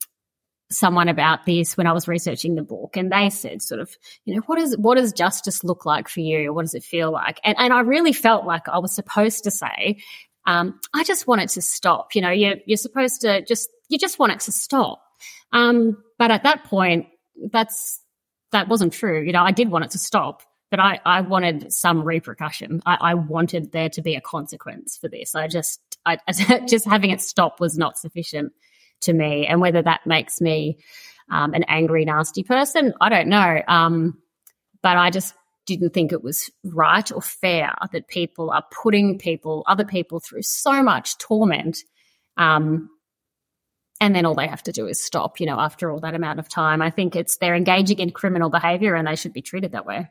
someone 0.71 1.09
about 1.09 1.45
this 1.45 1.77
when 1.77 1.87
I 1.87 1.93
was 1.93 2.07
researching 2.07 2.55
the 2.55 2.63
book, 2.63 2.97
and 2.97 3.11
they 3.11 3.29
said, 3.29 3.61
sort 3.61 3.81
of, 3.81 3.95
you 4.25 4.35
know, 4.35 4.41
what 4.47 4.59
is 4.59 4.77
what 4.77 4.97
does 4.97 5.13
justice 5.13 5.63
look 5.63 5.85
like 5.85 6.07
for 6.07 6.21
you? 6.21 6.53
What 6.53 6.63
does 6.63 6.73
it 6.73 6.83
feel 6.83 7.11
like? 7.11 7.39
And 7.43 7.55
and 7.57 7.73
I 7.73 7.81
really 7.81 8.13
felt 8.13 8.45
like 8.45 8.67
I 8.67 8.79
was 8.79 8.93
supposed 8.93 9.43
to 9.43 9.51
say, 9.51 9.97
um, 10.45 10.79
I 10.93 11.03
just 11.03 11.27
want 11.27 11.41
it 11.41 11.49
to 11.49 11.61
stop. 11.61 12.15
You 12.15 12.21
know, 12.21 12.31
you're 12.31 12.55
you're 12.65 12.77
supposed 12.77 13.21
to 13.21 13.43
just 13.43 13.69
you 13.89 13.97
just 13.97 14.19
want 14.19 14.31
it 14.31 14.39
to 14.41 14.51
stop. 14.51 15.01
Um, 15.51 16.03
but 16.17 16.31
at 16.31 16.43
that 16.43 16.65
point, 16.65 17.07
that's 17.51 18.01
that 18.51 18.67
wasn't 18.67 18.93
true. 18.93 19.21
You 19.21 19.33
know, 19.33 19.43
I 19.43 19.51
did 19.51 19.69
want 19.69 19.85
it 19.85 19.91
to 19.91 19.97
stop, 19.97 20.41
but 20.71 20.79
I, 20.79 20.99
I 21.05 21.21
wanted 21.21 21.71
some 21.73 22.03
repercussion. 22.03 22.81
I, 22.85 22.97
I 23.01 23.13
wanted 23.13 23.71
there 23.71 23.89
to 23.89 24.01
be 24.01 24.15
a 24.15 24.21
consequence 24.21 24.97
for 24.97 25.09
this. 25.09 25.35
I 25.35 25.47
just, 25.47 25.79
I, 26.05 26.17
just 26.67 26.85
having 26.85 27.11
it 27.11 27.21
stop 27.21 27.59
was 27.59 27.77
not 27.77 27.97
sufficient 27.97 28.53
to 29.01 29.13
me. 29.13 29.47
And 29.47 29.61
whether 29.61 29.81
that 29.81 30.01
makes 30.05 30.41
me 30.41 30.77
um, 31.31 31.53
an 31.53 31.63
angry, 31.67 32.05
nasty 32.05 32.43
person, 32.43 32.93
I 33.01 33.09
don't 33.09 33.27
know. 33.27 33.61
Um, 33.67 34.17
but 34.81 34.97
I 34.97 35.09
just 35.09 35.33
didn't 35.65 35.93
think 35.93 36.11
it 36.11 36.23
was 36.23 36.51
right 36.63 37.11
or 37.11 37.21
fair 37.21 37.73
that 37.91 38.07
people 38.07 38.51
are 38.51 38.63
putting 38.71 39.17
people, 39.17 39.63
other 39.67 39.85
people, 39.85 40.19
through 40.19 40.43
so 40.43 40.83
much 40.83 41.17
torment 41.17 41.79
um, 42.37 42.89
and 44.01 44.15
then 44.15 44.25
all 44.25 44.35
they 44.35 44.47
have 44.47 44.63
to 44.63 44.71
do 44.71 44.87
is 44.87 45.01
stop, 45.01 45.39
you 45.39 45.45
know, 45.45 45.59
after 45.59 45.89
all 45.89 45.99
that 46.01 46.15
amount 46.15 46.39
of 46.39 46.49
time. 46.49 46.81
I 46.81 46.89
think 46.89 47.15
it's 47.15 47.37
they're 47.37 47.55
engaging 47.55 47.99
in 47.99 48.11
criminal 48.11 48.49
behavior 48.49 48.95
and 48.95 49.07
they 49.07 49.15
should 49.15 49.33
be 49.33 49.41
treated 49.41 49.71
that 49.71 49.85
way. 49.85 50.09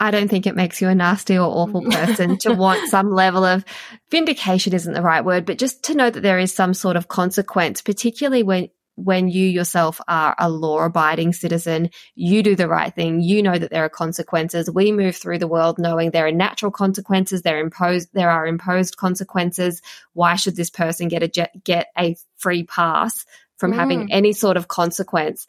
I 0.00 0.10
don't 0.10 0.28
think 0.28 0.46
it 0.46 0.56
makes 0.56 0.80
you 0.80 0.88
a 0.88 0.94
nasty 0.94 1.38
or 1.38 1.46
awful 1.46 1.82
person 1.82 2.36
to 2.38 2.52
want 2.54 2.88
some 2.88 3.10
level 3.12 3.44
of 3.44 3.64
vindication 4.10 4.72
isn't 4.72 4.92
the 4.92 5.02
right 5.02 5.24
word, 5.24 5.46
but 5.46 5.58
just 5.58 5.84
to 5.84 5.94
know 5.94 6.10
that 6.10 6.20
there 6.20 6.38
is 6.38 6.52
some 6.52 6.74
sort 6.74 6.96
of 6.96 7.08
consequence, 7.08 7.80
particularly 7.80 8.42
when 8.42 8.68
when 8.96 9.28
you 9.28 9.46
yourself 9.46 10.00
are 10.06 10.36
a 10.38 10.48
law 10.48 10.84
abiding 10.84 11.32
citizen, 11.32 11.90
you 12.14 12.42
do 12.42 12.54
the 12.54 12.68
right 12.68 12.94
thing. 12.94 13.20
You 13.20 13.42
know 13.42 13.58
that 13.58 13.70
there 13.70 13.84
are 13.84 13.88
consequences. 13.88 14.70
We 14.70 14.92
move 14.92 15.16
through 15.16 15.38
the 15.38 15.48
world 15.48 15.78
knowing 15.78 16.10
there 16.10 16.26
are 16.26 16.32
natural 16.32 16.70
consequences. 16.70 17.42
There 17.42 17.58
imposed, 17.58 18.10
there 18.12 18.30
are 18.30 18.46
imposed 18.46 18.96
consequences. 18.96 19.82
Why 20.12 20.36
should 20.36 20.56
this 20.56 20.70
person 20.70 21.08
get 21.08 21.22
a, 21.24 21.50
get 21.64 21.88
a 21.98 22.16
free 22.36 22.62
pass 22.64 23.26
from 23.56 23.72
mm. 23.72 23.76
having 23.76 24.12
any 24.12 24.32
sort 24.32 24.56
of 24.56 24.68
consequence? 24.68 25.46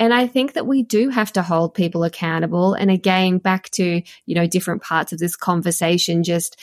And 0.00 0.14
I 0.14 0.26
think 0.26 0.54
that 0.54 0.66
we 0.66 0.82
do 0.82 1.10
have 1.10 1.30
to 1.34 1.42
hold 1.42 1.74
people 1.74 2.04
accountable. 2.04 2.72
And 2.72 2.90
again, 2.90 3.36
back 3.36 3.68
to, 3.72 4.02
you 4.24 4.34
know, 4.34 4.46
different 4.46 4.82
parts 4.82 5.12
of 5.12 5.18
this 5.18 5.36
conversation, 5.36 6.24
just 6.24 6.58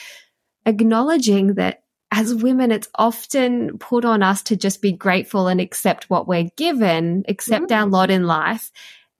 acknowledging 0.65 1.53
that 1.53 1.83
as 2.11 2.33
women, 2.33 2.71
it's 2.71 2.89
often 2.95 3.77
put 3.77 4.05
on 4.05 4.23
us 4.23 4.41
to 4.43 4.55
just 4.55 4.81
be 4.81 4.91
grateful 4.91 5.47
and 5.47 5.61
accept 5.61 6.09
what 6.09 6.27
we're 6.27 6.49
given, 6.57 7.25
accept 7.27 7.67
mm. 7.67 7.77
our 7.77 7.85
lot 7.85 8.09
in 8.09 8.25
life. 8.25 8.71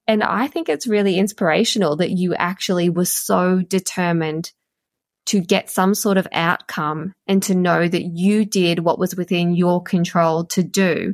And 0.08 0.24
I 0.24 0.48
think 0.48 0.68
it's 0.68 0.88
really 0.88 1.20
inspirational 1.20 1.98
that 1.98 2.10
you 2.10 2.34
actually 2.34 2.90
were 2.90 3.06
so 3.06 3.62
determined 3.62 4.52
to 5.28 5.42
get 5.42 5.70
some 5.70 5.94
sort 5.94 6.18
of 6.18 6.28
outcome 6.32 7.14
and 7.28 7.44
to 7.44 7.54
know 7.54 7.88
that 7.88 8.04
you 8.04 8.46
did 8.46 8.80
what 8.80 8.98
was 8.98 9.16
within 9.16 9.54
your 9.54 9.84
control 9.84 10.46
to 10.46 10.64
do. 10.64 11.14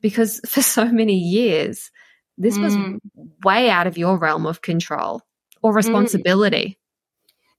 Because 0.00 0.40
for 0.48 0.62
so 0.62 0.86
many 0.86 1.16
years, 1.16 1.92
this 2.40 2.58
mm. 2.58 2.62
was 2.62 3.00
way 3.44 3.70
out 3.70 3.86
of 3.86 3.96
your 3.96 4.18
realm 4.18 4.46
of 4.46 4.62
control 4.62 5.22
or 5.62 5.72
mm. 5.72 5.76
responsibility. 5.76 6.66
Mm. 6.66 6.76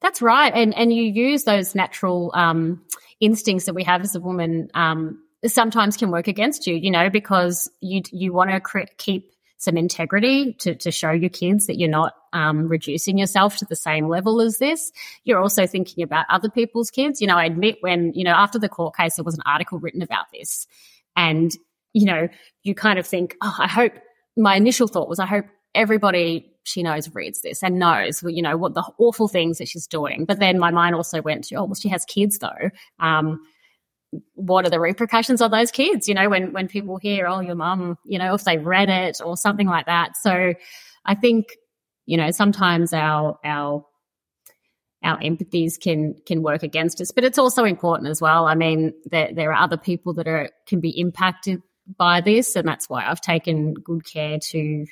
That's 0.01 0.21
right. 0.21 0.51
And 0.53 0.75
and 0.75 0.91
you 0.91 1.03
use 1.03 1.43
those 1.43 1.75
natural 1.75 2.31
um, 2.33 2.83
instincts 3.19 3.65
that 3.65 3.75
we 3.75 3.83
have 3.83 4.01
as 4.01 4.15
a 4.15 4.19
woman 4.19 4.69
um, 4.73 5.23
sometimes 5.45 5.95
can 5.95 6.11
work 6.11 6.27
against 6.27 6.67
you, 6.67 6.75
you 6.75 6.91
know, 6.91 7.09
because 7.09 7.69
you 7.79 8.01
you 8.11 8.33
want 8.33 8.49
to 8.49 8.59
cre- 8.59 8.91
keep 8.97 9.31
some 9.57 9.77
integrity 9.77 10.53
to, 10.53 10.73
to 10.73 10.89
show 10.89 11.11
your 11.11 11.29
kids 11.29 11.67
that 11.67 11.77
you're 11.77 11.87
not 11.87 12.13
um, 12.33 12.67
reducing 12.67 13.19
yourself 13.19 13.57
to 13.57 13.65
the 13.65 13.75
same 13.75 14.07
level 14.07 14.41
as 14.41 14.57
this. 14.57 14.91
You're 15.23 15.39
also 15.39 15.67
thinking 15.67 16.03
about 16.03 16.25
other 16.29 16.49
people's 16.49 16.89
kids. 16.89 17.21
You 17.21 17.27
know, 17.27 17.37
I 17.37 17.45
admit 17.45 17.77
when, 17.81 18.11
you 18.15 18.23
know, 18.23 18.31
after 18.31 18.57
the 18.57 18.69
court 18.69 18.95
case, 18.95 19.17
there 19.17 19.23
was 19.23 19.35
an 19.35 19.43
article 19.45 19.77
written 19.77 20.01
about 20.01 20.25
this. 20.33 20.65
And, 21.15 21.51
you 21.93 22.05
know, 22.05 22.27
you 22.63 22.73
kind 22.73 22.97
of 22.97 23.05
think, 23.05 23.37
oh, 23.39 23.55
I 23.59 23.67
hope 23.67 23.93
my 24.37 24.55
initial 24.55 24.87
thought 24.87 25.09
was, 25.09 25.19
I 25.19 25.25
hope 25.25 25.45
everybody 25.75 26.47
she 26.63 26.83
knows 26.83 27.13
reads 27.13 27.41
this 27.41 27.63
and 27.63 27.79
knows, 27.79 28.23
you 28.23 28.41
know, 28.41 28.55
what 28.57 28.73
the 28.73 28.83
awful 28.99 29.27
things 29.27 29.57
that 29.57 29.67
she's 29.67 29.87
doing. 29.87 30.25
But 30.25 30.39
then 30.39 30.59
my 30.59 30.71
mind 30.71 30.95
also 30.95 31.21
went 31.21 31.45
to, 31.45 31.55
oh, 31.55 31.65
well, 31.65 31.75
she 31.75 31.89
has 31.89 32.05
kids 32.05 32.37
though. 32.37 32.69
Um, 32.99 33.39
what 34.33 34.65
are 34.65 34.69
the 34.69 34.79
repercussions 34.79 35.41
of 35.41 35.51
those 35.51 35.71
kids? 35.71 36.07
You 36.07 36.15
know, 36.15 36.29
when 36.29 36.51
when 36.53 36.67
people 36.67 36.97
hear, 36.97 37.27
oh, 37.27 37.39
your 37.39 37.55
mum, 37.55 37.97
you 38.05 38.19
know, 38.19 38.33
if 38.33 38.43
they 38.43 38.57
read 38.57 38.89
it 38.89 39.21
or 39.23 39.37
something 39.37 39.67
like 39.67 39.85
that. 39.85 40.17
So 40.17 40.53
I 41.05 41.15
think, 41.15 41.47
you 42.05 42.17
know, 42.17 42.31
sometimes 42.31 42.93
our 42.93 43.39
our 43.43 43.85
our 45.03 45.17
empathies 45.19 45.79
can 45.79 46.15
can 46.25 46.43
work 46.43 46.61
against 46.61 47.01
us, 47.01 47.11
but 47.11 47.23
it's 47.23 47.37
also 47.37 47.63
important 47.63 48.09
as 48.09 48.21
well. 48.21 48.45
I 48.45 48.55
mean, 48.55 48.93
there 49.09 49.31
there 49.33 49.51
are 49.51 49.63
other 49.63 49.77
people 49.77 50.13
that 50.15 50.27
are 50.27 50.49
can 50.67 50.81
be 50.81 50.99
impacted 50.99 51.61
by 51.97 52.21
this, 52.21 52.55
and 52.55 52.67
that's 52.67 52.89
why 52.89 53.05
I've 53.05 53.21
taken 53.21 53.73
good 53.73 54.05
care 54.05 54.39
to 54.51 54.85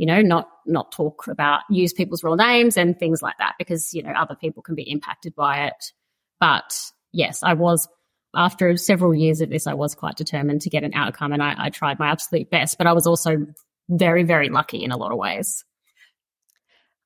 you 0.00 0.06
know, 0.06 0.22
not 0.22 0.48
not 0.66 0.92
talk 0.92 1.26
about 1.28 1.60
use 1.68 1.92
people's 1.92 2.24
real 2.24 2.34
names 2.34 2.78
and 2.78 2.98
things 2.98 3.20
like 3.20 3.36
that 3.36 3.56
because 3.58 3.92
you 3.92 4.02
know 4.02 4.12
other 4.12 4.34
people 4.34 4.62
can 4.62 4.74
be 4.74 4.90
impacted 4.90 5.34
by 5.34 5.66
it. 5.66 5.92
But 6.40 6.74
yes, 7.12 7.42
I 7.42 7.52
was 7.52 7.86
after 8.34 8.74
several 8.78 9.14
years 9.14 9.42
of 9.42 9.50
this, 9.50 9.66
I 9.66 9.74
was 9.74 9.94
quite 9.94 10.16
determined 10.16 10.62
to 10.62 10.70
get 10.70 10.84
an 10.84 10.94
outcome, 10.94 11.34
and 11.34 11.42
I, 11.42 11.54
I 11.58 11.68
tried 11.68 11.98
my 11.98 12.08
absolute 12.08 12.48
best. 12.48 12.78
But 12.78 12.86
I 12.86 12.94
was 12.94 13.06
also 13.06 13.46
very 13.90 14.22
very 14.22 14.48
lucky 14.48 14.82
in 14.82 14.90
a 14.90 14.96
lot 14.96 15.12
of 15.12 15.18
ways. 15.18 15.66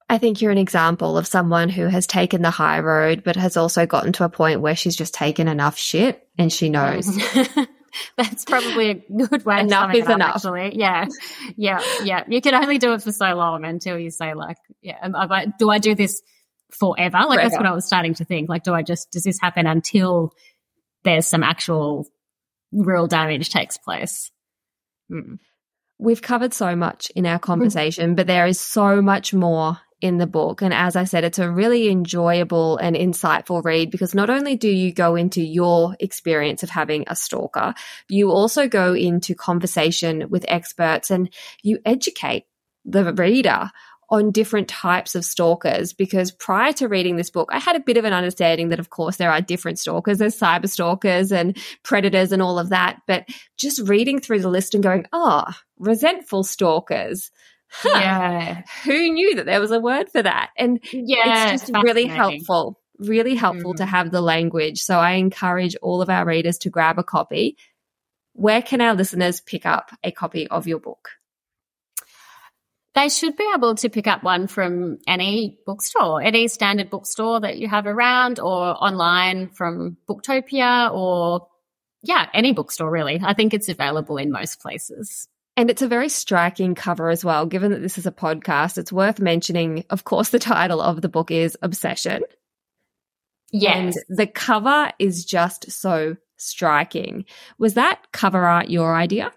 I 0.09 0.19
think 0.19 0.41
you're 0.41 0.53
an 0.53 0.59
example 0.59 1.19
of 1.19 1.27
someone 1.27 1.71
who 1.71 1.89
has 1.89 2.07
taken 2.07 2.43
the 2.43 2.51
high 2.51 2.79
road, 2.79 3.25
but 3.25 3.35
has 3.35 3.57
also 3.57 3.87
gotten 3.87 4.13
to 4.13 4.25
a 4.25 4.29
point 4.29 4.61
where 4.61 4.77
she's 4.77 4.95
just 4.95 5.15
taken 5.15 5.49
enough 5.49 5.77
shit 5.77 6.29
and 6.39 6.53
she 6.53 6.69
knows. 6.69 7.11
That's 8.17 8.45
probably 8.45 8.91
a 8.91 8.95
good 8.95 9.45
way. 9.45 9.61
enough 9.61 9.95
is 9.95 10.07
up, 10.07 10.17
enough. 10.17 10.37
Actually, 10.37 10.77
yeah, 10.77 11.07
yeah, 11.57 11.81
yeah. 12.03 12.25
You 12.29 12.41
can 12.41 12.55
only 12.55 12.79
do 12.79 12.93
it 12.93 13.03
for 13.03 13.13
so 13.13 13.35
long 13.35 13.65
until 13.65 13.99
you 13.99 14.11
say, 14.11 14.35
like, 14.35 14.57
yeah, 14.83 14.99
I, 15.03 15.47
do 15.59 15.71
I 15.71 15.79
do 15.79 15.95
this 15.95 16.23
forever? 16.73 17.19
Like 17.19 17.27
forever. 17.27 17.43
that's 17.43 17.57
what 17.57 17.67
I 17.67 17.73
was 17.73 17.87
starting 17.87 18.15
to 18.15 18.25
think. 18.25 18.49
Like, 18.49 18.65
do 18.65 18.75
I 18.75 18.83
just 18.83 19.11
does 19.11 19.23
this 19.25 19.39
happen 19.41 19.67
until 19.67 20.33
there's 21.05 21.27
some 21.27 21.43
actual 21.43 22.07
real 22.73 23.07
damage 23.07 23.51
takes 23.51 23.79
place? 23.79 24.31
Mm. 25.11 25.39
We've 25.99 26.23
covered 26.23 26.53
so 26.53 26.75
much 26.75 27.11
in 27.15 27.25
our 27.25 27.39
conversation, 27.39 28.17
but 28.17 28.27
there 28.27 28.47
is 28.47 28.59
so 28.59 29.01
much 29.01 29.33
more 29.33 29.79
in 30.01 30.19
the 30.19 30.27
book. 30.27 30.61
And 30.61 30.75
as 30.75 30.97
I 30.97 31.05
said, 31.05 31.25
it's 31.25 31.39
a 31.39 31.51
really 31.51 31.89
enjoyable 31.89 32.77
and 32.77 32.95
insightful 32.95 33.65
read 33.65 33.91
because 33.91 34.15
not 34.15 34.31
only 34.31 34.57
do 34.57 34.69
you 34.69 34.93
go 34.93 35.17
into 35.17 35.41
your 35.43 35.97
experience 36.01 36.63
of 36.63 36.71
having 36.71 37.05
a 37.07 37.17
stalker, 37.17 37.75
you 38.09 38.31
also 38.31 38.69
go 38.69 38.95
into 38.95 39.35
conversation 39.35 40.29
with 40.29 40.45
experts 40.49 41.11
and 41.11 41.33
you 41.63 41.79
educate 41.87 42.45
the 42.85 43.15
reader 43.15 43.71
on 44.11 44.31
different 44.31 44.69
types 44.69 45.15
of 45.15 45.25
stalkers 45.25 45.93
because 45.93 46.31
prior 46.31 46.73
to 46.75 46.89
reading 46.89 47.17
this 47.17 47.31
book, 47.31 47.49
I 47.51 47.59
had 47.59 47.77
a 47.77 47.81
bit 47.81 47.97
of 47.97 48.05
an 48.05 48.13
understanding 48.13 48.69
that, 48.69 48.79
of 48.79 48.91
course, 48.91 49.17
there 49.17 49.31
are 49.31 49.41
different 49.41 49.79
stalkers. 49.79 50.19
There's 50.19 50.39
cyber 50.39 50.69
stalkers 50.69 51.33
and 51.33 51.57
predators 51.83 52.31
and 52.31 52.43
all 52.43 52.59
of 52.59 52.69
that. 52.69 53.01
But 53.07 53.27
just 53.57 53.89
reading 53.89 54.21
through 54.21 54.41
the 54.41 54.51
list 54.51 54.75
and 54.75 54.83
going, 54.83 55.07
oh, 55.13 55.45
resentful 55.79 56.45
stalkers. 56.45 57.31
Huh, 57.77 57.99
Yeah. 57.99 58.63
Who 58.85 59.11
knew 59.13 59.35
that 59.37 59.47
there 59.47 59.61
was 59.61 59.71
a 59.73 59.81
word 59.81 60.09
for 60.11 60.23
that? 60.23 60.51
And 60.57 60.81
Yeah. 60.93 61.53
it's 61.53 61.63
just 61.63 61.73
really 61.83 62.07
helpful, 62.07 62.81
really 62.99 63.35
helpful 63.35 63.75
to 63.75 63.83
Mm. 63.85 63.89
have 63.89 64.11
the 64.11 64.21
language. 64.21 64.81
So 64.81 64.99
I 64.99 65.13
encourage 65.13 65.75
all 65.83 66.01
of 66.01 66.09
our 66.09 66.25
readers 66.25 66.59
to 66.59 66.71
grab 66.71 66.99
a 66.99 67.03
copy. 67.05 67.57
Where 68.33 68.63
can 68.63 68.81
our 68.81 68.95
listeners 68.95 69.41
pick 69.41 69.67
up 69.67 69.91
a 70.03 70.11
copy 70.13 70.47
of 70.49 70.67
your 70.67 70.79
book? 70.81 71.11
They 72.95 73.09
should 73.09 73.37
be 73.37 73.51
able 73.55 73.75
to 73.77 73.89
pick 73.89 74.07
up 74.07 74.23
one 74.23 74.47
from 74.47 74.99
any 75.09 75.59
bookstore, 75.67 76.23
any 76.23 76.47
standard 76.47 76.91
bookstore 76.91 77.41
that 77.41 77.59
you 77.59 77.67
have 77.69 77.87
around, 77.87 78.39
or 78.39 78.53
online 78.85 79.49
from 79.49 79.97
Booktopia, 80.09 80.93
or 80.95 81.49
yeah, 82.03 82.29
any 82.33 82.53
bookstore 82.53 82.89
really. 82.91 83.21
I 83.23 83.35
think 83.35 83.53
it's 83.53 83.69
available 83.69 84.17
in 84.17 84.31
most 84.31 84.61
places. 84.61 85.27
And 85.57 85.71
it's 85.71 85.83
a 85.83 85.89
very 85.89 86.09
striking 86.09 86.75
cover 86.75 87.11
as 87.11 87.25
well. 87.25 87.47
Given 87.47 87.71
that 87.71 87.81
this 87.81 87.99
is 87.99 88.07
a 88.07 88.13
podcast, 88.13 88.77
it's 88.77 88.93
worth 88.93 89.21
mentioning, 89.21 89.85
of 89.91 90.05
course, 90.05 90.31
the 90.31 90.39
title 90.39 90.81
of 90.81 91.01
the 91.01 91.09
book 91.09 91.31
is 91.31 91.57
Obsession. 91.63 92.23
Yes. 93.53 93.77
And 93.77 94.19
the 94.19 94.27
cover 94.27 94.91
is 94.99 95.25
just 95.25 95.71
so 95.71 96.17
striking. 96.37 97.25
Was 97.59 97.75
that 97.75 98.03
cover 98.13 98.45
art 98.45 98.69
your 98.69 98.97
idea? 98.97 99.33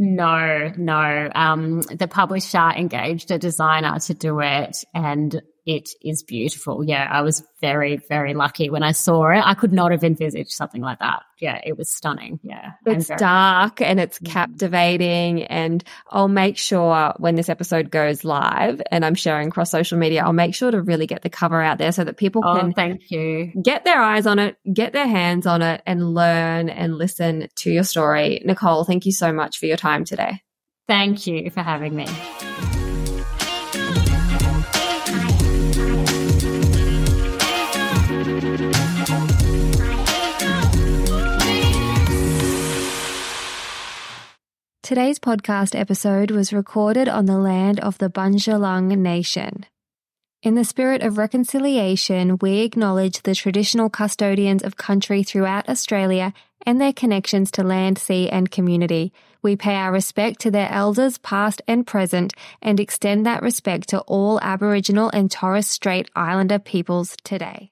No, 0.00 0.72
no. 0.76 1.30
Um, 1.32 1.82
the 1.82 2.08
publisher 2.08 2.72
engaged 2.76 3.30
a 3.30 3.38
designer 3.38 4.00
to 4.00 4.14
do 4.14 4.40
it, 4.40 4.82
and 4.92 5.40
it 5.64 5.90
is 6.02 6.22
beautiful. 6.22 6.82
Yeah, 6.84 7.06
I 7.10 7.22
was 7.22 7.42
very, 7.60 7.96
very 8.08 8.34
lucky 8.34 8.68
when 8.68 8.82
I 8.82 8.92
saw 8.92 9.28
it. 9.30 9.42
I 9.44 9.54
could 9.54 9.72
not 9.72 9.92
have 9.92 10.02
envisaged 10.02 10.50
something 10.50 10.82
like 10.82 10.98
that. 10.98 11.22
Yeah, 11.38 11.60
it 11.64 11.78
was 11.78 11.88
stunning. 11.90 12.40
Yeah, 12.42 12.72
It's 12.86 13.06
very- 13.08 13.18
dark 13.18 13.80
and 13.80 14.00
it's 14.00 14.18
Mhm. 14.18 14.26
captivating. 14.26 15.44
And 15.44 15.84
I'll 16.10 16.28
make 16.28 16.56
sure 16.58 17.14
when 17.18 17.34
this 17.36 17.48
episode 17.48 17.90
goes 17.90 18.24
live 18.24 18.82
and 18.90 19.04
I'm 19.04 19.14
sharing 19.14 19.48
across 19.48 19.70
social 19.70 19.98
media, 19.98 20.24
I'll 20.24 20.32
make 20.32 20.54
sure 20.54 20.70
to 20.70 20.82
really 20.82 21.06
get 21.06 21.22
the 21.22 21.30
cover 21.30 21.62
out 21.62 21.78
there 21.78 21.92
so 21.92 22.04
that 22.04 22.16
people 22.16 22.42
Oh, 22.44 22.58
can 22.58 22.72
thank 22.72 23.10
you. 23.10 23.52
get 23.62 23.84
their 23.84 24.00
eyes 24.00 24.26
on 24.26 24.38
it, 24.38 24.56
get 24.72 24.92
their 24.92 25.06
hands 25.08 25.46
on 25.46 25.62
it, 25.62 25.82
and 25.86 26.14
learn 26.14 26.68
and 26.68 26.96
listen 26.96 27.48
to 27.56 27.70
your 27.70 27.84
story. 27.84 28.42
Nicole, 28.44 28.84
thank 28.84 29.06
you 29.06 29.12
so 29.12 29.32
much 29.32 29.58
for 29.58 29.66
your 29.66 29.76
time 29.76 30.04
today. 30.04 30.40
Thank 30.88 31.26
you 31.26 31.50
for 31.50 31.62
having 31.62 31.94
me. 31.94 32.06
Today's 44.92 45.18
podcast 45.18 45.74
episode 45.74 46.30
was 46.30 46.52
recorded 46.52 47.08
on 47.08 47.24
the 47.24 47.38
land 47.38 47.80
of 47.80 47.96
the 47.96 48.10
Bundjalung 48.10 48.94
Nation. 48.98 49.64
In 50.42 50.54
the 50.54 50.66
spirit 50.66 51.00
of 51.00 51.16
reconciliation, 51.16 52.36
we 52.42 52.58
acknowledge 52.58 53.22
the 53.22 53.34
traditional 53.34 53.88
custodians 53.88 54.62
of 54.62 54.76
country 54.76 55.22
throughout 55.22 55.66
Australia 55.66 56.34
and 56.66 56.78
their 56.78 56.92
connections 56.92 57.50
to 57.52 57.62
land, 57.62 57.96
sea, 57.96 58.28
and 58.28 58.50
community. 58.50 59.14
We 59.40 59.56
pay 59.56 59.76
our 59.76 59.92
respect 59.92 60.40
to 60.40 60.50
their 60.50 60.68
elders, 60.70 61.16
past 61.16 61.62
and 61.66 61.86
present, 61.86 62.34
and 62.60 62.78
extend 62.78 63.24
that 63.24 63.40
respect 63.40 63.88
to 63.88 64.00
all 64.00 64.38
Aboriginal 64.42 65.08
and 65.08 65.30
Torres 65.30 65.66
Strait 65.66 66.10
Islander 66.14 66.58
peoples 66.58 67.16
today. 67.24 67.71